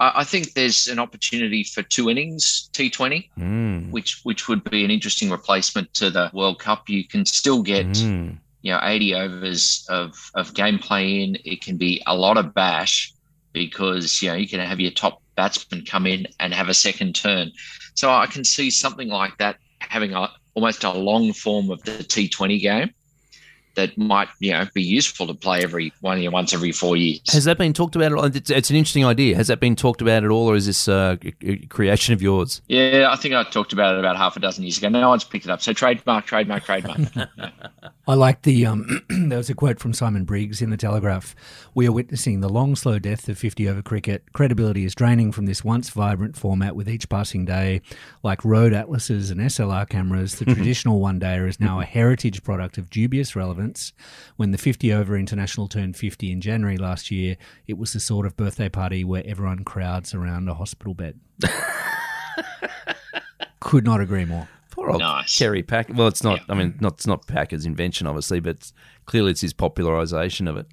I, 0.00 0.12
I 0.16 0.24
think 0.24 0.54
there's 0.54 0.88
an 0.88 0.98
opportunity 0.98 1.62
for 1.62 1.82
two 1.82 2.10
innings 2.10 2.68
T20 2.72 3.28
Mm. 3.38 3.90
which 3.90 4.20
which 4.24 4.48
would 4.48 4.64
be 4.64 4.84
an 4.84 4.90
interesting 4.90 5.30
replacement 5.30 5.92
to 5.94 6.10
the 6.10 6.30
World 6.32 6.58
Cup. 6.58 6.88
You 6.88 7.06
can 7.06 7.24
still 7.24 7.62
get 7.62 7.86
Mm. 7.86 8.38
you 8.62 8.72
know 8.72 8.80
80 8.82 9.14
overs 9.14 9.86
of 9.88 10.30
of 10.34 10.52
gameplay 10.54 11.22
in. 11.24 11.36
It 11.44 11.62
can 11.62 11.76
be 11.76 12.02
a 12.06 12.16
lot 12.16 12.36
of 12.36 12.52
bash 12.52 13.12
because 13.52 14.20
you 14.22 14.28
know 14.30 14.36
you 14.36 14.48
can 14.48 14.60
have 14.60 14.80
your 14.80 14.90
top 14.90 15.22
batsman 15.36 15.84
come 15.86 16.06
in 16.06 16.26
and 16.40 16.52
have 16.52 16.68
a 16.68 16.74
second 16.74 17.14
turn. 17.14 17.52
So 18.00 18.10
I 18.10 18.24
can 18.24 18.44
see 18.44 18.70
something 18.70 19.08
like 19.08 19.36
that 19.36 19.58
having 19.80 20.14
a 20.14 20.30
almost 20.54 20.84
a 20.84 20.90
long 20.90 21.34
form 21.34 21.70
of 21.70 21.82
the 21.82 21.92
T20 21.92 22.58
game 22.58 22.94
that 23.74 23.96
might 23.96 24.28
you 24.38 24.52
know 24.52 24.66
be 24.74 24.82
useful 24.82 25.26
to 25.26 25.34
play 25.34 25.62
every 25.62 25.92
one 26.00 26.18
you 26.18 26.28
know, 26.28 26.32
once 26.32 26.52
every 26.52 26.72
four 26.72 26.96
years. 26.96 27.20
Has 27.32 27.44
that 27.44 27.58
been 27.58 27.72
talked 27.72 27.96
about 27.96 28.12
at 28.12 28.18
all? 28.18 28.24
It's, 28.24 28.50
it's 28.50 28.70
an 28.70 28.76
interesting 28.76 29.04
idea. 29.04 29.36
Has 29.36 29.48
that 29.48 29.60
been 29.60 29.76
talked 29.76 30.00
about 30.00 30.24
at 30.24 30.30
all, 30.30 30.50
or 30.50 30.56
is 30.56 30.66
this 30.66 30.88
uh, 30.88 31.16
a 31.22 31.34
a 31.42 31.56
creation 31.66 32.14
of 32.14 32.22
yours? 32.22 32.62
yeah, 32.68 33.08
I 33.10 33.16
think 33.16 33.34
I 33.34 33.44
talked 33.44 33.72
about 33.72 33.94
it 33.94 34.00
about 34.00 34.16
half 34.16 34.36
a 34.36 34.40
dozen 34.40 34.64
years 34.64 34.78
ago. 34.78 34.88
No 34.88 35.08
one's 35.08 35.24
picked 35.24 35.44
it 35.44 35.50
up. 35.50 35.60
So 35.60 35.72
trademark, 35.72 36.26
trademark, 36.26 36.64
trademark. 36.64 37.00
I 38.08 38.14
like 38.14 38.42
the 38.42 38.66
um, 38.66 39.02
there 39.08 39.38
was 39.38 39.50
a 39.50 39.54
quote 39.54 39.78
from 39.78 39.92
Simon 39.92 40.24
Briggs 40.24 40.60
in 40.60 40.70
the 40.70 40.76
Telegraph. 40.76 41.34
We 41.74 41.86
are 41.86 41.92
witnessing 41.92 42.40
the 42.40 42.48
long, 42.48 42.74
slow 42.74 42.98
death 42.98 43.28
of 43.28 43.38
50 43.38 43.68
over 43.68 43.82
cricket. 43.82 44.24
Credibility 44.32 44.84
is 44.84 44.94
draining 44.94 45.30
from 45.30 45.46
this 45.46 45.62
once 45.62 45.90
vibrant 45.90 46.36
format 46.36 46.74
with 46.74 46.88
each 46.88 47.08
passing 47.08 47.44
day. 47.44 47.82
Like 48.22 48.44
road 48.44 48.72
atlases 48.72 49.30
and 49.30 49.40
SLR 49.40 49.88
cameras, 49.88 50.36
the 50.36 50.44
traditional 50.54 51.00
one 51.00 51.20
dayer 51.20 51.48
is 51.48 51.60
now 51.60 51.80
a 51.80 51.84
heritage 51.84 52.42
product 52.42 52.78
of 52.78 52.90
dubious 52.90 53.36
relevance 53.36 53.59
relevance. 53.60 53.92
When 54.36 54.50
the 54.52 54.58
50 54.58 54.92
over 54.92 55.16
international 55.16 55.68
turned 55.68 55.96
50 55.96 56.32
in 56.32 56.40
January 56.40 56.78
last 56.78 57.10
year, 57.10 57.36
it 57.66 57.78
was 57.78 57.92
the 57.92 58.00
sort 58.00 58.26
of 58.26 58.36
birthday 58.36 58.68
party 58.68 59.04
where 59.04 59.22
everyone 59.26 59.64
crowds 59.64 60.14
around 60.14 60.48
a 60.48 60.54
hospital 60.54 60.94
bed. 60.94 61.18
Could 63.60 63.84
not 63.84 64.00
agree 64.00 64.24
more. 64.24 64.48
Poor 64.70 64.90
old 64.90 65.00
Nice. 65.00 65.38
Kerry 65.38 65.62
Pack. 65.62 65.90
Well, 65.94 66.08
it's 66.08 66.24
not. 66.24 66.40
I 66.48 66.54
mean, 66.54 66.76
not 66.80 66.94
it's 66.94 67.06
not 67.06 67.26
Packer's 67.26 67.66
invention, 67.66 68.06
obviously, 68.06 68.40
but 68.40 68.72
clearly 69.04 69.32
it's 69.32 69.40
his 69.42 69.52
popularisation 69.52 70.48
of 70.48 70.56
it. 70.56 70.66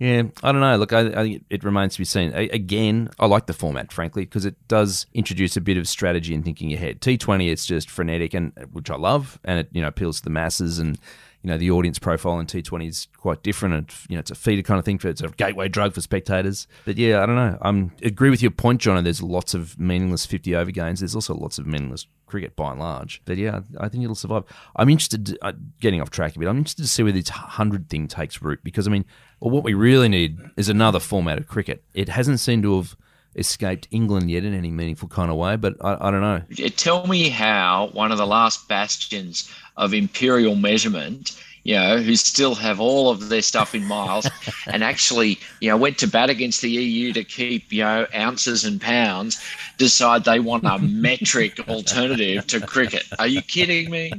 Yeah, 0.00 0.24
I 0.42 0.50
don't 0.50 0.60
know. 0.60 0.76
Look, 0.76 0.92
I, 0.92 1.06
I 1.06 1.22
think 1.22 1.44
it 1.50 1.62
remains 1.62 1.92
to 1.94 2.00
be 2.00 2.04
seen. 2.04 2.32
A, 2.34 2.48
again, 2.48 3.10
I 3.20 3.26
like 3.26 3.46
the 3.46 3.52
format, 3.52 3.92
frankly, 3.92 4.24
because 4.24 4.44
it 4.44 4.56
does 4.66 5.06
introduce 5.14 5.56
a 5.56 5.60
bit 5.60 5.76
of 5.76 5.86
strategy 5.86 6.34
and 6.34 6.44
thinking 6.44 6.72
ahead. 6.72 7.00
T 7.00 7.16
Twenty, 7.16 7.50
it's 7.50 7.64
just 7.64 7.88
frenetic, 7.88 8.34
and 8.34 8.52
which 8.72 8.90
I 8.90 8.96
love, 8.96 9.38
and 9.44 9.60
it 9.60 9.68
you 9.72 9.80
know 9.80 9.88
appeals 9.88 10.18
to 10.18 10.24
the 10.24 10.30
masses, 10.30 10.80
and 10.80 10.98
you 11.44 11.50
know 11.50 11.58
the 11.58 11.70
audience 11.70 11.98
profile 11.98 12.40
in 12.40 12.46
T 12.46 12.62
Twenty 12.62 12.86
is 12.88 13.06
quite 13.18 13.42
different. 13.42 13.74
And 13.74 13.94
you 14.08 14.16
know, 14.16 14.20
it's 14.20 14.30
a 14.30 14.34
feeder 14.34 14.62
kind 14.62 14.78
of 14.78 14.84
thing 14.84 14.98
for 14.98 15.08
it's 15.08 15.20
a 15.20 15.28
gateway 15.28 15.68
drug 15.68 15.92
for 15.92 16.00
spectators. 16.00 16.66
But 16.86 16.96
yeah, 16.96 17.22
I 17.22 17.26
don't 17.26 17.36
know. 17.36 17.58
I'm 17.60 17.92
agree 18.02 18.30
with 18.30 18.42
your 18.42 18.50
point, 18.50 18.80
John. 18.80 18.96
And 18.96 19.06
There's 19.06 19.22
lots 19.22 19.52
of 19.54 19.78
meaningless 19.78 20.24
fifty 20.26 20.56
over 20.56 20.70
games. 20.70 21.00
There's 21.00 21.14
also 21.14 21.34
lots 21.34 21.58
of 21.58 21.66
meaningless 21.66 22.06
cricket 22.26 22.56
by 22.56 22.70
and 22.70 22.80
large. 22.80 23.20
But 23.26 23.36
yeah, 23.36 23.60
I 23.78 23.88
think 23.88 24.02
it'll 24.02 24.16
survive. 24.16 24.44
I'm 24.74 24.88
interested, 24.88 25.38
uh, 25.42 25.52
getting 25.80 26.00
off 26.00 26.10
track 26.10 26.34
a 26.34 26.38
bit, 26.38 26.48
I'm 26.48 26.56
interested 26.56 26.82
to 26.82 26.88
see 26.88 27.02
where 27.02 27.12
this 27.12 27.28
100 27.28 27.88
thing 27.88 28.08
takes 28.08 28.42
root 28.42 28.60
because, 28.64 28.88
I 28.88 28.90
mean, 28.90 29.04
well, 29.40 29.50
what 29.50 29.62
we 29.62 29.74
really 29.74 30.08
need 30.08 30.40
is 30.56 30.68
another 30.68 30.98
format 30.98 31.38
of 31.38 31.46
cricket. 31.46 31.84
It 31.92 32.08
hasn't 32.08 32.40
seemed 32.40 32.62
to 32.62 32.76
have 32.76 32.96
escaped 33.36 33.88
England 33.90 34.30
yet 34.30 34.44
in 34.44 34.54
any 34.54 34.70
meaningful 34.70 35.08
kind 35.08 35.30
of 35.30 35.36
way, 35.36 35.56
but 35.56 35.74
I, 35.80 36.08
I 36.08 36.10
don't 36.10 36.20
know. 36.20 36.42
Tell 36.76 37.06
me 37.06 37.28
how 37.28 37.90
one 37.92 38.12
of 38.12 38.18
the 38.18 38.26
last 38.26 38.68
bastions 38.68 39.50
of 39.76 39.92
imperial 39.94 40.54
measurement, 40.54 41.40
you 41.64 41.74
know, 41.74 41.98
who 41.98 42.14
still 42.14 42.54
have 42.54 42.78
all 42.78 43.10
of 43.10 43.28
their 43.30 43.42
stuff 43.42 43.74
in 43.74 43.84
miles 43.86 44.28
and 44.66 44.84
actually, 44.84 45.38
you 45.60 45.70
know, 45.70 45.76
went 45.76 45.98
to 45.98 46.06
bat 46.06 46.30
against 46.30 46.60
the 46.60 46.70
EU 46.70 47.12
to 47.14 47.24
keep, 47.24 47.72
you 47.72 47.82
know, 47.82 48.06
ounces 48.14 48.64
and 48.64 48.80
pounds, 48.80 49.42
decide 49.78 50.24
they 50.24 50.38
want 50.38 50.64
a 50.64 50.78
metric 50.82 51.58
alternative 51.68 52.46
to 52.46 52.60
cricket. 52.60 53.04
Are 53.18 53.26
you 53.26 53.40
kidding 53.42 53.90
me? 53.90 54.12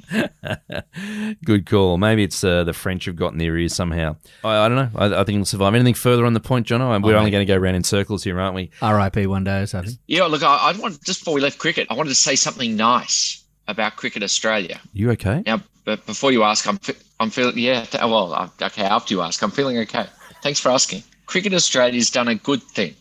Good 1.45 1.67
call. 1.67 1.97
Maybe 1.97 2.23
it's 2.23 2.43
uh, 2.43 2.63
the 2.63 2.73
French 2.73 3.05
have 3.05 3.15
gotten 3.15 3.37
their 3.37 3.55
ears 3.55 3.75
somehow. 3.75 4.15
I, 4.43 4.65
I 4.65 4.67
don't 4.67 4.77
know. 4.77 4.89
I, 4.99 5.21
I 5.21 5.23
think 5.23 5.35
it'll 5.35 5.45
survive. 5.45 5.75
Anything 5.75 5.93
further 5.93 6.25
on 6.25 6.33
the 6.33 6.39
point, 6.39 6.65
John? 6.65 6.81
We're 7.01 7.15
only 7.15 7.31
going 7.31 7.45
to 7.45 7.53
go 7.53 7.59
around 7.59 7.75
in 7.75 7.83
circles 7.83 8.23
here, 8.23 8.39
aren't 8.39 8.55
we? 8.55 8.71
RIP 8.81 9.27
one 9.27 9.43
day, 9.43 9.61
I 9.61 9.65
think. 9.65 9.99
Yeah, 10.07 10.23
look, 10.23 10.41
I, 10.43 10.55
I 10.55 10.77
want 10.79 11.03
just 11.03 11.21
before 11.21 11.35
we 11.35 11.41
left 11.41 11.59
cricket, 11.59 11.87
I 11.91 11.93
wanted 11.93 12.09
to 12.09 12.15
say 12.15 12.35
something 12.35 12.75
nice 12.75 13.43
about 13.67 13.95
Cricket 13.95 14.23
Australia. 14.23 14.79
You 14.93 15.11
okay? 15.11 15.43
Now, 15.45 15.61
but 15.85 16.05
before 16.05 16.31
you 16.31 16.43
ask, 16.43 16.67
I'm 16.67 16.77
fe- 16.77 16.95
I'm 17.19 17.29
feeling 17.29 17.57
yeah. 17.57 17.85
Well, 17.93 18.33
uh, 18.33 18.49
okay. 18.61 18.83
After 18.83 19.13
you 19.13 19.21
ask, 19.21 19.41
I'm 19.41 19.51
feeling 19.51 19.77
okay. 19.79 20.05
Thanks 20.41 20.59
for 20.59 20.69
asking. 20.69 21.03
Cricket 21.25 21.53
Australia's 21.53 22.09
done 22.09 22.27
a 22.27 22.35
good 22.35 22.61
thing, 22.61 22.95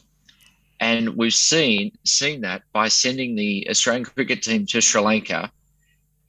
and 0.80 1.16
we've 1.16 1.34
seen 1.34 1.92
seen 2.04 2.42
that 2.42 2.62
by 2.72 2.88
sending 2.88 3.34
the 3.34 3.68
Australian 3.68 4.04
cricket 4.04 4.42
team 4.42 4.66
to 4.66 4.80
Sri 4.80 5.00
Lanka 5.00 5.50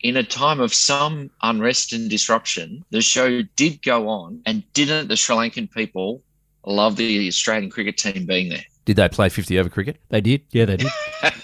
in 0.01 0.17
a 0.17 0.23
time 0.23 0.59
of 0.59 0.73
some 0.73 1.29
unrest 1.41 1.93
and 1.93 2.09
disruption. 2.09 2.83
The 2.89 3.01
show 3.01 3.41
did 3.55 3.81
go 3.81 4.09
on, 4.09 4.41
and 4.45 4.63
didn't 4.73 5.07
the 5.07 5.15
Sri 5.15 5.35
Lankan 5.35 5.71
people 5.71 6.21
love 6.65 6.95
the 6.95 7.27
Australian 7.27 7.69
cricket 7.69 7.97
team 7.97 8.25
being 8.25 8.49
there? 8.49 8.65
Did 8.85 8.97
they 8.97 9.09
play 9.09 9.29
50 9.29 9.59
over 9.59 9.69
cricket? 9.69 9.97
They 10.09 10.21
did, 10.21 10.43
yeah, 10.51 10.65
they 10.65 10.77
did. 10.77 10.91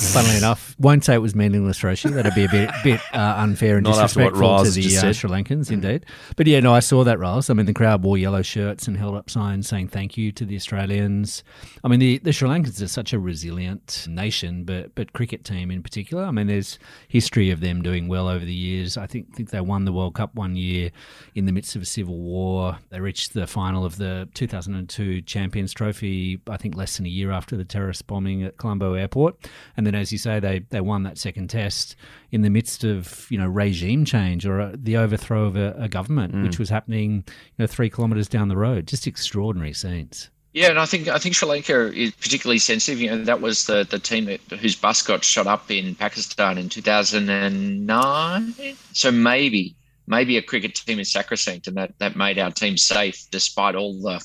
Funnily 0.00 0.36
enough, 0.36 0.76
won't 0.78 1.04
say 1.04 1.14
it 1.14 1.18
was 1.18 1.34
meaningless, 1.34 1.80
Roachy. 1.80 2.12
That'd 2.12 2.34
be 2.34 2.44
a 2.44 2.48
bit, 2.48 2.70
bit 2.84 3.00
uh, 3.12 3.34
unfair 3.38 3.76
and 3.76 3.84
Not 3.84 3.94
disrespectful 3.94 4.64
to 4.64 4.70
the 4.70 4.98
uh. 4.98 5.12
Sri 5.12 5.30
Lankans, 5.30 5.70
indeed. 5.70 6.06
But 6.36 6.46
yeah, 6.46 6.60
no, 6.60 6.74
I 6.74 6.80
saw 6.80 7.04
that, 7.04 7.18
Riles. 7.18 7.50
I 7.50 7.54
mean, 7.54 7.66
the 7.66 7.74
crowd 7.74 8.02
wore 8.02 8.16
yellow 8.16 8.42
shirts 8.42 8.86
and 8.86 8.96
held 8.96 9.16
up 9.16 9.28
signs 9.30 9.68
saying 9.68 9.88
thank 9.88 10.16
you 10.16 10.32
to 10.32 10.44
the 10.44 10.56
Australians. 10.56 11.42
I 11.82 11.88
mean, 11.88 12.00
the, 12.00 12.18
the 12.18 12.32
Sri 12.32 12.48
Lankans 12.48 12.80
are 12.82 12.88
such 12.88 13.12
a 13.12 13.18
resilient 13.18 14.06
nation, 14.08 14.64
but 14.64 14.94
but 14.94 15.12
cricket 15.12 15.44
team 15.44 15.70
in 15.70 15.82
particular. 15.82 16.24
I 16.24 16.30
mean, 16.30 16.46
there's 16.46 16.78
history 17.08 17.50
of 17.50 17.60
them 17.60 17.82
doing 17.82 18.08
well 18.08 18.28
over 18.28 18.44
the 18.44 18.54
years. 18.54 18.96
I 18.96 19.06
think 19.06 19.34
think 19.34 19.50
they 19.50 19.60
won 19.60 19.84
the 19.84 19.92
World 19.92 20.14
Cup 20.14 20.34
one 20.34 20.56
year 20.56 20.90
in 21.34 21.46
the 21.46 21.52
midst 21.52 21.76
of 21.76 21.82
a 21.82 21.86
civil 21.86 22.18
war. 22.18 22.78
They 22.90 23.00
reached 23.00 23.34
the 23.34 23.46
final 23.46 23.84
of 23.84 23.96
the 23.96 24.28
2002 24.34 25.22
Champions 25.22 25.72
Trophy. 25.72 26.40
I 26.48 26.56
think 26.56 26.76
less 26.80 26.96
than 26.96 27.06
a 27.06 27.08
year 27.08 27.30
after 27.30 27.56
the 27.56 27.64
terrorist 27.64 28.08
bombing 28.08 28.42
at 28.42 28.56
Colombo 28.56 28.94
Airport, 28.94 29.48
and 29.76 29.86
then, 29.86 29.94
as 29.94 30.10
you 30.10 30.18
say, 30.18 30.40
they 30.40 30.60
they 30.70 30.80
won 30.80 31.04
that 31.04 31.18
second 31.18 31.48
test 31.48 31.94
in 32.32 32.42
the 32.42 32.50
midst 32.50 32.82
of 32.82 33.26
you 33.30 33.38
know 33.38 33.46
regime 33.46 34.04
change 34.04 34.44
or 34.44 34.60
uh, 34.60 34.72
the 34.74 34.96
overthrow 34.96 35.44
of 35.44 35.56
a, 35.56 35.76
a 35.78 35.88
government, 35.88 36.42
which 36.42 36.58
was 36.58 36.68
happening 36.70 37.22
you 37.26 37.54
know 37.58 37.66
three 37.66 37.88
kilometres 37.88 38.28
down 38.28 38.48
the 38.48 38.56
road. 38.56 38.88
Just 38.88 39.06
extraordinary 39.06 39.72
scenes. 39.72 40.30
Yeah, 40.52 40.70
and 40.70 40.80
I 40.80 40.86
think 40.86 41.06
I 41.06 41.18
think 41.18 41.36
Sri 41.36 41.48
Lanka 41.48 41.92
is 41.92 42.10
particularly 42.12 42.58
sensitive. 42.58 43.00
You 43.00 43.10
know, 43.10 43.24
that 43.24 43.40
was 43.40 43.66
the 43.66 43.86
the 43.88 44.00
team 44.00 44.24
that, 44.24 44.40
whose 44.58 44.74
bus 44.74 45.02
got 45.02 45.22
shot 45.22 45.46
up 45.46 45.70
in 45.70 45.94
Pakistan 45.94 46.58
in 46.58 46.68
2009. 46.68 48.54
So 48.92 49.12
maybe 49.12 49.76
maybe 50.08 50.36
a 50.36 50.42
cricket 50.42 50.74
team 50.74 50.98
is 50.98 51.12
sacrosanct, 51.12 51.68
and 51.68 51.76
that, 51.76 51.96
that 51.98 52.16
made 52.16 52.38
our 52.38 52.50
team 52.50 52.76
safe 52.76 53.26
despite 53.30 53.76
all 53.76 53.94
the 54.02 54.24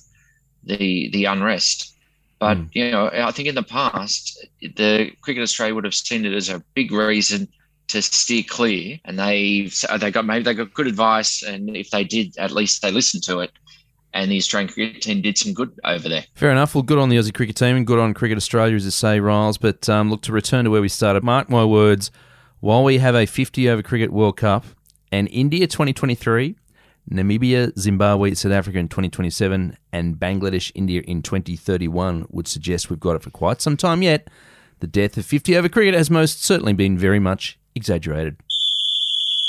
the 0.64 1.10
the 1.12 1.26
unrest. 1.26 1.95
But 2.40 2.58
you 2.74 2.92
know, 2.92 3.10
I 3.14 3.32
think 3.32 3.48
in 3.48 3.56
the 3.56 3.64
past, 3.64 4.46
the 4.62 5.12
Cricket 5.22 5.44
Australia 5.44 5.74
would 5.76 5.86
have 5.86 5.96
seen 5.96 6.26
it 6.26 6.34
as 6.34 6.50
a 6.50 6.62
big 6.74 6.92
reason 6.92 7.48
to 7.88 8.02
steer 8.02 8.44
clear, 8.48 9.00
and 9.06 9.18
they 9.18 9.70
they 10.00 10.12
got 10.12 10.26
maybe 10.26 10.44
they 10.44 10.54
got 10.54 10.74
good 10.74 10.88
advice, 10.88 11.44
and 11.44 11.76
if 11.76 11.92
they 11.92 12.04
did, 12.04 12.38
at 12.38 12.52
least 12.52 12.82
they 12.82 12.92
listened 12.92 13.24
to 13.24 13.40
it. 13.40 13.52
And 14.14 14.32
the 14.32 14.38
Australian 14.38 14.72
cricket 14.72 15.02
team 15.02 15.22
did 15.22 15.38
some 15.38 15.54
good 15.54 15.78
over 15.84 16.08
there. 16.08 16.24
Fair 16.36 16.50
enough. 16.50 16.74
Well, 16.74 16.84
good 16.84 16.98
on 16.98 17.10
the 17.10 17.18
Aussie 17.18 17.34
cricket 17.34 17.58
team 17.58 17.76
and 17.76 17.86
good 17.86 18.00
on 18.00 18.14
Cricket 18.14 18.38
Australia, 18.38 18.74
as 18.74 18.86
you 18.86 18.92
say, 18.92 19.20
Riles. 19.20 19.58
But 19.58 19.90
um, 19.90 20.10
look, 20.10 20.22
to 20.22 20.32
return 20.32 20.64
to 20.64 20.72
where 20.72 20.82
we 20.82 20.88
started, 20.88 21.22
mark 21.22 21.50
my 21.50 21.66
words, 21.66 22.12
while 22.62 22.84
we 22.84 23.00
have 23.00 23.14
a 23.14 23.26
50 23.26 23.70
over 23.70 23.82
Cricket 23.82 24.14
World 24.14 24.38
Cup 24.38 24.64
and 25.12 25.28
India 25.30 25.68
2023, 25.68 26.56
Namibia, 27.12 27.78
Zimbabwe, 27.78 28.34
South 28.34 28.52
Africa 28.52 28.80
in 28.80 28.88
2027, 28.88 29.78
and 29.92 30.16
Bangladesh, 30.16 30.72
India 30.74 31.02
in 31.02 31.22
2031 31.22 32.28
would 32.30 32.48
suggest 32.48 32.90
we've 32.90 33.00
got 33.00 33.16
it 33.16 33.22
for 33.24 33.30
quite 33.30 33.62
some 33.62 33.78
time 33.78 34.02
yet. 34.02 34.28
The 34.80 34.88
death 34.88 35.18
of 35.18 35.26
50 35.26 35.56
over 35.56 35.70
cricket 35.70 35.94
has 35.94 36.10
most 36.10 36.44
certainly 36.44 36.74
been 36.74 36.98
very 36.98 37.20
much 37.20 37.58
exaggerated. 37.76 38.38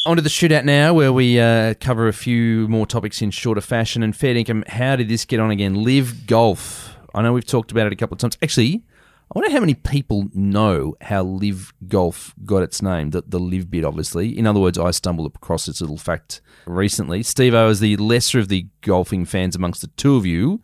On 0.07 0.17
to 0.17 0.23
the 0.23 0.29
shootout 0.29 0.65
now, 0.65 0.95
where 0.95 1.13
we 1.13 1.41
uh, 1.41 1.75
cover 1.81 2.07
a 2.07 2.13
few 2.13 2.69
more 2.69 2.87
topics 2.87 3.21
in 3.21 3.33
shorter 3.33 3.61
fashion. 3.61 4.05
And 4.05 4.15
fair 4.15 4.37
income, 4.37 4.63
how 4.69 4.95
did 4.95 5.09
this 5.09 5.25
get 5.25 5.41
on 5.41 5.51
again? 5.51 5.75
LIV 5.75 6.27
Golf. 6.27 6.97
I 7.13 7.23
know 7.23 7.33
we've 7.33 7.45
talked 7.45 7.73
about 7.73 7.89
it 7.89 7.93
a 7.93 7.97
couple 7.97 8.15
of 8.15 8.21
times. 8.21 8.39
Actually, 8.41 8.85
I 9.35 9.39
wonder 9.39 9.51
how 9.51 9.61
many 9.61 9.75
people 9.75 10.29
know 10.35 10.95
how 11.01 11.23
LIV 11.25 11.73
Golf 11.89 12.33
got 12.45 12.63
its 12.63 12.81
name, 12.81 13.11
the, 13.11 13.23
the 13.27 13.41
LIV 13.41 13.71
bit, 13.71 13.85
obviously. 13.85 14.37
In 14.39 14.47
other 14.47 14.61
words, 14.61 14.79
I 14.79 14.93
stumbled 14.93 15.33
across 15.35 15.67
this 15.67 15.81
little 15.81 15.97
fact 15.99 16.41
recently. 16.67 17.23
Steve 17.25 17.53
O 17.55 17.69
is 17.69 17.81
the 17.81 17.97
lesser 17.97 18.39
of 18.39 18.49
the 18.49 18.67
golfing 18.83 19.25
fans 19.25 19.57
amongst 19.57 19.81
the 19.81 19.89
two 19.89 20.15
of 20.17 20.25
you. 20.27 20.61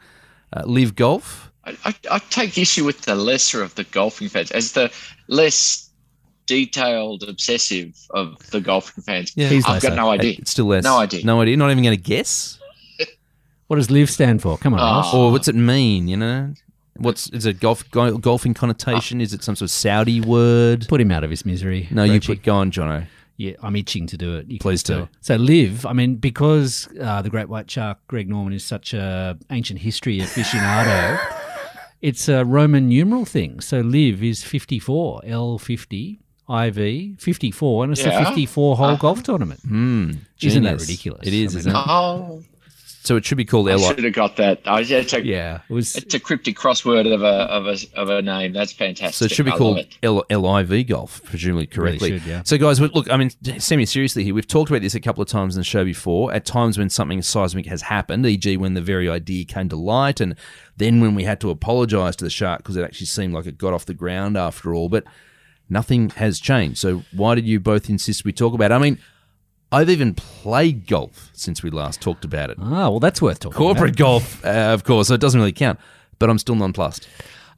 Uh, 0.53 0.63
LIV 0.65 0.95
Golf. 0.95 1.53
I, 1.65 1.77
I, 1.85 1.95
I 2.13 2.19
take 2.31 2.57
issue 2.57 2.85
with 2.85 3.03
the 3.03 3.17
lesser 3.17 3.63
of 3.63 3.75
the 3.75 3.85
golfing 3.85 4.29
fans 4.29 4.53
as 4.53 4.73
the 4.73 4.93
less 5.27 5.91
detailed, 6.47 7.25
obsessive 7.29 7.97
of 8.11 8.39
the 8.51 8.61
golfing 8.61 9.03
fans. 9.03 9.33
Yeah. 9.37 9.49
He's 9.49 9.67
I've 9.67 9.83
got 9.83 9.97
no 9.97 10.11
idea. 10.11 10.37
It's 10.39 10.53
still 10.53 10.67
less. 10.67 10.85
No 10.85 10.99
idea. 10.99 11.25
No 11.25 11.41
idea. 11.41 11.57
Not 11.57 11.71
even 11.71 11.83
going 11.83 11.97
to 11.97 12.03
guess? 12.03 12.59
What 13.69 13.77
does 13.77 13.91
LIV 13.91 14.11
stand 14.11 14.43
for? 14.43 14.59
Come 14.59 14.75
on, 14.75 15.05
Oh. 15.07 15.19
Or 15.19 15.31
what's 15.33 15.49
it 15.49 15.55
mean, 15.55 16.07
you 16.07 16.17
know? 16.19 16.53
What's 16.97 17.31
is 17.31 17.47
it 17.47 17.59
golf 17.61 17.89
go, 17.91 18.19
golfing 18.19 18.55
connotation? 18.55 19.21
Is 19.21 19.33
it 19.33 19.43
some 19.43 19.57
sort 19.57 19.67
of 19.67 19.71
Saudi 19.71 20.21
word? 20.21 20.87
Put 20.89 21.01
him 21.01 21.11
out 21.11 21.25
of 21.25 21.31
his 21.31 21.45
misery. 21.47 21.89
No, 21.91 22.05
you 22.05 22.21
put 22.21 22.43
go 22.43 22.57
on, 22.57 22.71
Jono. 22.71 23.07
Yeah, 23.39 23.53
I'm 23.63 23.75
itching 23.77 24.07
to 24.09 24.17
do 24.19 24.37
it. 24.37 24.47
You 24.51 24.59
Please 24.59 24.83
do. 24.83 24.95
tell. 24.95 25.09
So 25.23 25.37
LIV. 25.37 25.87
I 25.87 25.95
mean, 25.95 26.17
because 26.17 26.87
uh, 27.01 27.23
the 27.23 27.31
great 27.31 27.49
white 27.49 27.71
shark 27.71 27.99
Greg 28.07 28.29
Norman 28.29 28.53
is 28.53 28.63
such 28.65 28.93
a 28.93 29.39
ancient 29.51 29.81
history 29.81 30.19
aficionado, 30.19 31.19
it's 32.03 32.29
a 32.29 32.45
Roman 32.45 32.89
numeral 32.89 33.25
thing. 33.25 33.61
So 33.61 33.81
LIV 33.81 34.23
is 34.23 34.45
54, 34.45 35.23
L50, 35.27 36.19
IV 36.49 37.21
54, 37.21 37.85
and 37.85 37.93
it's 37.93 38.03
Yeah. 38.05 38.21
a 38.21 38.25
54 38.27 38.77
hole 38.77 38.87
Uh-huh. 38.87 38.97
golf 38.97 39.23
tournament. 39.23 39.61
Hmm. 39.61 40.11
Isn't 40.43 40.65
that 40.65 40.81
ridiculous? 40.81 41.27
It 41.27 41.33
is, 41.33 41.55
I 41.55 41.59
mean, 41.59 41.59
isn't 41.61 41.73
it? 41.77 41.85
Oh, 41.89 42.43
So 43.05 43.17
it 43.17 43.25
should 43.25 43.37
be 43.37 43.45
called 43.45 43.69
I 43.69 43.73
L. 43.73 43.81
should 43.81 44.05
have 44.05 44.13
got 44.13 44.37
that. 44.37 44.61
I, 44.65 44.81
it's, 44.83 45.13
a, 45.13 45.27
Yeah, 45.27 45.63
it 45.69 45.73
was. 45.73 45.97
it's 45.97 46.15
a 46.15 46.21
cryptic 46.21 46.57
crossword 46.57 47.13
of 47.13 47.23
a 47.23 47.27
of 47.27 47.67
a 47.67 47.77
of 48.01 48.09
a 48.09 48.23
name. 48.23 48.53
That's 48.53 48.73
fantastic. 48.73 49.15
So 49.15 49.25
it 49.25 49.33
should 49.33 49.45
be 49.45 49.51
I 49.51 49.57
called 49.57 49.79
love. 50.05 50.25
L- 50.31 50.41
LIV 50.43 50.87
golf, 50.87 51.21
presumably 51.25 51.67
correctly. 51.67 52.21
should, 52.21 52.29
yeah. 52.29 52.43
So, 52.45 52.57
guys, 52.59 52.81
look, 52.81 53.11
I 53.11 53.17
mean, 53.17 53.31
semi 53.59 53.87
seriously 53.87 54.23
here, 54.23 54.35
we've 54.35 54.47
talked 54.47 54.71
about 54.71 54.83
this 54.83 54.95
a 54.95 55.01
couple 55.01 55.21
of 55.21 55.27
times 55.29 55.57
in 55.57 55.61
the 55.61 55.65
show 55.65 55.85
before. 55.85 56.33
At 56.33 56.45
times 56.45 56.79
when 56.79 56.91
something 56.91 57.21
seismic 57.23 57.67
has 57.67 57.83
happened, 57.83 58.25
e.g., 58.25 58.57
when 58.57 58.75
the 58.75 58.81
very 58.81 59.09
idea 59.09 59.45
came 59.47 59.69
to 59.71 59.77
light, 59.77 60.21
and 60.21 60.37
then 60.77 61.01
when 61.01 61.17
we 61.17 61.25
had 61.25 61.41
to 61.41 61.51
apologise 61.51 62.15
to 62.17 62.25
the 62.25 62.31
shark 62.31 62.59
because 62.59 62.77
it 62.77 62.85
actually 62.85 63.07
seemed 63.09 63.35
like 63.35 63.47
it 63.47 63.59
got 63.59 63.73
off 63.73 63.85
the 63.85 63.95
ground 63.95 64.37
after 64.37 64.75
all. 64.75 64.89
But 64.89 65.03
nothing 65.69 66.11
has 66.11 66.39
changed. 66.39 66.79
So, 66.79 67.03
why 67.13 67.35
did 67.35 67.47
you 67.49 67.59
both 67.59 67.91
insist 67.91 68.25
we 68.25 68.33
talk 68.33 68.55
about 68.55 68.71
it? 68.71 68.75
I 68.75 68.79
mean, 68.79 68.99
I've 69.73 69.89
even 69.89 70.13
played 70.13 70.87
golf 70.87 71.31
since 71.33 71.63
we 71.63 71.71
last 71.71 72.03
talked 72.03 72.27
about 72.27 72.51
it. 72.51 72.59
Ah, 72.61 72.91
well, 72.91 73.01
that's 73.01 73.23
worth 73.23 73.41
talking 73.41 73.57
Corporate 73.57 73.97
golf, 73.97 74.45
uh, 74.45 74.49
of 74.49 74.85
course, 74.85 75.09
so 75.09 75.15
it 75.15 75.21
doesn't 75.21 75.41
really 75.41 75.53
count. 75.53 75.81
But 76.19 76.29
I'm 76.29 76.39
still 76.39 76.55
nonplussed. 76.55 77.09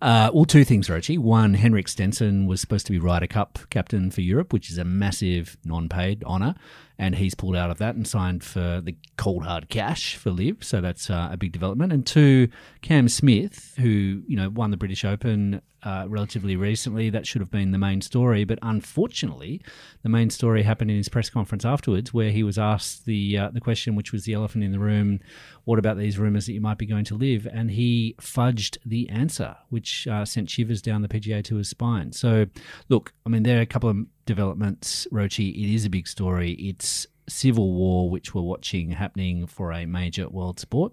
Uh, 0.01 0.31
well, 0.33 0.45
two 0.45 0.65
things, 0.65 0.89
Roachy. 0.89 1.19
One, 1.19 1.55
Henrik 1.55 1.89
Stenson 1.89 2.47
was 2.47 2.61
supposed 2.61 2.87
to 2.87 2.93
be 2.93 3.01
Ryder 3.01 3.27
Cup 3.27 3.59
captain 3.69 4.13
for 4.13 4.21
Europe, 4.21 4.53
which 4.53 4.71
is 4.71 4.79
a 4.79 4.85
massive 4.85 5.57
non-paid 5.65 6.23
honour, 6.25 6.55
and 6.99 7.17
he's 7.17 7.35
pulled 7.35 7.57
out 7.57 7.71
of 7.71 7.79
that 7.79 7.97
and 7.97 8.07
signed 8.07 8.45
for 8.45 8.81
the 8.83 8.97
cold 9.17 9.45
hard 9.45 9.69
cash 9.69 10.17
for 10.17 10.31
LIV. 10.31 10.63
So 10.63 10.81
that's 10.81 11.11
uh, 11.11 11.29
a 11.33 11.37
big 11.37 11.53
development. 11.53 11.93
And 11.93 12.07
two, 12.07 12.49
Cam 12.83 13.09
Smith, 13.09 13.75
who 13.79 14.23
you 14.27 14.37
know 14.37 14.49
won 14.49 14.71
the 14.71 14.77
British 14.77 15.05
Open 15.05 15.61
uh, 15.83 16.07
relatively 16.09 16.57
recently, 16.57 17.11
that 17.11 17.27
should 17.27 17.41
have 17.41 17.51
been 17.51 17.73
the 17.73 17.79
main 17.79 18.01
story. 18.01 18.45
But 18.45 18.59
unfortunately, 18.63 19.61
the 20.03 20.09
main 20.09 20.31
story 20.31 20.63
happened 20.63 20.91
in 20.91 20.97
his 20.97 21.09
press 21.09 21.29
conference 21.29 21.65
afterwards, 21.65 22.15
where 22.15 22.31
he 22.31 22.43
was 22.43 22.59
asked 22.59 23.07
the 23.07 23.39
uh, 23.39 23.51
the 23.51 23.61
question, 23.61 23.97
which 23.97 24.13
was 24.13 24.25
the 24.25 24.35
elephant 24.35 24.63
in 24.63 24.71
the 24.71 24.79
room: 24.79 25.19
"What 25.65 25.81
about 25.81 25.99
these 25.99 26.19
rumours 26.19 26.47
that 26.47 26.53
you 26.53 26.61
might 26.61 26.79
be 26.79 26.87
going 26.87 27.05
to 27.07 27.17
LIV?" 27.17 27.49
And 27.53 27.73
he 27.73 28.15
fudged 28.21 28.79
the 28.87 29.09
answer, 29.09 29.57
which 29.69 30.07
uh, 30.07 30.25
sent 30.25 30.49
shivers 30.49 30.81
down 30.81 31.03
the 31.03 31.09
PGA 31.09 31.43
Tour's 31.43 31.69
spine. 31.69 32.13
So, 32.13 32.47
look, 32.89 33.13
I 33.27 33.29
mean, 33.29 33.43
there 33.43 33.59
are 33.59 33.63
a 33.63 33.67
couple 33.67 33.91
of 33.91 33.97
developments, 34.27 35.07
Roachy. 35.13 35.51
It 35.51 35.75
is 35.75 35.85
a 35.85 35.91
big 35.91 36.09
story. 36.09 36.53
It's 36.53 37.07
civil 37.29 37.73
war, 37.73 38.11
which 38.11 38.35
we're 38.35 38.43
watching 38.43 38.91
happening 38.91 39.47
for 39.47 39.73
a 39.73 39.87
major 39.87 40.29
world 40.29 40.61
sport, 40.61 40.93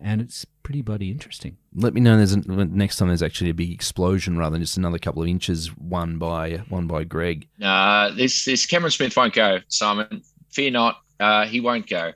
and 0.00 0.20
it's 0.20 0.44
pretty 0.62 0.82
bloody 0.82 1.10
interesting. 1.10 1.56
Let 1.74 1.94
me 1.94 2.00
know 2.00 2.16
there's 2.16 2.32
a, 2.32 2.38
next 2.38 2.96
time 2.96 3.08
there's 3.08 3.22
actually 3.22 3.50
a 3.50 3.54
big 3.54 3.70
explosion 3.70 4.36
rather 4.36 4.52
than 4.52 4.62
just 4.62 4.76
another 4.76 4.98
couple 4.98 5.22
of 5.22 5.28
inches 5.28 5.74
won 5.76 6.18
by 6.18 6.58
one 6.68 6.86
by 6.86 7.04
Greg. 7.04 7.48
Nah, 7.58 8.10
this 8.10 8.44
this 8.44 8.66
Cameron 8.66 8.90
Smith 8.90 9.16
won't 9.16 9.34
go, 9.34 9.58
Simon. 9.68 10.22
Fear 10.50 10.72
not, 10.72 11.00
uh, 11.18 11.46
he 11.46 11.60
won't 11.60 11.88
go. 11.88 12.12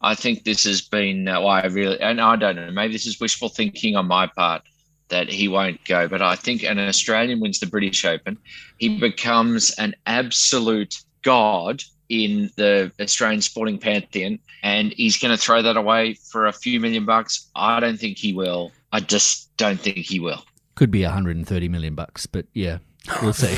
I 0.00 0.14
think 0.14 0.44
this 0.44 0.64
has 0.64 0.82
been 0.82 1.28
uh, 1.28 1.40
why 1.40 1.60
I 1.60 1.66
really, 1.66 2.00
and 2.00 2.20
I 2.20 2.36
don't 2.36 2.56
know, 2.56 2.70
maybe 2.70 2.92
this 2.92 3.06
is 3.06 3.20
wishful 3.20 3.48
thinking 3.48 3.96
on 3.96 4.06
my 4.06 4.26
part 4.26 4.62
that 5.08 5.28
he 5.28 5.48
won't 5.48 5.84
go. 5.84 6.08
But 6.08 6.22
I 6.22 6.34
think 6.36 6.62
an 6.62 6.78
Australian 6.78 7.40
wins 7.40 7.60
the 7.60 7.66
British 7.66 8.04
Open, 8.04 8.38
he 8.78 8.98
becomes 8.98 9.72
an 9.78 9.94
absolute 10.06 10.96
god 11.22 11.82
in 12.08 12.50
the 12.56 12.92
Australian 13.00 13.40
sporting 13.40 13.78
pantheon, 13.78 14.38
and 14.62 14.92
he's 14.92 15.16
going 15.18 15.34
to 15.34 15.40
throw 15.40 15.62
that 15.62 15.76
away 15.76 16.14
for 16.14 16.46
a 16.46 16.52
few 16.52 16.78
million 16.80 17.04
bucks. 17.04 17.48
I 17.56 17.80
don't 17.80 17.98
think 17.98 18.18
he 18.18 18.32
will. 18.34 18.72
I 18.92 19.00
just 19.00 19.54
don't 19.56 19.80
think 19.80 19.98
he 19.98 20.20
will. 20.20 20.44
Could 20.74 20.90
be 20.90 21.02
130 21.02 21.68
million 21.68 21.94
bucks, 21.94 22.26
but 22.26 22.46
yeah, 22.52 22.78
we'll 23.22 23.32
see. 23.32 23.54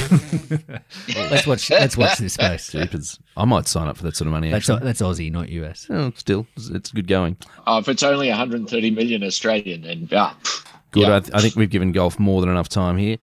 let's 1.15 1.47
watch. 1.47 1.71
Let's 1.71 1.97
watch 1.97 2.19
this 2.19 2.35
space. 2.35 2.69
Jeepers. 2.73 3.19
I 3.37 3.45
might 3.45 3.67
sign 3.67 3.89
up 3.89 3.97
for 3.97 4.03
that 4.05 4.17
sort 4.17 4.27
of 4.27 4.33
money. 4.33 4.51
That's 4.51 4.69
Actually. 4.69 4.85
that's 4.87 5.03
Aussie, 5.03 5.33
not 5.33 5.49
US. 5.49 5.87
Oh, 5.91 6.13
still, 6.17 6.47
it's- 6.57 6.69
it's 6.75 6.91
good 6.93 7.09
going. 7.09 7.37
Uh, 7.67 7.79
if 7.83 7.89
it's 7.89 8.03
only 8.03 8.29
130 8.29 8.91
million 8.91 9.23
Australian, 9.25 9.83
then 9.83 10.09
ah, 10.13 10.37
pff, 10.43 10.67
Good. 10.91 11.03
yeah. 11.03 11.17
I, 11.17 11.21
th- 11.21 11.35
I 11.35 11.41
think 11.41 11.57
we've 11.57 11.71
given 11.71 11.93
golf 11.93 12.19
more 12.19 12.41
than 12.41 12.51
enough 12.51 12.69
time 12.69 12.97
here. 12.97 13.17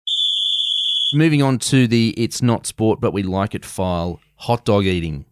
Moving 1.12 1.42
on 1.42 1.58
to 1.60 1.86
the 1.86 2.10
it's 2.16 2.42
not 2.42 2.66
sport, 2.66 3.00
but 3.00 3.12
we 3.12 3.22
like 3.22 3.54
it 3.54 3.64
file 3.64 4.20
hot 4.36 4.64
dog 4.64 4.84
eating. 4.84 5.26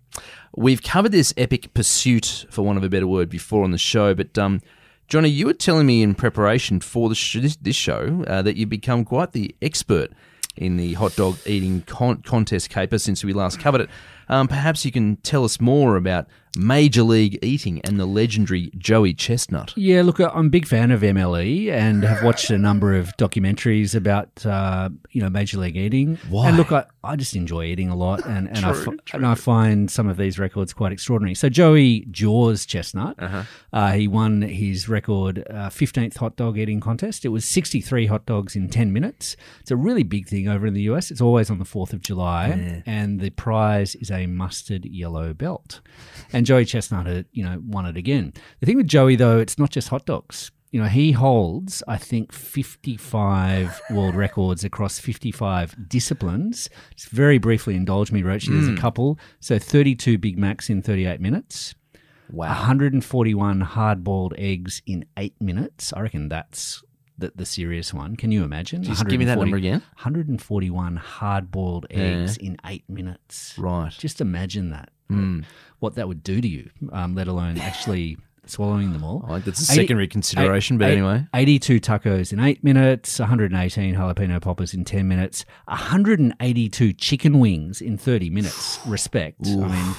We've 0.54 0.82
covered 0.82 1.12
this 1.12 1.32
epic 1.36 1.72
pursuit, 1.74 2.46
for 2.50 2.62
want 2.62 2.76
of 2.78 2.84
a 2.84 2.88
better 2.90 3.06
word, 3.06 3.28
before 3.30 3.64
on 3.64 3.70
the 3.70 3.78
show, 3.78 4.14
but 4.14 4.36
um, 4.36 4.60
Johnny, 5.08 5.28
you 5.30 5.46
were 5.46 5.54
telling 5.54 5.86
me 5.86 6.02
in 6.02 6.14
preparation 6.14 6.80
for 6.80 7.08
the 7.08 7.14
sh- 7.14 7.38
this, 7.40 7.56
this 7.56 7.76
show 7.76 8.24
uh, 8.28 8.42
that 8.42 8.56
you've 8.56 8.68
become 8.68 9.04
quite 9.04 9.32
the 9.32 9.54
expert 9.62 10.10
in 10.56 10.76
the 10.76 10.92
hot 10.94 11.16
dog 11.16 11.38
eating 11.46 11.82
con- 11.82 12.22
contest 12.22 12.68
caper 12.70 12.98
since 12.98 13.24
we 13.24 13.32
last 13.32 13.58
covered 13.58 13.80
it. 13.82 13.90
Um, 14.28 14.48
perhaps 14.48 14.84
you 14.84 14.92
can 14.92 15.16
tell 15.16 15.44
us 15.44 15.60
more 15.60 15.96
about 15.96 16.26
Major 16.56 17.02
League 17.02 17.38
Eating 17.42 17.80
and 17.82 17.98
the 17.98 18.06
legendary 18.06 18.70
Joey 18.76 19.14
Chestnut. 19.14 19.72
Yeah, 19.76 20.02
look, 20.02 20.20
I'm 20.20 20.46
a 20.46 20.50
big 20.50 20.66
fan 20.66 20.90
of 20.90 21.00
MLE 21.00 21.70
and 21.70 22.02
have 22.04 22.22
watched 22.22 22.50
a 22.50 22.58
number 22.58 22.94
of 22.94 23.16
documentaries 23.16 23.94
about 23.94 24.44
uh, 24.44 24.90
you 25.10 25.22
know 25.22 25.30
Major 25.30 25.58
League 25.58 25.76
Eating. 25.76 26.18
Why? 26.28 26.48
And 26.48 26.56
look, 26.56 26.72
I, 26.72 26.84
I 27.04 27.16
just 27.16 27.34
enjoy 27.34 27.64
eating 27.64 27.88
a 27.88 27.96
lot, 27.96 28.24
and 28.24 28.48
and, 28.48 28.64
I, 28.64 28.72
fi- 28.74 28.96
and 29.14 29.26
I 29.26 29.34
find 29.34 29.90
some 29.90 30.08
of 30.08 30.16
these 30.16 30.38
records 30.38 30.72
quite 30.72 30.92
extraordinary. 30.92 31.34
So 31.34 31.48
Joey 31.48 32.06
Jaws 32.10 32.64
Chestnut, 32.64 33.16
uh 33.72 33.92
he 33.92 34.06
won 34.06 34.42
his 34.42 34.88
record 34.88 35.44
uh, 35.50 35.68
15th 35.68 36.16
hot 36.18 36.36
dog 36.36 36.58
eating 36.58 36.78
contest. 36.80 37.24
It 37.24 37.28
was 37.30 37.44
63 37.44 38.06
hot 38.06 38.24
dogs 38.26 38.54
in 38.54 38.68
10 38.68 38.92
minutes. 38.92 39.36
It's 39.60 39.70
a 39.70 39.76
really 39.76 40.02
big 40.04 40.28
thing 40.28 40.46
over 40.48 40.66
in 40.66 40.74
the 40.74 40.82
US. 40.82 41.10
It's 41.10 41.20
always 41.20 41.50
on 41.50 41.58
the 41.58 41.64
4th 41.64 41.92
of 41.92 42.00
July, 42.02 42.82
and 42.86 43.20
the 43.20 43.30
prize 43.30 43.94
is 43.96 44.10
a 44.10 44.26
mustard 44.26 44.84
yellow 44.84 45.34
belt. 45.34 45.80
And 46.32 46.46
Joey 46.46 46.64
Chestnut, 46.64 47.06
had, 47.06 47.26
you 47.32 47.42
know, 47.44 47.60
won 47.66 47.86
it 47.86 47.96
again. 47.96 48.32
The 48.60 48.66
thing 48.66 48.76
with 48.76 48.86
Joey, 48.86 49.16
though, 49.16 49.38
it's 49.38 49.58
not 49.58 49.70
just 49.70 49.88
hot 49.88 50.06
dogs. 50.06 50.50
You 50.72 50.80
know, 50.80 50.88
he 50.88 51.12
holds, 51.12 51.82
I 51.86 51.98
think, 51.98 52.32
55 52.32 53.78
world 53.90 54.14
records 54.14 54.64
across 54.64 54.98
55 54.98 55.88
disciplines. 55.88 56.70
Just 56.96 57.10
very 57.10 57.36
briefly 57.36 57.76
indulge 57.76 58.10
me, 58.10 58.22
Roach. 58.22 58.46
There's 58.46 58.68
a 58.68 58.76
couple. 58.76 59.18
So 59.38 59.58
32 59.58 60.16
Big 60.16 60.38
Macs 60.38 60.70
in 60.70 60.80
38 60.80 61.20
minutes. 61.20 61.74
Wow. 62.30 62.48
141 62.48 63.60
hard 63.60 64.02
boiled 64.02 64.32
eggs 64.38 64.80
in 64.86 65.04
eight 65.18 65.34
minutes. 65.38 65.92
I 65.92 66.00
reckon 66.00 66.30
that's 66.30 66.82
the, 67.18 67.32
the 67.36 67.44
serious 67.44 67.92
one. 67.92 68.16
Can 68.16 68.32
you 68.32 68.42
imagine? 68.42 68.82
Just 68.82 69.06
give 69.06 69.18
me 69.18 69.26
that 69.26 69.38
number 69.38 69.58
again. 69.58 69.80
141 69.96 70.96
hard 70.96 71.50
boiled 71.50 71.84
eggs 71.90 72.38
in 72.38 72.56
eight 72.64 72.88
minutes. 72.88 73.54
Right. 73.58 73.92
Just 73.92 74.22
imagine 74.22 74.70
that. 74.70 74.88
Hmm. 75.08 75.42
What 75.80 75.96
that 75.96 76.08
would 76.08 76.22
do 76.22 76.40
to 76.40 76.48
you, 76.48 76.70
um, 76.92 77.14
let 77.14 77.28
alone 77.28 77.58
actually 77.58 78.16
swallowing 78.46 78.92
them 78.92 79.04
all. 79.04 79.24
I 79.26 79.34
think 79.34 79.44
that's 79.46 79.68
a 79.68 79.72
80 79.72 79.80
secondary 79.82 80.08
consideration, 80.08 80.78
but 80.78 80.88
eight- 80.88 80.92
anyway. 80.98 81.26
82 81.34 81.80
tacos 81.80 82.32
in 82.32 82.40
8 82.40 82.62
minutes, 82.64 83.18
118 83.18 83.94
jalapeno 83.94 84.40
poppers 84.40 84.74
in 84.74 84.84
10 84.84 85.06
minutes, 85.08 85.44
182 85.68 86.92
chicken 86.92 87.38
wings 87.38 87.80
in 87.80 87.96
30 87.96 88.30
minutes. 88.30 88.78
Respect. 88.86 89.46
I 89.46 89.50
mean, 89.68 89.94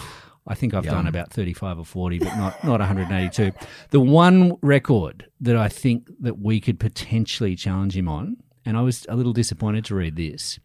I 0.47 0.55
think 0.55 0.73
I've 0.73 0.83
done 0.83 1.07
about 1.07 1.31
35 1.31 1.79
or 1.79 1.85
40, 1.85 2.19
but 2.19 2.35
not, 2.37 2.63
not 2.63 2.79
182. 2.79 3.51
The 3.91 3.99
one 4.01 4.57
record 4.61 5.27
that 5.41 5.55
I 5.55 5.69
think 5.69 6.09
that 6.19 6.39
we 6.39 6.59
could 6.59 6.79
potentially 6.79 7.55
challenge 7.55 7.95
him 7.95 8.07
on, 8.09 8.37
and 8.65 8.77
I 8.77 8.81
was 8.81 9.05
a 9.09 9.15
little 9.15 9.33
disappointed 9.33 9.85
to 9.85 9.95
read 9.95 10.15
this, 10.15 10.59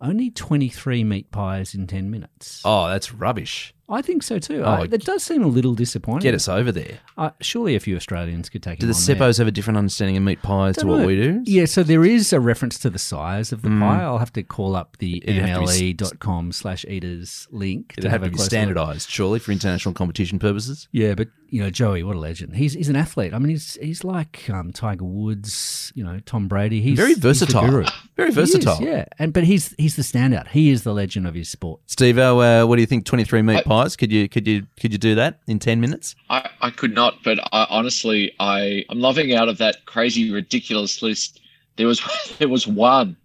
only 0.00 0.30
23 0.30 1.04
meat 1.04 1.30
pies 1.30 1.74
in 1.74 1.86
10 1.86 2.10
minutes. 2.10 2.62
Oh, 2.64 2.88
that's 2.88 3.12
rubbish. 3.12 3.74
I 3.90 4.02
think 4.02 4.22
so 4.22 4.38
too. 4.38 4.62
Oh, 4.64 4.70
I, 4.82 4.86
that 4.86 5.04
does 5.04 5.22
seem 5.22 5.42
a 5.42 5.46
little 5.48 5.74
disappointing. 5.74 6.20
Get 6.20 6.34
us 6.34 6.48
over 6.48 6.70
there. 6.70 6.98
Uh, 7.16 7.30
surely 7.40 7.74
a 7.74 7.80
few 7.80 7.96
Australians 7.96 8.48
could 8.50 8.62
take 8.62 8.74
it. 8.74 8.80
Do 8.80 8.86
him 8.86 8.92
the 8.92 8.98
on 8.98 9.06
there. 9.06 9.16
Seppos 9.28 9.38
have 9.38 9.46
a 9.46 9.50
different 9.50 9.78
understanding 9.78 10.16
of 10.16 10.22
meat 10.22 10.42
pies 10.42 10.74
to 10.76 10.82
Don't 10.82 10.90
what 10.90 11.00
know. 11.00 11.06
we 11.06 11.16
do? 11.16 11.42
Yeah, 11.44 11.64
so 11.64 11.82
there 11.82 12.04
is 12.04 12.32
a 12.32 12.40
reference 12.40 12.78
to 12.80 12.90
the 12.90 12.98
size 12.98 13.50
of 13.52 13.62
the 13.62 13.70
pie. 13.70 14.02
I'll 14.02 14.18
have 14.18 14.32
to 14.34 14.42
call 14.42 14.76
up 14.76 14.98
the 14.98 15.22
It'd 15.26 15.36
have 15.42 15.64
to 15.64 15.78
be 15.78 15.94
mle.com 15.94 16.52
slash 16.52 16.84
eaters 16.86 17.48
link 17.50 17.94
It'd 17.96 18.10
have 18.10 18.22
a 18.22 18.26
to 18.26 18.30
be 18.32 18.36
closer 18.36 18.42
look. 18.44 18.50
standardised, 18.50 19.08
surely, 19.10 19.38
for 19.38 19.52
international 19.52 19.94
competition 19.94 20.38
purposes. 20.38 20.86
Yeah, 20.92 21.14
but 21.14 21.28
you 21.50 21.62
know, 21.62 21.70
Joey, 21.70 22.02
what 22.02 22.14
a 22.14 22.18
legend. 22.18 22.56
He's 22.56 22.74
he's 22.74 22.90
an 22.90 22.96
athlete. 22.96 23.32
I 23.32 23.38
mean, 23.38 23.48
he's 23.48 23.78
he's 23.80 24.04
like 24.04 24.50
um, 24.50 24.70
Tiger 24.70 25.04
Woods, 25.06 25.92
you 25.94 26.04
know, 26.04 26.20
Tom 26.26 26.46
Brady. 26.46 26.82
He's 26.82 26.96
Very 26.98 27.10
he's 27.10 27.20
the 27.20 27.28
versatile. 27.28 27.62
guru. 27.66 27.86
Very 28.16 28.32
He 28.34 28.40
is, 28.40 28.52
versatile. 28.52 28.82
yeah, 28.82 29.06
and 29.18 29.32
but 29.32 29.44
he's 29.44 29.74
he's 29.78 29.96
the 29.96 30.02
standout. 30.02 30.48
He 30.48 30.70
is 30.70 30.82
the 30.82 30.92
legend 30.92 31.26
of 31.26 31.34
his 31.34 31.48
sport. 31.48 31.80
Steve, 31.86 32.18
uh, 32.18 32.66
what 32.66 32.76
do 32.76 32.82
you 32.82 32.86
think? 32.86 33.06
Twenty-three 33.06 33.40
meat 33.42 33.64
pies? 33.82 33.96
Could 33.96 34.10
you 34.12 34.28
could 34.28 34.46
you 34.46 34.66
could 34.80 34.92
you 34.92 34.98
do 34.98 35.14
that 35.14 35.40
in 35.46 35.58
ten 35.58 35.80
minutes? 35.80 36.14
I, 36.30 36.48
I 36.60 36.70
could 36.70 36.94
not, 36.94 37.14
but 37.24 37.38
I, 37.52 37.66
honestly, 37.70 38.32
I 38.40 38.84
I'm 38.90 39.00
loving 39.00 39.34
out 39.34 39.48
of 39.48 39.58
that 39.58 39.84
crazy, 39.86 40.30
ridiculous 40.32 41.02
list. 41.02 41.40
There 41.76 41.86
was 41.86 42.00
there 42.38 42.48
was 42.48 42.66
one 42.66 43.16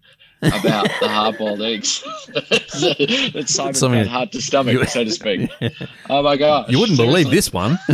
about 0.42 0.88
the 1.00 1.08
hard-boiled 1.08 1.62
eggs 1.62 2.02
that 2.34 3.44
Simon 3.48 3.74
Something- 3.74 4.00
found 4.00 4.08
hard 4.08 4.32
to 4.32 4.42
stomach, 4.42 4.88
so 4.88 5.04
to 5.04 5.10
speak. 5.10 5.50
Oh 6.10 6.22
my 6.22 6.36
gosh! 6.36 6.68
You 6.68 6.78
wouldn't 6.80 6.98
believe 6.98 7.30
this 7.30 7.52
one. 7.52 7.78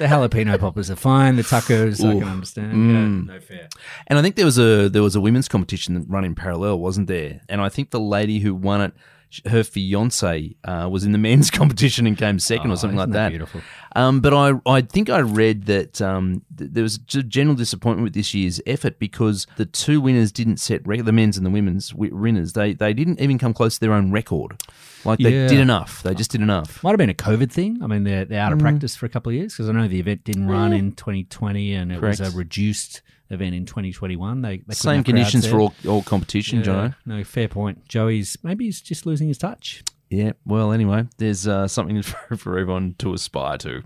The 0.00 0.06
jalapeno 0.06 0.58
poppers 0.58 0.90
are 0.90 0.96
fine. 0.96 1.36
The 1.36 1.42
tacos 1.42 2.04
I 2.04 2.18
can 2.18 2.28
understand. 2.28 2.72
Mm. 2.74 3.28
Yeah, 3.28 3.34
no 3.34 3.40
fair. 3.40 3.68
And 4.08 4.18
I 4.18 4.22
think 4.22 4.34
there 4.34 4.44
was 4.44 4.58
a 4.58 4.88
there 4.88 5.04
was 5.04 5.14
a 5.14 5.20
women's 5.20 5.46
competition 5.46 5.94
that 5.94 6.04
run 6.08 6.24
in 6.24 6.34
parallel, 6.34 6.80
wasn't 6.80 7.06
there? 7.06 7.42
And 7.48 7.60
I 7.60 7.68
think 7.68 7.90
the 7.92 8.00
lady 8.00 8.40
who 8.40 8.56
won 8.56 8.80
it, 8.80 8.92
sh- 9.23 9.23
her 9.46 9.62
fiance 9.64 10.54
uh, 10.64 10.88
was 10.90 11.04
in 11.04 11.12
the 11.12 11.18
men's 11.28 11.50
competition 11.50 12.06
and 12.06 12.16
came 12.16 12.38
second 12.38 12.70
or 12.70 12.76
something 12.76 12.96
like 12.96 13.08
Oh, 13.08 13.12
that 13.12 13.18
that. 13.24 13.28
beautiful? 13.30 13.60
Um, 13.96 14.20
but 14.20 14.34
I 14.34 14.54
I 14.66 14.80
think 14.80 15.08
I 15.10 15.20
read 15.20 15.66
that 15.66 16.02
um, 16.02 16.42
th- 16.58 16.70
there 16.72 16.82
was 16.82 16.96
a 17.14 17.22
general 17.22 17.54
disappointment 17.54 18.04
with 18.04 18.14
this 18.14 18.34
year's 18.34 18.60
effort 18.66 18.98
because 18.98 19.46
the 19.56 19.66
two 19.66 20.00
winners 20.00 20.32
didn't 20.32 20.56
set 20.58 20.84
rec- 20.86 21.04
the 21.04 21.12
men's 21.12 21.36
and 21.36 21.46
the 21.46 21.50
women's 21.50 21.90
wi- 21.90 22.12
winners. 22.14 22.54
They 22.54 22.72
they 22.74 22.92
didn't 22.92 23.20
even 23.20 23.38
come 23.38 23.54
close 23.54 23.74
to 23.74 23.80
their 23.80 23.92
own 23.92 24.10
record. 24.10 24.60
Like 25.04 25.18
they 25.20 25.32
Yeah. 25.32 25.46
did 25.46 25.60
enough. 25.60 26.02
They 26.02 26.14
just 26.14 26.30
did 26.32 26.40
enough. 26.40 26.82
Might 26.82 26.90
have 26.90 26.98
been 26.98 27.10
a 27.10 27.14
COVID 27.14 27.52
thing. 27.52 27.78
I 27.82 27.86
mean, 27.86 28.04
they're, 28.04 28.24
they're 28.24 28.40
Mm. 28.40 28.46
out 28.46 28.52
of 28.54 28.58
practice 28.58 28.96
for 28.96 29.06
a 29.06 29.08
couple 29.10 29.30
of 29.30 29.36
years 29.36 29.52
because 29.52 29.68
I 29.68 29.72
know 29.72 29.86
the 29.86 30.00
event 30.00 30.24
didn't 30.24 30.48
run 30.48 30.72
in 30.72 30.92
2020 30.92 31.74
and 31.74 31.92
it 31.92 32.00
was 32.00 32.20
a 32.20 32.30
reduced 32.30 33.02
event 33.34 33.54
in 33.54 33.66
2021. 33.66 34.42
They, 34.42 34.58
they 34.58 34.74
Same 34.74 35.04
conditions 35.04 35.46
for 35.46 35.60
all, 35.60 35.74
all 35.86 36.02
competition, 36.02 36.60
Yeah, 36.60 36.64
Jono. 36.64 36.94
No, 37.04 37.24
fair 37.24 37.48
point. 37.48 37.86
Joey's 37.88 38.36
maybe 38.42 38.64
he's 38.64 38.80
just 38.80 39.04
losing 39.04 39.28
his 39.28 39.38
touch. 39.38 39.82
Yeah, 40.10 40.32
well, 40.46 40.72
anyway, 40.72 41.06
there's 41.18 41.46
uh, 41.46 41.66
something 41.68 42.00
for, 42.02 42.36
for 42.36 42.58
everyone 42.58 42.94
to 42.98 43.12
aspire 43.14 43.58
to. 43.58 43.82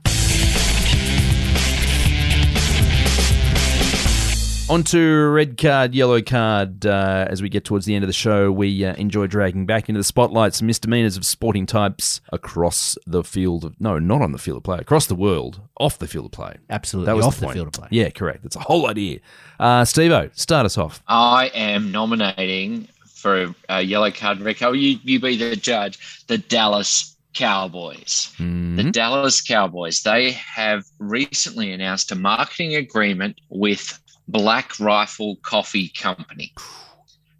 On 4.70 4.82
to 4.84 5.28
red 5.30 5.56
card, 5.56 5.94
yellow 5.94 6.20
card. 6.20 6.84
Uh, 6.84 7.26
as 7.30 7.40
we 7.40 7.48
get 7.48 7.64
towards 7.64 7.86
the 7.86 7.94
end 7.94 8.04
of 8.04 8.06
the 8.06 8.12
show, 8.12 8.52
we 8.52 8.84
uh, 8.84 8.94
enjoy 8.96 9.26
dragging 9.26 9.64
back 9.64 9.88
into 9.88 9.98
the 9.98 10.04
spotlight 10.04 10.52
some 10.52 10.66
misdemeanors 10.66 11.16
of 11.16 11.24
sporting 11.24 11.64
types 11.64 12.20
across 12.32 12.98
the 13.06 13.24
field 13.24 13.64
of 13.64 13.80
no, 13.80 13.98
not 13.98 14.20
on 14.20 14.32
the 14.32 14.38
field 14.38 14.58
of 14.58 14.62
play, 14.64 14.76
across 14.76 15.06
the 15.06 15.14
world, 15.14 15.62
off 15.80 15.98
the 15.98 16.06
field 16.06 16.26
of 16.26 16.32
play. 16.32 16.54
Absolutely, 16.68 17.06
That 17.06 17.16
was 17.16 17.24
off 17.24 17.36
the 17.36 17.40
the, 17.40 17.46
point. 17.46 17.54
field 17.54 17.66
of 17.68 17.72
play. 17.72 17.88
Yeah, 17.90 18.10
correct. 18.10 18.42
That's 18.42 18.56
a 18.56 18.60
whole 18.60 18.86
idea. 18.90 19.20
Uh, 19.58 19.86
Steve 19.86 20.12
start 20.34 20.66
us 20.66 20.76
off. 20.76 21.02
I 21.08 21.46
am 21.54 21.90
nominating 21.90 22.88
for 23.06 23.54
a 23.70 23.80
yellow 23.80 24.10
card, 24.10 24.38
Rico. 24.40 24.72
You, 24.72 24.98
you 25.02 25.18
be 25.18 25.34
the 25.38 25.56
judge. 25.56 26.26
The 26.26 26.36
Dallas 26.36 27.16
Cowboys. 27.32 28.34
The 28.38 28.90
Dallas 28.92 29.40
Cowboys. 29.40 30.02
They 30.02 30.32
have 30.32 30.84
recently 30.98 31.72
announced 31.72 32.12
a 32.12 32.16
marketing 32.16 32.74
agreement 32.74 33.40
with 33.48 33.98
Black 34.28 34.78
Rifle 34.78 35.36
Coffee 35.42 35.88
Company. 35.88 36.52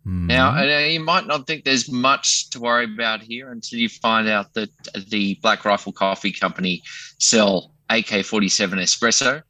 Now, 0.04 0.52
Mm-hmm. 0.52 0.58
uh, 0.70 0.86
you 0.88 1.00
might 1.00 1.26
not 1.26 1.46
think 1.46 1.64
there's 1.64 1.90
much 1.90 2.48
to 2.50 2.60
worry 2.60 2.84
about 2.84 3.20
here 3.20 3.50
until 3.52 3.78
you 3.78 3.90
find 3.90 4.26
out 4.28 4.54
that 4.54 4.70
the 5.08 5.38
Black 5.42 5.64
Rifle 5.66 5.92
Coffee 5.92 6.32
Company 6.32 6.82
sell 7.18 7.72
AK 7.90 8.24
47 8.24 8.78
espresso, 8.78 9.42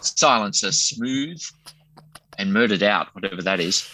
silencer 0.00 0.72
smooth, 0.72 1.40
and 2.38 2.52
murdered 2.52 2.82
out, 2.82 3.14
whatever 3.14 3.40
that 3.42 3.60
is. 3.60 3.88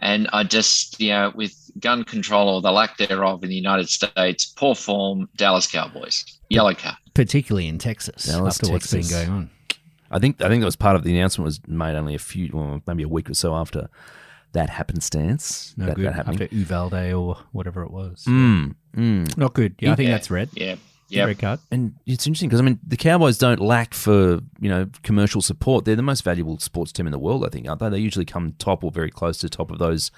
And 0.00 0.28
I 0.32 0.42
just, 0.42 1.00
you 1.00 1.10
know, 1.10 1.32
with 1.34 1.54
gun 1.78 2.02
control 2.04 2.48
or 2.48 2.60
the 2.60 2.72
lack 2.72 2.96
thereof 2.98 3.42
in 3.44 3.48
the 3.48 3.54
United 3.54 3.88
States, 3.88 4.46
poor 4.46 4.74
form, 4.74 5.28
Dallas 5.36 5.66
Cowboys, 5.70 6.24
yellow 6.50 6.74
card. 6.74 6.96
particularly 7.14 7.68
in 7.68 7.78
Texas 7.78 8.24
Dallas, 8.24 8.56
after 8.60 8.72
what's 8.72 8.90
Texas. 8.90 9.08
been 9.12 9.26
going 9.26 9.38
on. 9.38 9.50
I 10.14 10.18
think 10.20 10.40
I 10.40 10.48
think 10.48 10.60
that 10.62 10.66
was 10.66 10.76
part 10.76 10.96
of 10.96 11.02
the 11.04 11.14
announcement 11.16 11.44
was 11.44 11.60
made 11.66 11.96
only 11.96 12.14
a 12.14 12.18
few, 12.18 12.50
well, 12.52 12.80
maybe 12.86 13.02
a 13.02 13.08
week 13.08 13.28
or 13.28 13.34
so 13.34 13.54
after 13.54 13.88
that 14.52 14.70
happenstance. 14.70 15.74
No 15.76 15.86
that, 15.86 15.96
good 15.96 16.06
that 16.06 16.14
happening. 16.14 16.42
after 16.42 16.54
Uvalde 16.54 17.12
or 17.12 17.36
whatever 17.52 17.82
it 17.82 17.90
was. 17.90 18.24
Mm, 18.28 18.74
mm. 18.96 19.36
Not 19.36 19.52
good. 19.54 19.74
Yeah, 19.80 19.92
I 19.92 19.96
think 19.96 20.08
Yeah. 20.08 20.14
that's 20.14 20.30
red. 20.30 20.48
Yeah. 20.54 20.76
Yeah. 21.08 21.24
Red 21.26 21.38
card. 21.38 21.60
And 21.70 21.94
it's 22.06 22.26
interesting 22.26 22.48
because 22.48 22.60
I 22.60 22.64
mean 22.64 22.78
the 22.86 22.96
Cowboys 22.96 23.36
don't 23.38 23.60
lack 23.60 23.92
for 23.94 24.40
you 24.60 24.68
know 24.70 24.88
commercial 25.02 25.42
support. 25.42 25.84
They're 25.84 25.96
the 25.96 26.02
most 26.02 26.24
valuable 26.24 26.58
sports 26.58 26.92
team 26.92 27.06
in 27.06 27.12
the 27.12 27.18
world, 27.18 27.44
I 27.44 27.50
think, 27.50 27.68
aren't 27.68 27.80
they? 27.80 27.88
They 27.90 27.98
usually 27.98 28.24
come 28.24 28.52
top 28.58 28.82
or 28.84 28.90
very 28.90 29.10
close 29.10 29.38
to 29.38 29.48
top 29.48 29.70
of 29.70 29.78
those 29.78 30.10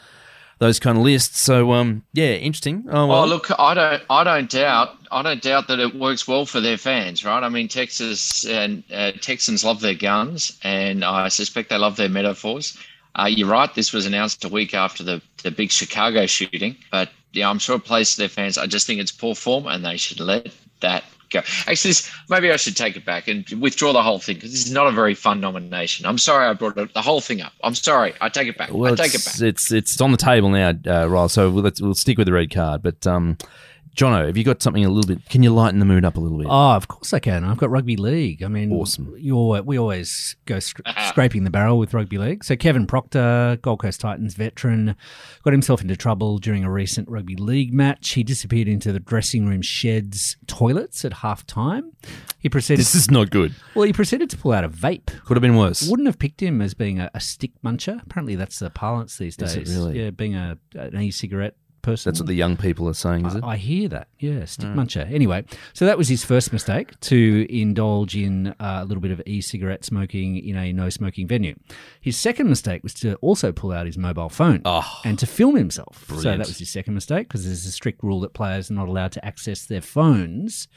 those 0.58 0.78
kind 0.80 0.96
of 0.98 1.04
lists. 1.04 1.40
So 1.42 1.72
um, 1.72 2.02
yeah, 2.12 2.32
interesting. 2.32 2.84
Oh, 2.88 3.06
well, 3.06 3.24
Oh, 3.24 3.26
look, 3.26 3.50
I 3.58 3.74
don't, 3.74 4.02
I 4.08 4.24
don't 4.24 4.50
doubt, 4.50 4.96
I 5.12 5.22
don't 5.22 5.42
doubt 5.42 5.68
that 5.68 5.78
it 5.78 5.94
works 5.94 6.26
well 6.26 6.46
for 6.46 6.60
their 6.60 6.78
fans, 6.78 7.24
right? 7.24 7.42
I 7.42 7.48
mean, 7.48 7.68
Texas 7.68 8.44
and 8.46 8.82
uh, 8.92 9.12
Texans 9.20 9.64
love 9.64 9.80
their 9.80 9.94
guns, 9.94 10.58
and 10.62 11.04
I 11.04 11.28
suspect 11.28 11.68
they 11.70 11.78
love 11.78 11.96
their 11.96 12.08
metaphors. 12.08 12.76
Uh, 13.18 13.26
you're 13.26 13.48
right. 13.48 13.74
This 13.74 13.92
was 13.92 14.04
announced 14.06 14.44
a 14.44 14.48
week 14.48 14.74
after 14.74 15.02
the 15.02 15.22
the 15.42 15.50
big 15.50 15.70
Chicago 15.70 16.26
shooting, 16.26 16.76
but 16.90 17.10
yeah, 17.32 17.48
I'm 17.48 17.58
sure 17.58 17.76
it 17.76 17.84
plays 17.84 18.12
to 18.12 18.18
their 18.18 18.28
fans. 18.28 18.58
I 18.58 18.66
just 18.66 18.86
think 18.86 19.00
it's 19.00 19.12
poor 19.12 19.34
form, 19.34 19.66
and 19.66 19.84
they 19.84 19.96
should 19.96 20.20
let 20.20 20.52
that 20.80 21.04
go. 21.30 21.38
Actually, 21.66 21.90
this, 21.90 22.10
maybe 22.28 22.50
I 22.50 22.56
should 22.56 22.76
take 22.76 22.96
it 22.96 23.04
back 23.04 23.28
and 23.28 23.48
withdraw 23.60 23.92
the 23.92 24.02
whole 24.02 24.18
thing 24.18 24.36
because 24.36 24.52
this 24.52 24.66
is 24.66 24.72
not 24.72 24.86
a 24.86 24.92
very 24.92 25.14
fun 25.14 25.40
nomination. 25.40 26.06
I'm 26.06 26.18
sorry 26.18 26.46
I 26.46 26.52
brought 26.54 26.76
it, 26.78 26.94
the 26.94 27.02
whole 27.02 27.20
thing 27.20 27.40
up. 27.40 27.52
I'm 27.62 27.74
sorry. 27.74 28.14
I 28.20 28.28
take 28.28 28.48
it 28.48 28.56
back. 28.58 28.72
well, 28.72 28.92
I 28.92 28.96
take 28.96 29.14
it 29.14 29.24
back. 29.24 29.40
it's 29.40 29.72
it's 29.72 30.00
on 30.00 30.12
the 30.12 30.18
table 30.18 30.50
now, 30.50 30.72
uh, 30.86 31.06
Ryle. 31.06 31.28
So 31.28 31.50
we'll, 31.50 31.64
let's, 31.64 31.80
we'll 31.80 31.94
stick 31.94 32.18
with 32.18 32.26
the 32.26 32.32
red 32.32 32.50
card. 32.50 32.82
But 32.82 33.06
um, 33.06 33.38
Jono, 33.96 34.26
have 34.26 34.36
you 34.36 34.44
got 34.44 34.62
something 34.62 34.84
a 34.84 34.90
little 34.90 35.08
bit? 35.14 35.26
Can 35.30 35.42
you 35.42 35.50
lighten 35.50 35.78
the 35.78 35.86
mood 35.86 36.04
up 36.04 36.16
a 36.16 36.20
little 36.20 36.36
bit? 36.36 36.46
Oh, 36.50 36.72
of 36.72 36.86
course 36.86 37.14
I 37.14 37.18
can. 37.18 37.44
I've 37.44 37.56
got 37.56 37.70
rugby 37.70 37.96
league. 37.96 38.42
I 38.42 38.48
mean, 38.48 38.70
Awesome. 38.70 39.14
You 39.18 39.34
al- 39.38 39.62
we 39.62 39.78
always 39.78 40.36
go 40.44 40.58
sc- 40.60 40.80
scraping 41.08 41.44
the 41.44 41.50
barrel 41.50 41.78
with 41.78 41.94
rugby 41.94 42.18
league. 42.18 42.44
So 42.44 42.56
Kevin 42.56 42.86
Proctor, 42.86 43.58
Gold 43.62 43.80
Coast 43.80 44.02
Titans 44.02 44.34
veteran, 44.34 44.96
got 45.44 45.52
himself 45.54 45.80
into 45.80 45.96
trouble 45.96 46.36
during 46.36 46.62
a 46.62 46.70
recent 46.70 47.08
rugby 47.08 47.36
league 47.36 47.72
match. 47.72 48.10
He 48.10 48.22
disappeared 48.22 48.68
into 48.68 48.92
the 48.92 49.00
dressing 49.00 49.46
room 49.46 49.62
sheds 49.62 50.36
toilets 50.46 51.02
at 51.06 51.14
half 51.14 51.46
time. 51.46 51.92
He 52.38 52.50
proceeded. 52.50 52.80
this 52.80 52.94
is 52.94 53.10
not 53.10 53.30
good. 53.30 53.54
well, 53.74 53.86
he 53.86 53.94
proceeded 53.94 54.28
to 54.28 54.36
pull 54.36 54.52
out 54.52 54.62
a 54.62 54.68
vape. 54.68 55.06
Could 55.24 55.38
have 55.38 55.42
been 55.42 55.56
worse. 55.56 55.88
Wouldn't 55.88 56.06
have 56.06 56.18
picked 56.18 56.42
him 56.42 56.60
as 56.60 56.74
being 56.74 57.00
a, 57.00 57.10
a 57.14 57.20
stick 57.20 57.52
muncher. 57.64 58.02
Apparently, 58.02 58.36
that's 58.36 58.58
the 58.58 58.68
parlance 58.68 59.16
these 59.16 59.38
Is 59.38 59.54
days. 59.54 59.70
it 59.70 59.74
really? 59.74 60.02
Yeah, 60.04 60.10
being 60.10 60.34
a 60.34 60.58
an 60.74 61.00
e-cigarette 61.00 61.54
person. 61.86 62.10
That's 62.10 62.20
what 62.20 62.26
the 62.26 62.34
young 62.34 62.56
people 62.56 62.88
are 62.88 62.94
saying, 62.94 63.24
is 63.26 63.34
it? 63.36 63.42
I, 63.44 63.52
I 63.52 63.56
hear 63.56 63.88
that. 63.88 64.08
Yeah, 64.18 64.44
stick 64.44 64.68
muncher. 64.68 65.10
Anyway, 65.10 65.44
so 65.72 65.86
that 65.86 65.96
was 65.96 66.08
his 66.08 66.24
first 66.24 66.52
mistake 66.52 66.98
to 67.00 67.46
indulge 67.48 68.14
in 68.16 68.48
uh, 68.48 68.80
a 68.82 68.84
little 68.84 69.00
bit 69.00 69.10
of 69.12 69.22
e-cigarette 69.26 69.84
smoking 69.84 70.36
in 70.36 70.56
a 70.56 70.72
no-smoking 70.72 71.26
venue. 71.26 71.54
His 72.00 72.16
second 72.16 72.48
mistake 72.48 72.82
was 72.82 72.92
to 72.94 73.14
also 73.16 73.52
pull 73.52 73.72
out 73.72 73.86
his 73.86 73.96
mobile 73.96 74.28
phone 74.28 74.60
Oh, 74.64 75.00
and 75.04 75.18
to 75.18 75.26
film 75.26 75.56
himself. 75.56 76.04
So 76.08 76.22
that 76.22 76.38
was 76.38 76.58
his 76.58 76.70
second 76.70 76.94
mistake 76.94 77.28
because 77.28 77.44
there's 77.44 77.64
a 77.64 77.70
strict 77.72 78.02
rule 78.02 78.20
that 78.20 78.34
players 78.34 78.70
are 78.70 78.74
not 78.74 78.88
allowed 78.88 79.12
to 79.12 79.24
access 79.24 79.64
their 79.66 79.80
phones. 79.80 80.68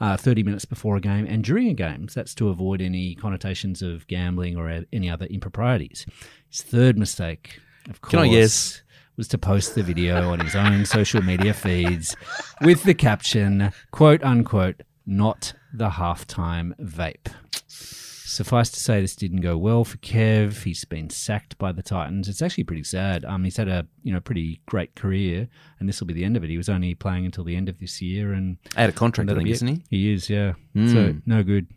Uh, 0.00 0.16
30 0.16 0.42
minutes 0.42 0.64
before 0.64 0.96
a 0.96 1.00
game 1.00 1.24
and 1.24 1.44
during 1.44 1.68
a 1.68 1.72
game. 1.72 2.08
So 2.08 2.18
that's 2.20 2.34
to 2.34 2.48
avoid 2.48 2.82
any 2.82 3.14
connotations 3.14 3.80
of 3.80 4.06
gambling 4.08 4.56
or 4.56 4.84
any 4.92 5.08
other 5.08 5.26
improprieties. 5.26 6.04
His 6.50 6.62
third 6.62 6.98
mistake, 6.98 7.60
of 7.88 8.00
course, 8.00 8.10
Can 8.10 8.18
I 8.18 8.28
guess? 8.28 8.82
Was 9.16 9.28
to 9.28 9.38
post 9.38 9.74
the 9.74 9.82
video 9.82 10.30
on 10.30 10.40
his 10.40 10.54
own 10.56 10.84
social 10.84 11.22
media 11.22 11.54
feeds 11.54 12.16
with 12.62 12.82
the 12.84 12.94
caption, 12.94 13.72
quote 13.90 14.22
unquote, 14.22 14.82
not 15.06 15.52
the 15.72 15.90
halftime 15.90 16.72
vape. 16.80 17.32
Suffice 17.68 18.70
to 18.70 18.80
say, 18.80 19.00
this 19.00 19.14
didn't 19.14 19.42
go 19.42 19.56
well 19.56 19.84
for 19.84 19.96
Kev. 19.98 20.64
He's 20.64 20.84
been 20.84 21.08
sacked 21.08 21.56
by 21.56 21.70
the 21.70 21.82
Titans. 21.82 22.28
It's 22.28 22.42
actually 22.42 22.64
pretty 22.64 22.82
sad. 22.82 23.24
Um, 23.24 23.44
he's 23.44 23.56
had 23.56 23.68
a 23.68 23.86
you 24.02 24.12
know 24.12 24.18
pretty 24.18 24.60
great 24.66 24.96
career, 24.96 25.46
and 25.78 25.88
this 25.88 26.00
will 26.00 26.08
be 26.08 26.14
the 26.14 26.24
end 26.24 26.36
of 26.36 26.42
it. 26.42 26.50
He 26.50 26.56
was 26.56 26.68
only 26.68 26.94
playing 26.96 27.26
until 27.26 27.44
the 27.44 27.54
end 27.54 27.68
of 27.68 27.78
this 27.78 28.02
year, 28.02 28.32
and 28.32 28.56
out 28.76 28.88
of 28.88 28.96
contract, 28.96 29.30
I 29.30 29.34
think, 29.34 29.48
isn't 29.50 29.68
he? 29.68 29.84
He 29.88 30.12
is, 30.12 30.28
yeah. 30.28 30.54
So 30.74 31.14
no 31.26 31.44
good. 31.44 31.68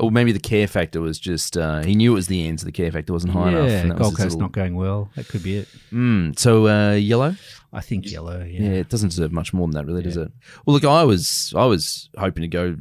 Or 0.00 0.10
maybe 0.12 0.30
the 0.32 0.38
care 0.38 0.66
factor 0.68 1.00
was 1.00 1.18
just 1.18 1.56
uh, 1.56 1.82
he 1.82 1.94
knew 1.94 2.12
it 2.12 2.14
was 2.14 2.28
the 2.28 2.46
end, 2.46 2.60
so 2.60 2.66
the 2.66 2.72
care 2.72 2.92
factor 2.92 3.12
wasn't 3.12 3.32
high 3.32 3.48
enough. 3.48 3.68
yeah, 3.68 3.82
that 3.82 3.98
was 3.98 3.98
Gold 3.98 4.16
Coast 4.16 4.24
little- 4.30 4.40
not 4.40 4.52
going 4.52 4.76
well. 4.76 5.10
That 5.16 5.26
could 5.28 5.42
be 5.42 5.56
it. 5.58 5.68
Mm, 5.92 6.38
so 6.38 6.68
uh, 6.68 6.92
yellow. 6.94 7.34
I 7.72 7.80
think 7.80 8.10
yellow. 8.10 8.38
Yeah. 8.44 8.60
Yeah. 8.62 8.70
it 8.80 8.88
doesn't 8.88 9.10
deserve 9.10 9.32
much 9.32 9.52
more 9.52 9.66
than 9.66 9.74
that, 9.74 9.86
really, 9.86 10.02
does 10.02 10.16
it? 10.16 10.30
Well, 10.64 10.74
look, 10.74 10.84
I 10.84 11.04
was 11.04 11.52
I 11.56 11.64
was 11.66 12.08
hoping 12.16 12.42
to 12.42 12.48
go 12.48 12.76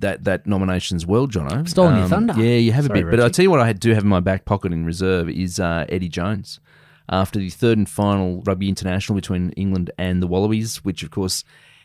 that 0.00 0.24
that 0.24 0.46
nomination 0.46 0.96
as 0.96 1.06
well, 1.06 1.26
Jono. 1.26 1.66
Stolen 1.68 1.98
your 1.98 2.08
thunder. 2.08 2.34
Yeah, 2.36 2.56
you 2.58 2.72
have 2.72 2.84
Sorry, 2.84 3.00
a 3.00 3.04
bit, 3.04 3.10
but 3.10 3.20
I 3.20 3.28
tell 3.30 3.42
you 3.42 3.50
what, 3.50 3.60
I 3.60 3.72
do 3.72 3.94
have 3.94 4.02
in 4.04 4.08
my 4.08 4.20
back 4.20 4.44
pocket 4.44 4.72
in 4.72 4.84
reserve 4.84 5.28
is 5.28 5.58
uh, 5.58 5.86
Eddie 5.88 6.08
Jones. 6.08 6.60
After 7.10 7.38
the 7.38 7.48
third 7.48 7.78
and 7.78 7.88
final 7.88 8.42
rugby 8.42 8.68
international 8.68 9.16
between 9.16 9.50
England 9.52 9.90
and 9.96 10.22
the 10.22 10.26
Wallabies, 10.26 10.84
which 10.84 11.02
of 11.02 11.10
course 11.10 11.42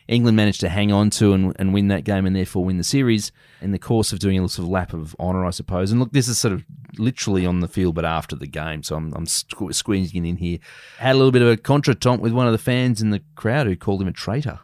England 0.08 0.36
managed 0.36 0.60
to 0.60 0.68
hang 0.68 0.92
on 0.92 1.10
to 1.10 1.32
and, 1.32 1.54
and 1.58 1.72
win 1.72 1.88
that 1.88 2.04
game 2.04 2.26
and 2.26 2.36
therefore 2.36 2.64
win 2.64 2.78
the 2.78 2.84
series 2.84 3.32
in 3.60 3.72
the 3.72 3.78
course 3.78 4.12
of 4.12 4.18
doing 4.18 4.38
a 4.38 4.48
sort 4.48 4.64
of 4.66 4.70
lap 4.70 4.92
of 4.92 5.16
honour, 5.18 5.44
I 5.44 5.50
suppose. 5.50 5.90
And 5.90 6.00
look, 6.00 6.12
this 6.12 6.28
is 6.28 6.38
sort 6.38 6.52
of 6.52 6.64
literally 6.98 7.46
on 7.46 7.60
the 7.60 7.68
field, 7.68 7.94
but 7.94 8.04
after 8.04 8.36
the 8.36 8.46
game, 8.46 8.82
so 8.82 8.96
I'm, 8.96 9.12
I'm 9.14 9.26
squeezing 9.26 10.26
in 10.26 10.36
here. 10.36 10.58
Had 10.98 11.14
a 11.14 11.18
little 11.18 11.32
bit 11.32 11.42
of 11.42 11.48
a 11.48 11.56
contretemps 11.56 12.20
with 12.20 12.32
one 12.32 12.46
of 12.46 12.52
the 12.52 12.58
fans 12.58 13.00
in 13.00 13.10
the 13.10 13.22
crowd 13.34 13.66
who 13.66 13.76
called 13.76 14.02
him 14.02 14.08
a 14.08 14.12
traitor. 14.12 14.60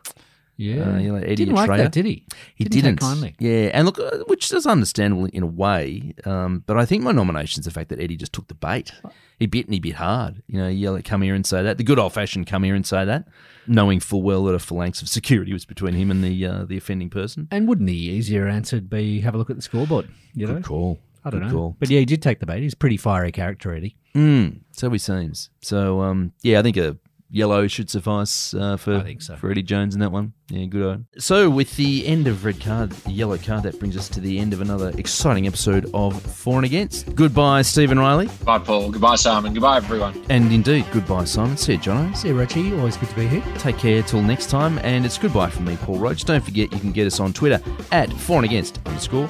Yeah. 0.60 0.90
Uh, 0.90 0.98
you 0.98 1.08
know, 1.12 1.16
Eddie 1.16 1.36
didn't 1.36 1.52
a 1.54 1.56
like 1.56 1.68
that, 1.78 1.92
did 1.92 2.04
he? 2.04 2.26
He 2.54 2.64
Didn't 2.64 2.82
didn't. 2.84 3.00
kindly. 3.00 3.34
Yeah, 3.38 3.70
and 3.72 3.86
look, 3.86 3.98
uh, 3.98 4.18
which 4.26 4.52
is 4.52 4.66
understandable 4.66 5.24
in 5.26 5.42
a 5.42 5.46
way. 5.46 6.12
Um, 6.26 6.62
but 6.66 6.76
I 6.76 6.84
think 6.84 7.02
my 7.02 7.12
nomination 7.12 7.60
is 7.60 7.64
the 7.64 7.70
fact 7.70 7.88
that 7.88 7.98
Eddie 7.98 8.16
just 8.18 8.34
took 8.34 8.48
the 8.48 8.54
bait. 8.54 8.92
He 9.38 9.46
bit 9.46 9.64
and 9.64 9.72
he 9.72 9.80
bit 9.80 9.94
hard. 9.94 10.42
You 10.48 10.58
know, 10.58 10.68
yell 10.68 10.96
at 10.96 11.04
come 11.06 11.22
here 11.22 11.34
and 11.34 11.46
say 11.46 11.62
that. 11.62 11.78
The 11.78 11.84
good 11.84 11.98
old 11.98 12.12
fashioned 12.12 12.46
come 12.46 12.62
here 12.62 12.74
and 12.74 12.86
say 12.86 13.06
that, 13.06 13.26
knowing 13.66 14.00
full 14.00 14.20
well 14.22 14.44
that 14.44 14.54
a 14.54 14.58
phalanx 14.58 15.00
of 15.00 15.08
security 15.08 15.54
was 15.54 15.64
between 15.64 15.94
him 15.94 16.10
and 16.10 16.22
the 16.22 16.44
uh, 16.46 16.64
the 16.66 16.76
offending 16.76 17.08
person. 17.08 17.48
And 17.50 17.66
wouldn't 17.66 17.86
the 17.86 17.96
easier 17.96 18.46
answer 18.46 18.82
be 18.82 19.20
have 19.22 19.34
a 19.34 19.38
look 19.38 19.48
at 19.48 19.56
the 19.56 19.62
scoreboard? 19.62 20.08
You 20.34 20.46
know, 20.46 20.54
Good 20.56 20.64
call. 20.64 20.98
I 21.24 21.30
don't 21.30 21.40
Good 21.40 21.46
know. 21.48 21.52
call. 21.54 21.76
But 21.78 21.88
yeah, 21.88 22.00
he 22.00 22.04
did 22.04 22.20
take 22.22 22.40
the 22.40 22.46
bait. 22.46 22.62
He's 22.62 22.74
a 22.74 22.76
pretty 22.76 22.98
fiery 22.98 23.32
character, 23.32 23.72
Eddie. 23.74 23.96
Mm, 24.14 24.60
so 24.72 24.90
he 24.90 24.98
seems. 24.98 25.48
So 25.62 26.02
um, 26.02 26.32
yeah, 26.42 26.58
I 26.58 26.62
think 26.62 26.76
a 26.76 26.98
yellow 27.30 27.66
should 27.68 27.88
suffice 27.88 28.52
uh, 28.54 28.76
for 28.76 28.96
I 28.96 29.02
think 29.02 29.22
so. 29.22 29.36
for 29.36 29.50
Eddie 29.50 29.62
Jones 29.62 29.94
in 29.94 30.00
that 30.00 30.10
one. 30.12 30.32
Yeah, 30.48 30.64
good 30.66 30.82
on. 30.82 31.06
So 31.18 31.48
with 31.48 31.76
the 31.76 32.04
end 32.06 32.26
of 32.26 32.44
red 32.44 32.60
card, 32.60 32.92
yellow 33.06 33.38
card, 33.38 33.62
that 33.62 33.78
brings 33.78 33.96
us 33.96 34.08
to 34.08 34.20
the 34.20 34.38
end 34.40 34.52
of 34.52 34.60
another 34.60 34.90
exciting 34.98 35.46
episode 35.46 35.88
of 35.94 36.20
For 36.20 36.56
and 36.56 36.64
Against. 36.64 37.14
Goodbye, 37.14 37.62
Stephen 37.62 37.98
Riley, 38.00 38.28
Bye, 38.44 38.58
Paul. 38.58 38.90
Goodbye, 38.90 39.14
Simon. 39.14 39.54
Goodbye, 39.54 39.76
everyone. 39.76 40.20
and 40.28 40.52
indeed 40.52 40.86
goodbye, 40.92 41.22
Simon. 41.24 41.56
See 41.56 41.74
you, 41.74 41.78
Jono. 41.78 42.16
See 42.16 42.28
you, 42.28 42.34
Reggie. 42.38 42.74
Always 42.76 42.96
good 42.96 43.08
to 43.10 43.14
be 43.14 43.28
here. 43.28 43.44
Take 43.58 43.78
care 43.78 44.02
till 44.02 44.22
next 44.22 44.50
time, 44.50 44.78
and 44.80 45.06
it's 45.06 45.18
goodbye 45.18 45.50
from 45.50 45.66
me, 45.66 45.76
Paul 45.76 45.98
Roach. 45.98 46.24
Don't 46.24 46.42
forget 46.44 46.72
you 46.72 46.80
can 46.80 46.90
get 46.92 47.06
us 47.06 47.20
on 47.20 47.32
Twitter 47.32 47.60
at 47.92 48.12
for 48.12 48.36
and 48.38 48.44
against 48.44 48.80
underscore, 48.86 49.28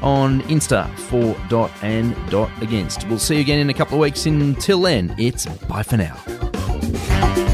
on 0.00 0.40
Insta 0.44 0.88
for 1.00 1.36
dot 1.50 1.70
and 1.82 2.16
dot 2.30 2.50
against. 2.62 3.06
We'll 3.08 3.18
see 3.18 3.34
you 3.34 3.40
again 3.42 3.58
in 3.58 3.68
a 3.68 3.74
couple 3.74 3.96
of 3.96 4.00
weeks. 4.00 4.24
Until 4.24 4.80
then, 4.80 5.14
it's 5.18 5.44
bye 5.66 5.82
for 5.82 5.98
now. 5.98 6.16
Oh, 7.10 7.51